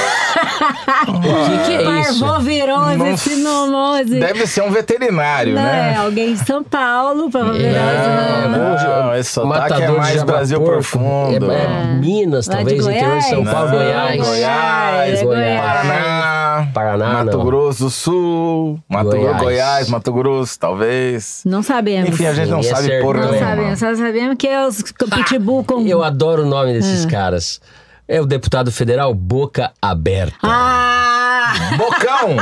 O 1.08 1.20
que, 1.20 1.58
que 1.64 1.72
é 1.72 2.00
isso? 2.00 2.20
Parvovirose, 2.20 3.16
sinomose. 3.18 4.18
Deve 4.20 4.46
ser 4.46 4.62
um 4.62 4.70
veterinário, 4.70 5.54
Não, 5.54 5.62
né? 5.62 5.92
é 5.94 5.96
alguém 5.96 6.34
de 6.34 6.44
São 6.44 6.62
Paulo, 6.62 7.30
parvovirose. 7.30 7.74
É, 7.74 8.48
Não, 8.48 9.04
não, 9.06 9.14
esse 9.16 9.30
sotaque 9.30 9.56
é 9.56 9.60
Matador 9.78 9.94
de 9.94 10.00
mais 10.00 10.22
Brasil 10.22 10.58
Porco. 10.58 10.72
profundo. 10.74 11.52
É, 11.52 11.64
é 11.64 11.84
Minas, 11.94 12.46
Lá 12.46 12.56
de 12.56 12.58
talvez, 12.64 12.86
interior 12.86 13.18
de 13.18 13.24
São 13.24 13.42
Goiás. 13.44 13.54
Paulo, 13.54 13.70
Não, 13.70 13.78
Goiás. 13.78 14.20
Goiás, 14.26 15.20
É 15.20 15.24
Goiás. 15.24 15.60
Paraná, 15.60 16.68
Paraná, 16.74 17.08
Mato 17.24 17.38
não. 17.38 17.44
Grosso 17.44 17.84
do 17.84 17.90
Sul, 17.90 18.80
Mato 18.88 19.10
Goiás. 19.10 19.24
Grosso, 19.28 19.44
Goiás, 19.44 19.88
Mato 19.90 20.12
Grosso, 20.12 20.58
talvez. 20.58 21.42
Não 21.44 21.62
sabemos. 21.62 22.10
Enfim, 22.10 22.26
a 22.26 22.34
gente 22.34 22.48
não 22.48 22.56
Ninguém 22.58 22.70
sabe 22.74 22.86
acertou. 22.88 23.12
porra 23.12 23.26
Não 23.26 23.38
sabemos, 23.38 23.78
só 23.78 23.94
sabemos 23.94 24.36
que 24.38 24.46
é 24.48 24.66
os 24.66 24.82
pitbull 24.82 25.64
com... 25.64 25.86
Eu 25.86 26.02
adoro 26.02 26.42
o 26.42 26.46
nome 26.46 26.72
desses 26.74 27.04
É. 27.04 27.08
caras. 27.08 27.60
É 28.08 28.20
o 28.20 28.26
deputado 28.26 28.72
federal 28.72 29.12
Boca 29.12 29.70
Aberta. 29.80 30.38
Ah! 30.42 31.52
Bocão! 31.76 32.36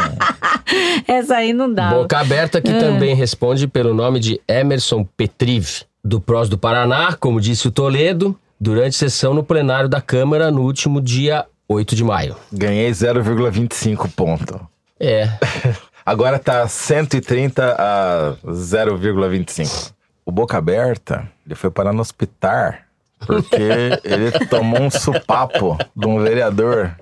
Essa 1.07 1.37
aí 1.37 1.53
não 1.53 1.73
dá. 1.73 1.91
Boca 1.91 2.19
Aberta, 2.19 2.61
que 2.61 2.73
também 2.73 3.15
responde 3.15 3.67
pelo 3.67 3.93
nome 3.93 4.21
de 4.21 4.41
Emerson 4.47 5.05
Petrive, 5.17 5.83
do 6.05 6.21
Prós 6.21 6.49
do 6.49 6.57
Paraná, 6.57 7.17
como 7.19 7.41
disse 7.41 7.69
o 7.69 7.71
Toledo, 7.71 8.39
durante 8.61 8.97
sessão 8.97 9.35
no 9.35 9.43
plenário 9.43 9.89
da 9.89 10.01
Câmara 10.01 10.51
no 10.51 10.63
último 10.63 11.01
dia 11.01 11.45
8 11.69 11.97
de 11.97 12.05
maio. 12.05 12.37
Ganhei 12.53 12.91
0,25 12.91 14.09
ponto. 14.15 14.61
É, 14.99 15.29
Agora 16.07 16.39
tá 16.39 16.69
130 16.69 17.75
a 17.77 18.37
0,25. 18.47 19.93
O 20.25 20.31
Boca 20.31 20.57
Aberta, 20.57 21.29
ele 21.45 21.57
foi 21.57 21.69
parar 21.69 21.93
no 21.93 22.01
hospital 22.01 22.75
porque 23.19 24.01
ele 24.05 24.31
tomou 24.47 24.83
um 24.83 24.91
supapo 24.91 25.77
de 25.95 26.07
um 26.07 26.23
vereador 26.23 26.95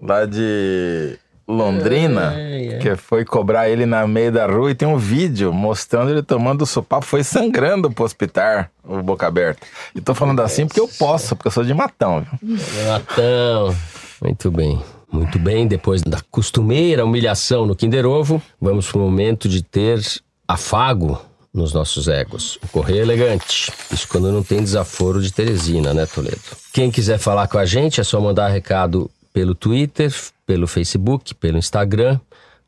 lá 0.00 0.24
de 0.26 1.18
Londrina, 1.46 2.34
que 2.80 2.96
foi 2.96 3.24
cobrar 3.24 3.68
ele 3.68 3.84
na 3.84 4.06
meio 4.06 4.32
da 4.32 4.46
rua 4.46 4.70
e 4.70 4.74
tem 4.74 4.88
um 4.88 4.96
vídeo 4.96 5.52
mostrando 5.52 6.10
ele 6.10 6.22
tomando 6.22 6.62
o 6.62 6.66
supapo, 6.66 7.04
foi 7.04 7.24
sangrando 7.24 7.90
pro 7.90 8.04
hospital, 8.04 8.66
o 8.84 9.02
Boca 9.02 9.26
Aberta. 9.26 9.66
E 9.94 10.00
tô 10.00 10.14
falando 10.14 10.40
assim 10.40 10.66
porque 10.66 10.80
eu 10.80 10.88
posso, 10.88 11.34
porque 11.36 11.48
eu 11.48 11.52
sou 11.52 11.64
de 11.64 11.74
matão, 11.74 12.24
viu? 12.40 12.56
Renatão. 12.76 13.76
Muito 14.20 14.50
bem. 14.50 14.80
Muito 15.10 15.38
bem, 15.38 15.66
depois 15.66 16.00
da 16.00 16.20
costumeira 16.30 17.04
humilhação 17.04 17.66
no 17.66 17.76
Kinder 17.76 18.06
Ovo, 18.06 18.40
vamos 18.58 18.90
para 18.90 18.98
o 18.98 19.02
momento 19.02 19.46
de 19.46 19.62
ter 19.62 20.00
afago 20.48 21.20
nos 21.52 21.72
nossos 21.72 22.08
egos. 22.08 22.58
O 22.62 22.68
Correio 22.68 23.02
Elegante. 23.02 23.72
Isso 23.90 24.08
quando 24.08 24.32
não 24.32 24.42
tem 24.42 24.62
desaforo 24.62 25.20
de 25.20 25.32
Teresina, 25.32 25.92
né, 25.92 26.06
Toledo? 26.06 26.40
Quem 26.72 26.90
quiser 26.90 27.18
falar 27.18 27.46
com 27.48 27.58
a 27.58 27.66
gente 27.66 28.00
é 28.00 28.04
só 28.04 28.20
mandar 28.20 28.48
recado 28.48 29.10
pelo 29.32 29.54
Twitter, 29.54 30.12
pelo 30.46 30.66
Facebook, 30.66 31.34
pelo 31.34 31.58
Instagram, 31.58 32.18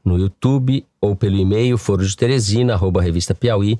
no 0.04 0.18
YouTube 0.18 0.84
ou 1.00 1.16
pelo 1.16 1.36
e-mail 1.36 1.78
foro 1.78 2.06
de 2.06 2.16
Teresina, 2.16 2.74
arroba 2.74 3.00
revista 3.00 3.34
Piauí. 3.34 3.78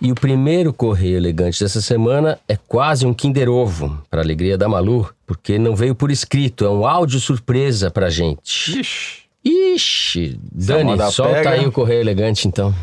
E 0.00 0.12
o 0.12 0.14
primeiro 0.14 0.72
correio 0.72 1.16
elegante 1.16 1.58
dessa 1.62 1.80
semana 1.80 2.38
é 2.46 2.56
quase 2.56 3.04
um 3.04 3.12
Kinder 3.12 3.48
Ovo, 3.48 4.00
para 4.08 4.22
alegria 4.22 4.56
da 4.56 4.68
Malu, 4.68 5.08
porque 5.26 5.58
não 5.58 5.74
veio 5.74 5.92
por 5.92 6.08
escrito, 6.10 6.64
é 6.64 6.70
um 6.70 6.86
áudio 6.86 7.18
surpresa 7.18 7.90
pra 7.90 8.08
gente. 8.08 8.80
Ixi. 8.80 9.27
Ixi, 9.44 10.38
Dani, 10.52 10.98
solta 11.10 11.34
pega. 11.34 11.50
aí 11.50 11.66
o 11.66 11.72
correio 11.72 12.00
elegante 12.00 12.48
então. 12.48 12.74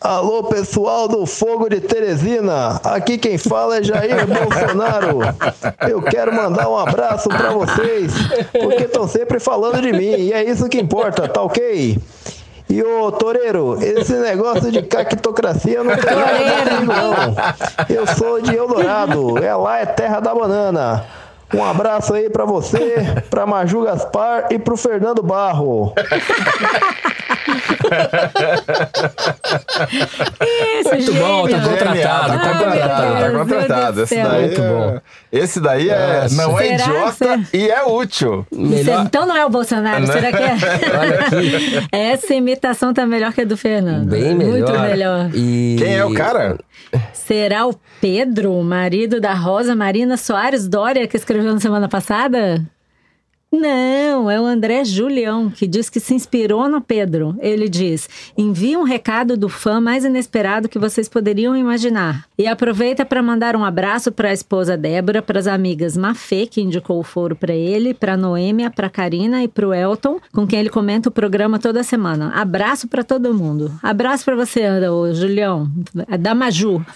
Alô, 0.00 0.44
pessoal 0.44 1.06
do 1.08 1.26
Fogo 1.26 1.68
de 1.68 1.80
Teresina. 1.80 2.80
Aqui 2.84 3.18
quem 3.18 3.36
fala 3.36 3.78
é 3.78 3.82
Jair 3.82 4.24
Bolsonaro. 4.26 5.18
Eu 5.88 6.00
quero 6.02 6.34
mandar 6.34 6.70
um 6.70 6.76
abraço 6.76 7.28
pra 7.28 7.50
vocês, 7.52 8.12
porque 8.52 8.84
estão 8.84 9.06
sempre 9.06 9.38
falando 9.38 9.80
de 9.82 9.92
mim, 9.92 10.16
e 10.16 10.32
é 10.32 10.42
isso 10.42 10.68
que 10.68 10.78
importa, 10.78 11.28
tá 11.28 11.42
ok? 11.42 11.98
E 12.70 12.82
ô 12.82 13.10
Toreiro, 13.10 13.76
esse 13.82 14.12
negócio 14.14 14.70
de 14.70 14.80
cactocracia 14.82 15.82
não 15.82 15.96
tem 15.96 16.14
nada 16.14 16.70
comigo, 16.76 16.92
não. 16.92 17.94
Eu 17.94 18.06
sou 18.06 18.40
de 18.40 18.54
Eldorado, 18.56 19.36
é 19.38 19.54
lá 19.54 19.80
é 19.80 19.86
terra 19.86 20.20
da 20.20 20.34
banana. 20.34 21.04
Um 21.54 21.64
abraço 21.64 22.14
aí 22.14 22.30
pra 22.30 22.44
você, 22.44 23.22
pra 23.28 23.46
Maju 23.46 23.82
Gaspar 23.82 24.46
e 24.50 24.58
pro 24.58 24.76
Fernando 24.76 25.22
Barro. 25.22 25.92
Isso, 30.80 30.94
Muito 30.94 31.14
bom, 31.14 31.48
tá 31.48 31.58
gênio. 31.58 31.70
contratado, 31.70 32.28
tá 32.28 32.50
Ai, 32.50 32.58
contratado, 32.58 33.20
tá 33.20 33.30
contratado. 33.38 33.96
do 33.96 34.02
Esse 34.02 34.14
daí, 34.22 34.40
Muito 34.46 34.60
é- 34.62 34.68
bom. 34.68 35.00
Esse 35.32 35.60
daí 35.60 35.88
é, 35.90 36.26
não 36.32 36.58
é 36.58 36.64
Será? 36.64 36.74
idiota 36.84 37.12
Será? 37.14 37.40
e 37.52 37.68
é 37.70 37.82
útil. 37.84 38.46
Melhor... 38.52 39.04
Então 39.06 39.26
não 39.26 39.36
é 39.36 39.44
o 39.44 39.48
Bolsonaro, 39.50 40.06
Né? 40.06 40.12
será 40.12 40.32
que 40.32 40.42
é? 40.42 40.56
Olha 40.98 41.20
aqui, 41.20 41.88
Essa 41.92 42.34
imitação 42.34 42.92
tá 42.92 43.06
melhor 43.06 43.32
que 43.32 43.40
a 43.40 43.44
do 43.44 43.56
Fernando. 43.56 44.08
bem 44.08 44.34
melhor. 44.34 44.52
Muito 44.52 44.72
melhor. 44.80 45.30
E... 45.34 45.76
Quem 45.78 45.96
é 45.96 46.04
o 46.04 46.12
cara? 46.14 46.58
Será 47.12 47.66
o 47.66 47.74
Pedro, 48.00 48.60
marido 48.62 49.20
da 49.20 49.32
Rosa 49.32 49.76
Marina 49.76 50.16
Soares 50.16 50.66
Dória, 50.66 51.06
que 51.06 51.16
escreveu 51.16 51.39
na 51.42 51.60
semana 51.60 51.88
passada? 51.88 52.64
Não, 53.52 54.30
é 54.30 54.40
o 54.40 54.44
André 54.44 54.84
Julião, 54.84 55.50
que 55.50 55.66
diz 55.66 55.90
que 55.90 55.98
se 55.98 56.14
inspirou 56.14 56.68
no 56.68 56.80
Pedro. 56.80 57.34
Ele 57.40 57.68
diz: 57.68 58.08
envia 58.38 58.78
um 58.78 58.84
recado 58.84 59.36
do 59.36 59.48
fã 59.48 59.80
mais 59.80 60.04
inesperado 60.04 60.68
que 60.68 60.78
vocês 60.78 61.08
poderiam 61.08 61.56
imaginar. 61.56 62.26
E 62.38 62.46
aproveita 62.46 63.04
para 63.04 63.20
mandar 63.20 63.56
um 63.56 63.64
abraço 63.64 64.12
para 64.12 64.28
a 64.28 64.32
esposa 64.32 64.76
Débora, 64.76 65.20
para 65.20 65.40
as 65.40 65.48
amigas 65.48 65.96
Mafê, 65.96 66.46
que 66.46 66.60
indicou 66.60 67.00
o 67.00 67.02
foro 67.02 67.34
para 67.34 67.52
ele, 67.52 67.92
para 67.92 68.16
Noêmia, 68.16 68.70
para 68.70 68.88
Karina 68.88 69.42
e 69.42 69.48
para 69.48 69.66
o 69.66 69.74
Elton, 69.74 70.20
com 70.32 70.46
quem 70.46 70.60
ele 70.60 70.70
comenta 70.70 71.08
o 71.08 71.12
programa 71.12 71.58
toda 71.58 71.82
semana. 71.82 72.30
Abraço 72.36 72.86
para 72.86 73.02
todo 73.02 73.34
mundo. 73.34 73.72
Abraço 73.82 74.24
para 74.24 74.36
você, 74.36 74.68
ô, 74.88 75.12
Julião. 75.12 75.68
Da 76.20 76.36
Maju. 76.36 76.84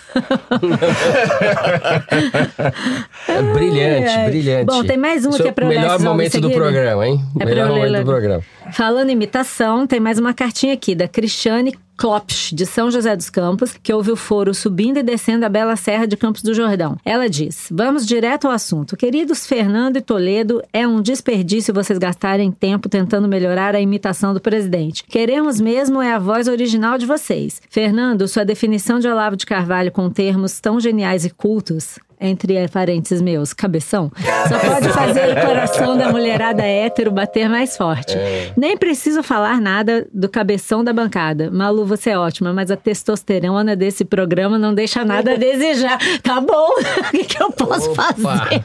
É 3.26 3.42
brilhante, 3.42 4.30
brilhante. 4.30 4.66
Bom, 4.66 4.84
tem 4.84 4.96
mais 4.96 5.24
uma 5.24 5.34
Isso 5.34 5.42
que 5.42 5.48
é 5.48 5.54
eu 5.56 5.68
ler 5.68 5.80
Melhor 5.80 6.00
momento 6.00 6.43
do 6.48 6.54
programa, 6.54 7.06
hein? 7.06 7.20
É 7.38 7.44
melhor 7.44 7.68
momento 7.68 7.98
do 7.98 8.04
programa. 8.04 8.42
Falando 8.72 9.10
em 9.10 9.12
imitação, 9.12 9.86
tem 9.86 10.00
mais 10.00 10.18
uma 10.18 10.32
cartinha 10.32 10.74
aqui 10.74 10.94
da 10.94 11.06
Cristiane 11.06 11.74
Klopsch, 11.96 12.52
de 12.52 12.66
São 12.66 12.90
José 12.90 13.14
dos 13.14 13.30
Campos, 13.30 13.76
que 13.80 13.92
ouve 13.92 14.10
o 14.10 14.16
foro 14.16 14.52
subindo 14.52 14.98
e 14.98 15.02
descendo 15.02 15.46
a 15.46 15.48
bela 15.48 15.76
serra 15.76 16.06
de 16.06 16.16
Campos 16.16 16.42
do 16.42 16.52
Jordão. 16.52 16.96
Ela 17.04 17.28
diz: 17.28 17.68
Vamos 17.70 18.06
direto 18.06 18.46
ao 18.46 18.52
assunto. 18.52 18.96
Queridos 18.96 19.46
Fernando 19.46 19.96
e 19.96 20.00
Toledo, 20.00 20.62
é 20.72 20.86
um 20.86 21.00
desperdício 21.00 21.74
vocês 21.74 21.98
gastarem 21.98 22.50
tempo 22.50 22.88
tentando 22.88 23.28
melhorar 23.28 23.74
a 23.74 23.80
imitação 23.80 24.34
do 24.34 24.40
presidente. 24.40 25.04
Queremos 25.04 25.60
mesmo 25.60 26.02
é 26.02 26.12
a 26.12 26.18
voz 26.18 26.48
original 26.48 26.98
de 26.98 27.06
vocês. 27.06 27.62
Fernando, 27.70 28.26
sua 28.26 28.44
definição 28.44 28.98
de 28.98 29.06
Olavo 29.06 29.36
de 29.36 29.46
Carvalho 29.46 29.92
com 29.92 30.10
termos 30.10 30.58
tão 30.60 30.80
geniais 30.80 31.24
e 31.24 31.30
cultos 31.30 31.98
entre 32.24 32.66
parênteses 32.68 33.20
meus, 33.20 33.52
cabeção, 33.52 34.10
só 34.48 34.58
pode 34.58 34.88
fazer 34.88 35.36
o 35.36 35.46
coração 35.46 35.96
da 35.96 36.10
mulherada 36.10 36.62
hétero 36.62 37.10
bater 37.10 37.48
mais 37.48 37.76
forte. 37.76 38.16
Nem 38.56 38.76
preciso 38.76 39.22
falar 39.22 39.60
nada 39.60 40.06
do 40.12 40.28
cabeção 40.28 40.82
da 40.82 40.92
bancada. 40.92 41.50
Malu, 41.50 41.84
você 41.84 42.10
é 42.10 42.18
ótima, 42.18 42.52
mas 42.52 42.70
a 42.70 42.76
testosterona 42.76 43.76
desse 43.76 44.04
programa 44.04 44.58
não 44.58 44.74
deixa 44.74 45.04
nada 45.04 45.32
a 45.32 45.36
desejar. 45.36 45.98
Tá 46.22 46.40
bom, 46.40 46.68
o 47.08 47.10
que, 47.10 47.24
que 47.24 47.42
eu 47.42 47.52
posso 47.52 47.90
Opa. 47.90 48.14
fazer? 48.14 48.64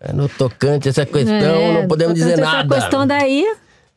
É 0.00 0.12
No 0.12 0.28
tocante 0.28 0.88
essa 0.88 1.06
questão, 1.06 1.36
É, 1.36 1.72
não 1.80 1.88
podemos 1.88 2.14
dizer 2.14 2.36
nada. 2.38 2.74
Essa 2.76 2.82
questão 2.82 3.06
daí, 3.06 3.46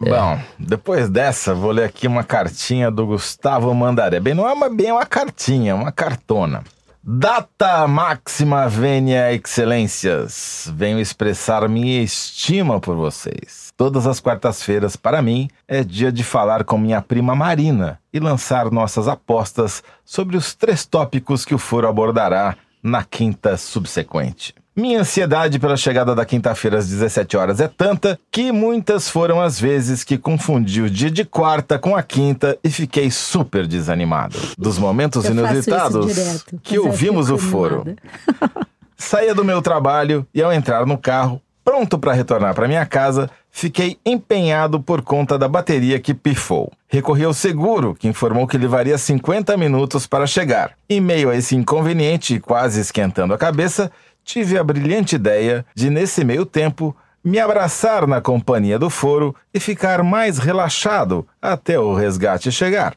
Bom, 0.01 0.39
depois 0.57 1.09
dessa, 1.09 1.53
vou 1.53 1.71
ler 1.71 1.83
aqui 1.83 2.07
uma 2.07 2.23
cartinha 2.23 2.89
do 2.89 3.05
Gustavo 3.05 3.73
Mandaré. 3.73 4.19
Bem, 4.21 4.33
não 4.33 4.47
é 4.47 4.53
uma, 4.53 4.69
bem 4.69 4.93
uma 4.93 5.05
cartinha, 5.05 5.71
é 5.71 5.73
uma 5.73 5.91
cartona. 5.91 6.63
Data 7.01 7.87
máxima 7.87 8.67
venia 8.67 9.33
excelências. 9.33 10.69
Venho 10.75 10.99
expressar 10.99 11.67
minha 11.69 12.01
estima 12.03 12.77
por 12.77 12.93
vocês. 12.93 13.69
Todas 13.77 14.05
as 14.05 14.19
quartas-feiras, 14.19 14.97
para 14.97 15.21
mim, 15.21 15.49
é 15.65 15.81
dia 15.81 16.11
de 16.11 16.25
falar 16.25 16.65
com 16.65 16.77
minha 16.77 17.01
prima 17.01 17.33
Marina 17.33 18.01
e 18.11 18.19
lançar 18.19 18.69
nossas 18.69 19.07
apostas 19.07 19.81
sobre 20.03 20.35
os 20.35 20.53
três 20.53 20.85
tópicos 20.85 21.45
que 21.45 21.55
o 21.55 21.57
foro 21.57 21.87
abordará 21.87 22.57
na 22.83 23.01
quinta 23.01 23.55
subsequente. 23.55 24.53
Minha 24.79 25.01
ansiedade 25.01 25.59
pela 25.59 25.75
chegada 25.75 26.15
da 26.15 26.23
quinta-feira 26.23 26.77
às 26.77 26.87
17 26.87 27.35
horas 27.35 27.59
é 27.59 27.67
tanta 27.67 28.17
que 28.31 28.49
muitas 28.49 29.09
foram 29.09 29.41
as 29.41 29.59
vezes 29.59 30.05
que 30.05 30.17
confundi 30.17 30.81
o 30.81 30.89
dia 30.89 31.11
de 31.11 31.25
quarta 31.25 31.77
com 31.77 31.97
a 31.97 32.01
quinta 32.01 32.57
e 32.63 32.69
fiquei 32.69 33.11
super 33.11 33.67
desanimado. 33.67 34.37
Dos 34.57 34.79
momentos 34.79 35.25
Eu 35.25 35.31
inusitados 35.31 36.15
direto, 36.15 36.59
que 36.63 36.79
ouvimos 36.79 37.29
o 37.29 37.37
foro. 37.37 37.83
Saía 38.95 39.35
do 39.35 39.43
meu 39.43 39.61
trabalho 39.61 40.25
e 40.33 40.41
ao 40.41 40.53
entrar 40.53 40.85
no 40.85 40.97
carro, 40.97 41.41
pronto 41.61 41.99
para 41.99 42.13
retornar 42.13 42.55
para 42.55 42.67
minha 42.67 42.85
casa, 42.85 43.29
fiquei 43.51 43.97
empenhado 44.05 44.79
por 44.79 45.01
conta 45.01 45.37
da 45.37 45.49
bateria 45.49 45.99
que 45.99 46.13
pifou. 46.13 46.71
Recorri 46.87 47.25
ao 47.25 47.33
seguro, 47.33 47.93
que 47.93 48.07
informou 48.07 48.47
que 48.47 48.57
levaria 48.57 48.97
50 48.97 49.55
minutos 49.57 50.07
para 50.07 50.25
chegar. 50.25 50.71
Em 50.89 51.01
meio 51.01 51.29
a 51.29 51.35
esse 51.35 51.55
inconveniente 51.55 52.35
e 52.35 52.39
quase 52.39 52.79
esquentando 52.79 53.33
a 53.33 53.37
cabeça, 53.37 53.91
tive 54.29 54.59
a 54.59 54.63
brilhante 54.63 55.15
ideia 55.15 55.65
de, 55.73 55.89
nesse 55.89 56.23
meio 56.23 56.45
tempo, 56.45 56.95
me 57.23 57.39
abraçar 57.39 58.05
na 58.05 58.21
companhia 58.21 58.77
do 58.77 58.87
foro 58.87 59.35
e 59.51 59.59
ficar 59.59 60.03
mais 60.03 60.37
relaxado 60.37 61.27
até 61.41 61.79
o 61.79 61.95
resgate 61.95 62.51
chegar. 62.51 62.95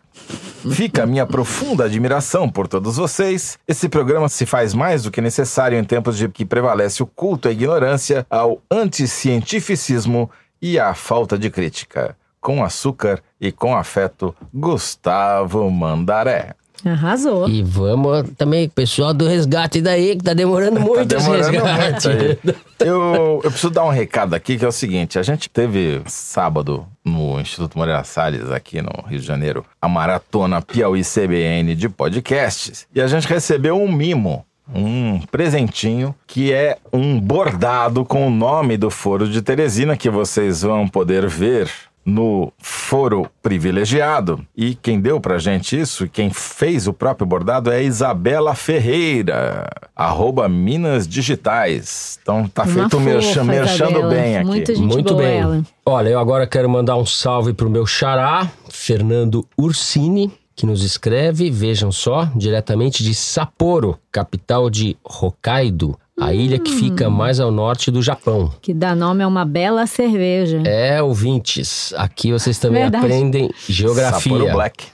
Fica 0.70 1.05
a 1.05 1.07
minha 1.07 1.26
profunda 1.26 1.87
admiração 1.87 2.51
por 2.51 2.68
todos 2.68 2.99
vocês. 2.99 3.59
Esse 3.66 3.89
programa 3.89 4.28
se 4.28 4.45
faz 4.45 4.74
mais 4.74 5.05
do 5.05 5.11
que 5.11 5.22
necessário 5.22 5.78
em 5.78 5.83
tempos 5.83 6.18
de 6.18 6.28
que 6.28 6.45
prevalece 6.45 7.03
o 7.03 7.07
culto 7.07 7.49
à 7.49 7.51
ignorância, 7.51 8.26
ao 8.28 8.61
anticientificismo 8.70 10.30
e 10.61 10.78
à 10.78 10.93
falta 10.93 11.39
de 11.39 11.49
crítica. 11.49 12.14
Com 12.43 12.62
açúcar 12.62 13.22
e 13.41 13.51
com 13.51 13.74
afeto, 13.74 14.35
Gustavo 14.53 15.68
Mandaré. 15.70 16.55
Arrasou. 16.84 17.48
E 17.48 17.62
vamos 17.62 18.24
também, 18.36 18.68
pessoal 18.68 19.14
do 19.14 19.26
resgate 19.28 19.80
daí, 19.80 20.16
que 20.16 20.24
tá 20.24 20.34
demorando 20.34 20.78
muito 20.80 21.06
Tá 21.08 21.16
esse 21.16 21.30
demorando 21.30 21.64
resgate. 21.64 22.08
muito. 22.08 22.56
Eu, 22.80 23.40
eu 23.44 23.50
preciso 23.50 23.70
dar 23.70 23.84
um 23.84 23.90
recado 23.90 24.34
aqui, 24.34 24.58
que 24.58 24.64
é 24.64 24.68
o 24.68 24.72
seguinte. 24.72 25.18
A 25.18 25.22
gente 25.22 25.48
teve 25.48 26.02
sábado 26.06 26.84
no 27.04 27.40
Instituto 27.40 27.78
Moreira 27.78 28.02
Salles, 28.02 28.50
aqui 28.50 28.82
no 28.82 28.90
Rio 29.06 29.20
de 29.20 29.26
Janeiro, 29.26 29.64
a 29.80 29.88
maratona 29.88 30.60
Piauí 30.60 31.02
CBN 31.04 31.74
de 31.76 31.88
podcasts. 31.88 32.86
E 32.94 33.00
a 33.00 33.06
gente 33.06 33.28
recebeu 33.28 33.80
um 33.80 33.90
mimo, 33.90 34.44
um 34.74 35.20
presentinho, 35.30 36.14
que 36.26 36.52
é 36.52 36.78
um 36.92 37.20
bordado 37.20 38.04
com 38.04 38.26
o 38.26 38.30
nome 38.30 38.76
do 38.76 38.90
Foro 38.90 39.28
de 39.28 39.40
Teresina, 39.40 39.96
que 39.96 40.10
vocês 40.10 40.62
vão 40.62 40.88
poder 40.88 41.28
ver 41.28 41.70
no 42.05 42.53
Foro 42.59 43.28
Privilegiado. 43.42 44.44
E 44.57 44.74
quem 44.74 45.00
deu 45.00 45.20
pra 45.20 45.38
gente 45.38 45.78
isso, 45.78 46.05
e 46.05 46.09
quem 46.09 46.30
fez 46.30 46.86
o 46.86 46.92
próprio 46.92 47.26
bordado 47.26 47.70
é 47.70 47.82
Isabela 47.82 48.55
Ferreira, 48.55 49.68
arroba 49.94 50.48
Minas 50.48 51.07
Digitais. 51.07 52.18
Então 52.22 52.48
tá 52.48 52.64
Uma 52.64 52.72
feito 52.72 52.96
o 52.96 53.00
merchan, 53.00 53.44
merchando 53.44 53.98
Isabela. 53.98 54.14
bem 54.14 54.36
aqui. 54.36 54.46
Muito 54.46 54.74
gente 54.74 54.86
Muito 54.86 55.14
boa 55.14 55.22
bem. 55.22 55.38
ela. 55.38 55.62
Olha, 55.84 56.09
eu 56.09 56.18
agora 56.18 56.46
quero 56.46 56.68
mandar 56.68 56.96
um 56.96 57.07
salve 57.07 57.53
pro 57.53 57.70
meu 57.70 57.86
xará, 57.86 58.48
Fernando 58.70 59.46
Ursini, 59.57 60.32
que 60.62 60.66
nos 60.66 60.84
escreve, 60.84 61.50
vejam 61.50 61.90
só, 61.90 62.30
diretamente 62.36 63.02
de 63.02 63.16
Sapporo, 63.16 63.98
capital 64.12 64.70
de 64.70 64.96
Hokkaido, 65.02 65.98
a 66.16 66.32
ilha 66.32 66.56
que 66.56 66.70
fica 66.70 67.10
mais 67.10 67.40
ao 67.40 67.50
norte 67.50 67.90
do 67.90 68.00
Japão. 68.00 68.48
Que 68.62 68.72
dá 68.72 68.94
nome 68.94 69.24
a 69.24 69.26
uma 69.26 69.44
bela 69.44 69.88
cerveja. 69.88 70.62
É, 70.64 71.02
ouvintes, 71.02 71.92
aqui 71.96 72.30
vocês 72.30 72.60
também 72.60 72.82
Verdade. 72.82 73.04
aprendem 73.04 73.50
geografia. 73.68 74.32
Sapporo 74.34 74.52
Black. 74.52 74.86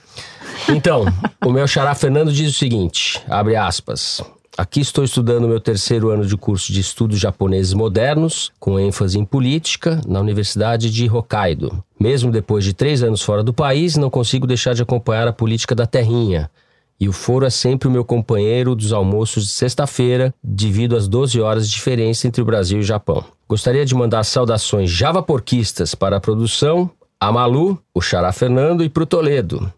Então, 0.69 1.05
o 1.45 1.51
meu 1.51 1.67
xará 1.67 1.93
Fernando 1.93 2.33
diz 2.33 2.49
o 2.49 2.57
seguinte, 2.57 3.21
abre 3.29 3.55
aspas. 3.55 4.23
Aqui 4.59 4.81
estou 4.81 5.05
estudando 5.05 5.47
meu 5.47 5.61
terceiro 5.61 6.09
ano 6.09 6.25
de 6.25 6.35
curso 6.35 6.73
de 6.73 6.81
estudos 6.81 7.17
japoneses 7.17 7.73
modernos, 7.73 8.51
com 8.59 8.77
ênfase 8.77 9.17
em 9.17 9.23
política, 9.23 10.01
na 10.05 10.19
Universidade 10.19 10.91
de 10.91 11.09
Hokkaido. 11.09 11.81
Mesmo 11.97 12.29
depois 12.29 12.65
de 12.65 12.73
três 12.73 13.01
anos 13.01 13.21
fora 13.21 13.41
do 13.41 13.53
país, 13.53 13.95
não 13.95 14.09
consigo 14.09 14.45
deixar 14.45 14.73
de 14.73 14.81
acompanhar 14.81 15.29
a 15.29 15.31
política 15.31 15.73
da 15.73 15.85
terrinha. 15.85 16.51
E 16.99 17.07
o 17.07 17.13
foro 17.13 17.45
é 17.45 17.49
sempre 17.49 17.87
o 17.87 17.91
meu 17.91 18.03
companheiro 18.03 18.75
dos 18.75 18.91
almoços 18.91 19.45
de 19.45 19.51
sexta-feira, 19.51 20.33
devido 20.43 20.97
às 20.97 21.07
12 21.07 21.39
horas 21.39 21.65
de 21.65 21.75
diferença 21.75 22.27
entre 22.27 22.41
o 22.41 22.45
Brasil 22.45 22.79
e 22.79 22.81
o 22.81 22.85
Japão. 22.85 23.23
Gostaria 23.47 23.85
de 23.85 23.95
mandar 23.95 24.25
saudações 24.25 24.91
javaporquistas 24.91 25.95
para 25.95 26.17
a 26.17 26.19
produção, 26.19 26.91
a 27.17 27.31
Malu, 27.31 27.81
o 27.93 28.01
Xará 28.01 28.33
Fernando 28.33 28.83
e 28.83 28.89
para 28.89 29.03
o 29.03 29.05
Toledo. 29.05 29.71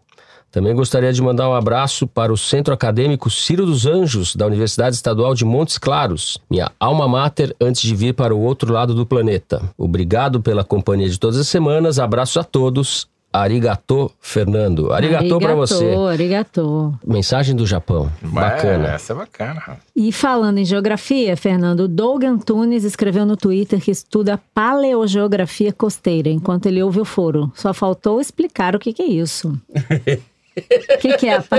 Também 0.52 0.74
gostaria 0.74 1.10
de 1.10 1.22
mandar 1.22 1.48
um 1.48 1.54
abraço 1.54 2.06
para 2.06 2.30
o 2.30 2.36
Centro 2.36 2.74
Acadêmico 2.74 3.30
Ciro 3.30 3.64
dos 3.64 3.86
Anjos, 3.86 4.36
da 4.36 4.46
Universidade 4.46 4.94
Estadual 4.94 5.34
de 5.34 5.46
Montes 5.46 5.78
Claros, 5.78 6.36
minha 6.50 6.70
alma 6.78 7.08
mater 7.08 7.56
antes 7.58 7.80
de 7.80 7.96
vir 7.96 8.12
para 8.12 8.34
o 8.34 8.40
outro 8.40 8.70
lado 8.70 8.94
do 8.94 9.06
planeta. 9.06 9.62
Obrigado 9.78 10.42
pela 10.42 10.62
companhia 10.62 11.08
de 11.08 11.18
todas 11.18 11.38
as 11.38 11.48
semanas, 11.48 11.98
abraço 11.98 12.38
a 12.38 12.44
todos. 12.44 13.10
Arigato, 13.32 14.12
Fernando. 14.20 14.92
Arigato 14.92 15.38
para 15.38 15.54
você. 15.54 15.94
Arigato. 16.10 16.94
Mensagem 17.02 17.56
do 17.56 17.66
Japão. 17.66 18.12
Bacana. 18.20 18.88
É, 18.88 18.94
essa 18.96 19.14
é 19.14 19.16
bacana. 19.16 19.78
E 19.96 20.12
falando 20.12 20.58
em 20.58 20.66
geografia, 20.66 21.34
Fernando, 21.34 21.88
Doug 21.88 22.24
Antunes 22.24 22.84
escreveu 22.84 23.24
no 23.24 23.34
Twitter 23.34 23.80
que 23.80 23.90
estuda 23.90 24.38
paleogeografia 24.52 25.72
costeira, 25.72 26.28
enquanto 26.28 26.66
ele 26.66 26.82
ouve 26.82 27.00
o 27.00 27.06
foro. 27.06 27.50
Só 27.54 27.72
faltou 27.72 28.20
explicar 28.20 28.76
o 28.76 28.78
que, 28.78 28.92
que 28.92 29.00
é 29.00 29.06
isso. 29.06 29.58
O 30.56 30.98
que, 30.98 31.16
que 31.16 31.28
é 31.28 31.36
a 31.36 31.42
pa- 31.42 31.56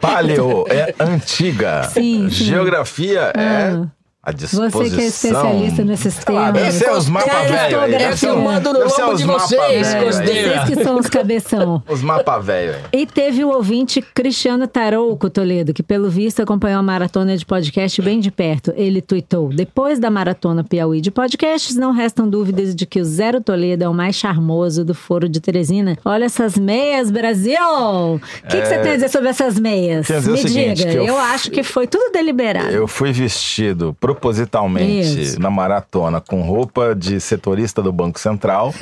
Paleo 0.00 0.64
é 0.68 0.94
antiga. 0.98 1.84
Sim, 1.84 2.28
sim. 2.30 2.44
Geografia 2.44 3.32
é 3.36 3.72
Ah. 3.72 3.88
A 4.24 4.32
disposição. 4.32 4.82
Você 4.82 4.96
que 4.96 5.02
é 5.02 5.06
especialista 5.06 5.84
nesses 5.84 6.18
Ah, 6.18 6.22
temas. 6.24 6.52
deve 6.54 6.72
ser 6.72 6.90
os 6.90 7.08
mapas 7.08 7.50
velhos. 7.50 7.90
Deve 7.90 8.16
ser, 8.16 8.28
Eu 8.28 8.38
mando 8.40 8.72
no 8.72 8.78
deve 8.80 9.02
os 9.02 9.18
de 9.18 9.24
vocês, 9.26 9.94
costeira. 9.94 10.62
Vocês 10.64 10.76
que 10.78 10.84
são 10.84 10.98
os 10.98 11.06
cabeção. 11.08 11.82
Os 11.88 12.02
mapas 12.02 12.44
velhos. 12.44 12.76
E 12.92 13.06
teve 13.06 13.44
o 13.44 13.48
ouvinte 13.48 14.00
Cristiano 14.14 14.66
Tarouco 14.66 15.28
Toledo, 15.30 15.72
que 15.74 15.82
pelo 15.82 16.08
visto 16.08 16.40
acompanhou 16.40 16.78
a 16.80 16.82
maratona 16.82 17.36
de 17.36 17.44
podcast 17.44 18.00
bem 18.02 18.18
de 18.20 18.30
perto. 18.30 18.72
Ele 18.76 19.00
tuitou: 19.02 19.48
Depois 19.50 19.98
da 19.98 20.10
maratona 20.10 20.64
Piauí 20.64 21.00
de 21.00 21.10
podcasts, 21.10 21.76
não 21.76 21.92
restam 21.92 22.28
dúvidas 22.28 22.74
de 22.74 22.86
que 22.86 23.00
o 23.00 23.04
Zero 23.04 23.40
Toledo 23.40 23.84
é 23.84 23.88
o 23.88 23.94
mais 23.94 24.16
charmoso 24.16 24.84
do 24.84 24.94
Foro 24.94 25.28
de 25.28 25.40
Teresina. 25.40 25.96
Olha 26.04 26.24
essas 26.24 26.56
meias, 26.56 27.10
Brasil! 27.10 27.54
O 27.64 28.20
que, 28.48 28.60
que 28.60 28.66
você 28.66 28.78
tem 28.78 28.92
a 28.92 28.94
dizer 28.94 29.08
sobre 29.10 29.28
essas 29.28 29.58
meias? 29.58 30.08
Me 30.08 30.36
seguinte, 30.38 30.74
diga, 30.76 30.90
que 30.90 30.96
eu 30.96 31.04
eu, 31.06 31.14
f- 31.18 31.34
acho 31.34 31.50
que 31.50 31.62
foi 31.62 31.86
tudo 31.86 32.10
deliberado. 32.12 32.70
Eu 32.70 32.86
fui 32.88 33.12
vestido 33.12 33.94
propositalmente 34.14 35.22
Isso. 35.22 35.40
na 35.40 35.50
maratona 35.50 36.20
com 36.20 36.42
roupa 36.42 36.94
de 36.94 37.20
setorista 37.20 37.82
do 37.82 37.92
Banco 37.92 38.18
Central 38.18 38.72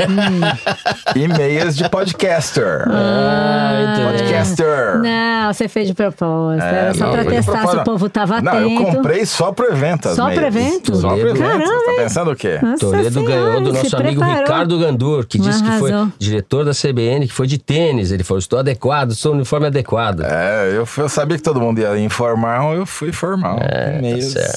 e 1.16 1.28
meias 1.28 1.76
de 1.76 1.88
podcaster. 1.88 2.84
Ah. 2.88 4.10
Podcaster. 4.12 4.98
Não, 5.02 5.52
você 5.52 5.68
fez 5.68 5.88
de 5.88 5.94
propósito. 5.94 6.62
É, 6.64 6.78
Era 6.78 6.94
só 6.94 7.06
não, 7.06 7.12
pra 7.12 7.24
testar 7.24 7.66
se 7.66 7.76
o 7.76 7.84
povo 7.84 8.08
tava 8.08 8.40
Não, 8.40 8.52
atento. 8.52 8.70
eu 8.82 8.86
comprei 8.94 9.26
só 9.26 9.52
pro 9.52 9.66
evento. 9.72 10.08
as 10.08 10.16
Só 10.16 10.26
meias. 10.26 10.38
pro 10.38 10.48
evento? 10.48 10.96
Só 10.96 11.08
pro 11.08 11.28
evento. 11.28 11.38
Caramba, 11.40 11.64
Você 11.66 11.84
tá 11.84 12.02
pensando 12.02 12.30
o 12.30 12.36
quê? 12.36 12.58
Nossa 12.62 12.78
Toledo 12.78 13.10
Senhora, 13.12 13.32
ganhou 13.32 13.60
do 13.60 13.72
nosso 13.72 13.96
amigo 13.96 14.20
preparou. 14.20 14.40
Ricardo 14.42 14.78
Gandur, 14.78 15.26
que 15.26 15.38
disse 15.38 15.62
que 15.62 15.70
foi 15.78 15.92
diretor 16.18 16.64
da 16.64 16.72
CBN, 16.72 17.26
que 17.26 17.32
foi 17.32 17.46
de 17.46 17.58
tênis. 17.58 18.10
Ele 18.12 18.24
falou: 18.24 18.38
estou 18.38 18.58
adequado, 18.58 19.14
sou 19.14 19.32
uniforme 19.32 19.66
adequado. 19.66 20.22
É, 20.24 20.68
eu, 20.72 20.86
eu 20.96 21.08
sabia 21.08 21.36
que 21.36 21.42
todo 21.42 21.60
mundo 21.60 21.80
ia 21.80 21.98
informal, 21.98 22.74
eu 22.74 22.86
fui 22.86 23.12
formal. 23.12 23.58
É, 23.60 23.92
tá 23.92 24.00
Meio 24.02 24.22
certo. 24.22 24.52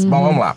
Esquisitas. 0.00 0.10
Bom, 0.10 0.24
vamos 0.24 0.40
lá. 0.40 0.56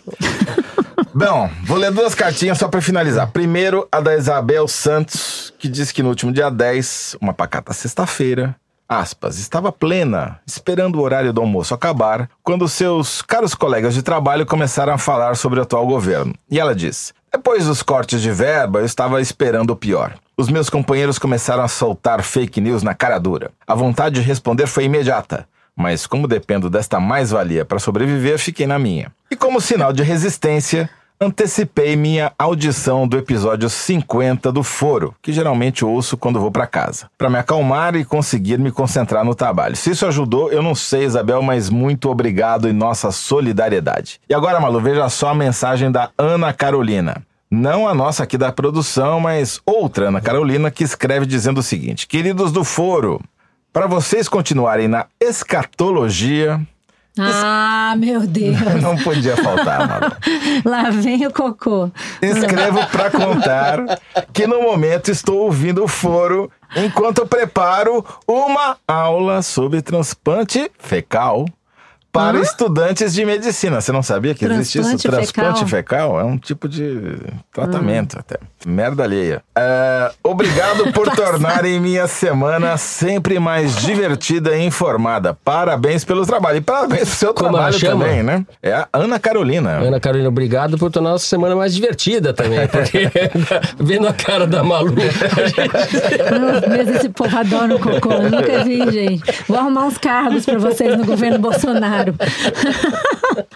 Bom, 1.14 1.48
vou 1.64 1.76
ler 1.76 1.92
duas 1.92 2.14
cartinhas 2.14 2.58
só 2.58 2.66
pra 2.66 2.80
finalizar. 2.80 3.30
Primeiro, 3.30 3.86
a 3.90 4.00
da 4.00 4.16
Isabel 4.16 4.66
Santos, 4.66 5.52
que 5.58 5.68
diz 5.68 5.92
que 5.92 6.02
no 6.02 6.08
último 6.08 6.32
dia 6.32 6.50
10, 6.50 7.16
uma 7.20 7.32
pacata 7.32 7.72
sexta-feira, 7.72 8.56
aspas, 8.88 9.38
estava 9.38 9.70
plena, 9.70 10.40
esperando 10.46 10.96
o 10.96 11.02
horário 11.02 11.32
do 11.32 11.40
almoço 11.40 11.72
acabar, 11.72 12.28
quando 12.42 12.68
seus 12.68 13.22
caros 13.22 13.54
colegas 13.54 13.94
de 13.94 14.02
trabalho 14.02 14.44
começaram 14.44 14.92
a 14.92 14.98
falar 14.98 15.36
sobre 15.36 15.60
o 15.60 15.62
atual 15.62 15.86
governo. 15.86 16.34
E 16.50 16.58
ela 16.58 16.74
diz: 16.74 17.14
Depois 17.32 17.66
dos 17.66 17.82
cortes 17.82 18.20
de 18.20 18.32
verba, 18.32 18.80
eu 18.80 18.84
estava 18.84 19.20
esperando 19.20 19.70
o 19.70 19.76
pior. 19.76 20.14
Os 20.36 20.48
meus 20.48 20.68
companheiros 20.68 21.16
começaram 21.16 21.62
a 21.62 21.68
soltar 21.68 22.22
fake 22.24 22.60
news 22.60 22.82
na 22.82 22.92
cara 22.92 23.20
dura. 23.20 23.52
A 23.66 23.74
vontade 23.74 24.16
de 24.16 24.20
responder 24.20 24.66
foi 24.66 24.84
imediata. 24.84 25.46
Mas 25.76 26.06
como 26.06 26.28
dependo 26.28 26.70
desta 26.70 27.00
mais-valia 27.00 27.64
para 27.64 27.78
sobreviver, 27.78 28.38
fiquei 28.38 28.66
na 28.66 28.78
minha. 28.78 29.12
E 29.30 29.36
como 29.36 29.60
sinal 29.60 29.92
de 29.92 30.02
resistência, 30.02 30.88
antecipei 31.20 31.96
minha 31.96 32.32
audição 32.38 33.06
do 33.06 33.16
episódio 33.16 33.68
50 33.68 34.52
do 34.52 34.62
Foro, 34.62 35.14
que 35.22 35.32
geralmente 35.32 35.84
ouço 35.84 36.16
quando 36.16 36.40
vou 36.40 36.50
para 36.50 36.66
casa, 36.66 37.10
para 37.16 37.30
me 37.30 37.38
acalmar 37.38 37.96
e 37.96 38.04
conseguir 38.04 38.58
me 38.58 38.70
concentrar 38.70 39.24
no 39.24 39.34
trabalho. 39.34 39.76
Se 39.76 39.90
isso 39.90 40.06
ajudou, 40.06 40.50
eu 40.52 40.62
não 40.62 40.74
sei, 40.74 41.04
Isabel, 41.04 41.42
mas 41.42 41.70
muito 41.70 42.10
obrigado 42.10 42.68
e 42.68 42.72
nossa 42.72 43.10
solidariedade. 43.10 44.20
E 44.28 44.34
agora, 44.34 44.60
Malu, 44.60 44.80
veja 44.80 45.08
só 45.08 45.28
a 45.28 45.34
mensagem 45.34 45.90
da 45.90 46.10
Ana 46.18 46.52
Carolina. 46.52 47.22
Não 47.50 47.86
a 47.86 47.94
nossa 47.94 48.24
aqui 48.24 48.36
da 48.36 48.50
produção, 48.50 49.20
mas 49.20 49.60
outra 49.64 50.08
Ana 50.08 50.20
Carolina 50.20 50.70
que 50.70 50.82
escreve 50.82 51.24
dizendo 51.24 51.58
o 51.58 51.62
seguinte: 51.62 52.06
Queridos 52.06 52.50
do 52.50 52.64
Foro, 52.64 53.20
para 53.74 53.86
vocês 53.88 54.28
continuarem 54.28 54.86
na 54.88 55.06
escatologia, 55.20 56.60
Ah, 57.18 57.94
meu 57.98 58.20
Deus. 58.26 58.56
não 58.80 58.96
podia 58.96 59.36
faltar, 59.36 59.86
Malu. 59.86 60.12
Lá 60.64 60.90
vem 60.90 61.26
o 61.26 61.32
cocô. 61.32 61.90
Escrevo 62.22 62.86
para 62.86 63.10
contar 63.10 63.78
que 64.32 64.46
no 64.46 64.62
momento 64.62 65.10
estou 65.10 65.38
ouvindo 65.44 65.84
o 65.84 65.88
foro 65.88 66.50
enquanto 66.76 67.18
eu 67.18 67.26
preparo 67.26 68.04
uma 68.26 68.76
aula 68.88 69.42
sobre 69.42 69.82
transplante 69.82 70.70
fecal 70.78 71.44
para 72.14 72.38
Hã? 72.38 72.42
estudantes 72.42 73.12
de 73.12 73.24
medicina. 73.24 73.80
Você 73.80 73.90
não 73.90 74.04
sabia 74.04 74.36
que 74.36 74.44
existe 74.44 74.78
isso? 74.78 74.88
Transplante 74.88 75.32
Transplante 75.32 75.68
fecal? 75.68 76.20
É 76.20 76.22
um 76.22 76.38
tipo 76.38 76.68
de 76.68 77.16
tratamento 77.52 78.16
até. 78.16 78.38
Merda 78.64 79.02
alheia. 79.02 79.42
É, 79.56 80.12
obrigado 80.22 80.90
por 80.94 81.10
tornarem 81.10 81.80
minha 81.80 82.06
semana 82.06 82.76
sempre 82.76 83.40
mais 83.40 83.74
divertida 83.76 84.56
e 84.56 84.64
informada. 84.64 85.36
Parabéns 85.44 86.04
pelo 86.04 86.24
trabalho. 86.24 86.58
E 86.58 86.60
parabéns 86.60 87.00
pelo 87.00 87.10
seu 87.10 87.34
Como 87.34 87.50
trabalho 87.50 87.80
também, 87.80 88.22
né? 88.22 88.46
É 88.62 88.72
a 88.72 88.88
Ana 88.92 89.18
Carolina. 89.18 89.70
Ana 89.78 89.98
Carolina, 89.98 90.28
obrigado 90.28 90.78
por 90.78 90.92
tornar 90.92 91.08
a 91.10 91.12
nossa 91.14 91.26
semana 91.26 91.56
mais 91.56 91.74
divertida 91.74 92.32
também, 92.32 92.64
porque 92.68 93.10
vendo 93.76 94.06
a 94.06 94.12
cara 94.12 94.46
da 94.46 94.62
Malu, 94.62 94.94
Mas 96.68 96.88
esse 96.94 97.08
povo 97.08 97.36
adora 97.36 97.74
o 97.74 97.80
cocô. 97.80 98.12
Eu 98.12 98.30
nunca 98.30 98.62
vi, 98.62 98.88
gente. 98.92 99.24
Vou 99.48 99.58
arrumar 99.58 99.86
uns 99.86 99.98
cargos 99.98 100.44
pra 100.44 100.58
vocês 100.58 100.96
no 100.96 101.04
governo 101.04 101.40
Bolsonaro. 101.40 102.03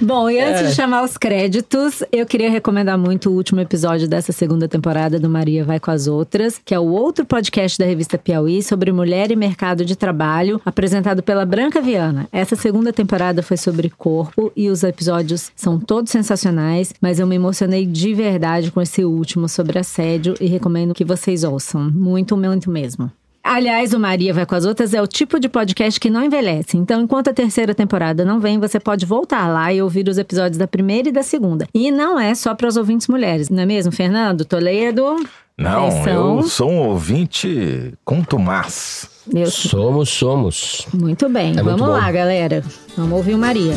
Bom, 0.00 0.30
e 0.30 0.40
antes 0.40 0.70
de 0.70 0.74
chamar 0.74 1.04
os 1.04 1.16
créditos, 1.16 2.02
eu 2.10 2.26
queria 2.26 2.50
recomendar 2.50 2.98
muito 2.98 3.30
o 3.30 3.34
último 3.34 3.60
episódio 3.60 4.08
dessa 4.08 4.32
segunda 4.32 4.68
temporada 4.68 5.18
do 5.18 5.28
Maria 5.28 5.64
Vai 5.64 5.78
com 5.78 5.90
as 5.90 6.06
Outras, 6.06 6.60
que 6.64 6.74
é 6.74 6.78
o 6.78 6.86
outro 6.86 7.24
podcast 7.24 7.78
da 7.78 7.84
revista 7.84 8.18
Piauí 8.18 8.62
sobre 8.62 8.92
mulher 8.92 9.30
e 9.30 9.36
mercado 9.36 9.84
de 9.84 9.96
trabalho, 9.96 10.60
apresentado 10.64 11.22
pela 11.22 11.46
Branca 11.46 11.80
Viana. 11.80 12.28
Essa 12.32 12.56
segunda 12.56 12.92
temporada 12.92 13.42
foi 13.42 13.56
sobre 13.56 13.90
corpo 13.90 14.52
e 14.56 14.68
os 14.68 14.82
episódios 14.82 15.50
são 15.54 15.78
todos 15.78 16.10
sensacionais, 16.10 16.92
mas 17.00 17.18
eu 17.18 17.26
me 17.26 17.36
emocionei 17.36 17.86
de 17.86 18.14
verdade 18.14 18.70
com 18.70 18.80
esse 18.80 19.04
último 19.04 19.48
sobre 19.48 19.78
assédio 19.78 20.34
e 20.40 20.46
recomendo 20.46 20.94
que 20.94 21.04
vocês 21.04 21.44
ouçam. 21.44 21.90
Muito, 21.90 22.36
muito 22.36 22.70
mesmo. 22.70 23.10
Aliás, 23.44 23.92
o 23.92 23.98
Maria 23.98 24.32
Vai 24.32 24.46
com 24.46 24.54
as 24.54 24.64
Outras 24.64 24.94
é 24.94 25.02
o 25.02 25.06
tipo 25.06 25.40
de 25.40 25.48
podcast 25.48 25.98
que 25.98 26.08
não 26.08 26.24
envelhece. 26.24 26.76
Então, 26.76 27.00
enquanto 27.02 27.28
a 27.28 27.34
terceira 27.34 27.74
temporada 27.74 28.24
não 28.24 28.38
vem, 28.38 28.58
você 28.60 28.78
pode 28.78 29.04
voltar 29.04 29.48
lá 29.48 29.72
e 29.72 29.82
ouvir 29.82 30.08
os 30.08 30.16
episódios 30.16 30.56
da 30.58 30.68
primeira 30.68 31.08
e 31.08 31.12
da 31.12 31.22
segunda. 31.24 31.66
E 31.74 31.90
não 31.90 32.18
é 32.20 32.34
só 32.36 32.54
para 32.54 32.68
os 32.68 32.76
ouvintes 32.76 33.08
mulheres, 33.08 33.48
não 33.50 33.62
é 33.62 33.66
mesmo, 33.66 33.90
Fernando? 33.90 34.44
Toledo? 34.44 35.16
Não, 35.58 35.88
Atenção. 35.88 36.36
eu 36.38 36.42
sou 36.44 36.70
um 36.70 36.78
ouvinte 36.88 37.92
contumaz. 38.04 39.08
Eu- 39.32 39.50
Somos, 39.50 40.08
somos. 40.08 40.86
Muito 40.94 41.28
bem, 41.28 41.50
É 41.50 41.54
muito 41.54 41.64
vamos 41.64 41.80
bom. 41.82 41.92
lá, 41.92 42.10
galera. 42.12 42.62
Vamos 42.96 43.12
ouvir 43.18 43.34
o 43.34 43.38
Maria. 43.38 43.76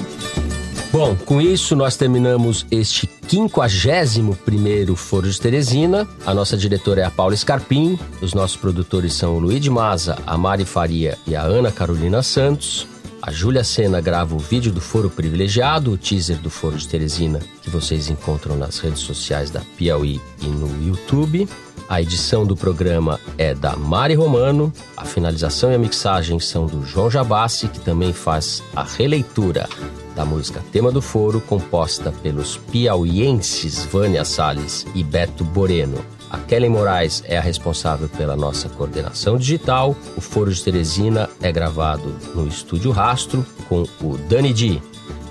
Bom, 0.95 1.13
com 1.13 1.41
isso 1.41 1.75
nós 1.75 1.97
terminamos 1.97 2.65
este 2.71 3.05
51º 3.05 4.95
Foro 4.95 5.29
de 5.29 5.41
Teresina. 5.41 6.07
A 6.25 6.33
nossa 6.33 6.55
diretora 6.55 7.01
é 7.01 7.03
a 7.03 7.11
Paula 7.11 7.35
Scarpim. 7.35 7.99
Os 8.21 8.33
nossos 8.33 8.55
produtores 8.55 9.13
são 9.13 9.35
o 9.35 9.39
Luiz 9.39 9.67
Maza, 9.67 10.17
a 10.25 10.37
Mari 10.37 10.63
Faria 10.63 11.17
e 11.27 11.35
a 11.35 11.41
Ana 11.41 11.69
Carolina 11.69 12.23
Santos. 12.23 12.87
A 13.21 13.29
Júlia 13.29 13.61
Sena 13.61 13.99
grava 13.99 14.35
o 14.35 14.39
vídeo 14.39 14.71
do 14.71 14.79
Foro 14.79 15.09
Privilegiado, 15.09 15.91
o 15.91 15.97
teaser 15.97 16.37
do 16.37 16.49
Foro 16.49 16.77
de 16.77 16.87
Teresina, 16.87 17.41
que 17.61 17.69
vocês 17.69 18.09
encontram 18.09 18.55
nas 18.55 18.79
redes 18.79 18.99
sociais 18.99 19.49
da 19.49 19.59
Piauí 19.77 20.21
e 20.41 20.45
no 20.45 20.87
YouTube. 20.87 21.45
A 21.87 22.01
edição 22.01 22.45
do 22.45 22.55
programa 22.55 23.19
é 23.37 23.53
da 23.53 23.75
Mari 23.75 24.15
Romano, 24.15 24.73
a 24.97 25.05
finalização 25.05 25.71
e 25.71 25.75
a 25.75 25.77
mixagem 25.77 26.39
são 26.39 26.65
do 26.65 26.83
João 26.83 27.11
Jabassi, 27.11 27.67
que 27.67 27.79
também 27.79 28.11
faz 28.11 28.63
a 28.75 28.83
releitura 28.83 29.69
da 30.15 30.25
música 30.25 30.63
Tema 30.71 30.91
do 30.91 31.01
Foro, 31.01 31.39
composta 31.39 32.11
pelos 32.23 32.57
piauienses 32.57 33.83
Vânia 33.85 34.25
Salles 34.25 34.85
e 34.95 35.03
Beto 35.03 35.43
Boreno. 35.43 36.03
A 36.29 36.39
Kellen 36.39 36.71
Moraes 36.71 37.23
é 37.27 37.37
a 37.37 37.41
responsável 37.41 38.09
pela 38.09 38.35
nossa 38.35 38.67
coordenação 38.67 39.37
digital. 39.37 39.95
O 40.17 40.21
Foro 40.21 40.51
de 40.51 40.63
Teresina 40.63 41.29
é 41.39 41.51
gravado 41.51 42.15
no 42.33 42.47
Estúdio 42.47 42.91
Rastro 42.91 43.45
com 43.69 43.83
o 44.01 44.17
Dani 44.27 44.51
Di. 44.51 44.81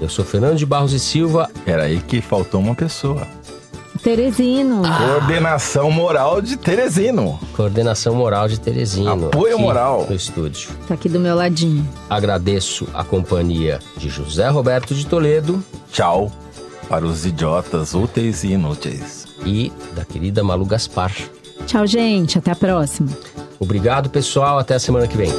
Eu 0.00 0.08
sou 0.08 0.24
Fernando 0.24 0.56
de 0.56 0.64
Barros 0.64 0.92
e 0.92 1.00
Silva. 1.00 1.50
Era 1.66 1.84
aí 1.84 2.00
que 2.00 2.20
faltou 2.20 2.60
uma 2.60 2.74
pessoa. 2.74 3.26
Teresino. 4.04 4.82
Coordenação 4.82 5.90
moral 5.90 6.42
de 6.42 6.58
Teresino. 6.58 7.40
Coordenação 7.56 8.14
moral 8.14 8.46
de 8.46 8.60
Teresino. 8.60 9.28
Apoio 9.28 9.58
moral. 9.58 10.06
No 10.06 10.14
estúdio. 10.14 10.68
Tá 10.86 10.92
aqui 10.92 11.08
do 11.08 11.18
meu 11.18 11.34
ladinho. 11.34 11.88
Agradeço 12.10 12.86
a 12.92 13.02
companhia 13.02 13.78
de 13.96 14.10
José 14.10 14.46
Roberto 14.48 14.94
de 14.94 15.06
Toledo. 15.06 15.64
Tchau 15.90 16.30
para 16.86 17.06
os 17.06 17.24
idiotas 17.24 17.94
úteis 17.94 18.44
e 18.44 18.48
inúteis. 18.48 19.26
E 19.46 19.72
da 19.96 20.04
querida 20.04 20.44
Malu 20.44 20.66
Gaspar. 20.66 21.10
Tchau, 21.66 21.86
gente. 21.86 22.36
Até 22.36 22.50
a 22.50 22.56
próxima. 22.56 23.08
Obrigado, 23.58 24.10
pessoal. 24.10 24.58
Até 24.58 24.74
a 24.74 24.78
semana 24.78 25.08
que 25.08 25.16
vem. 25.16 25.32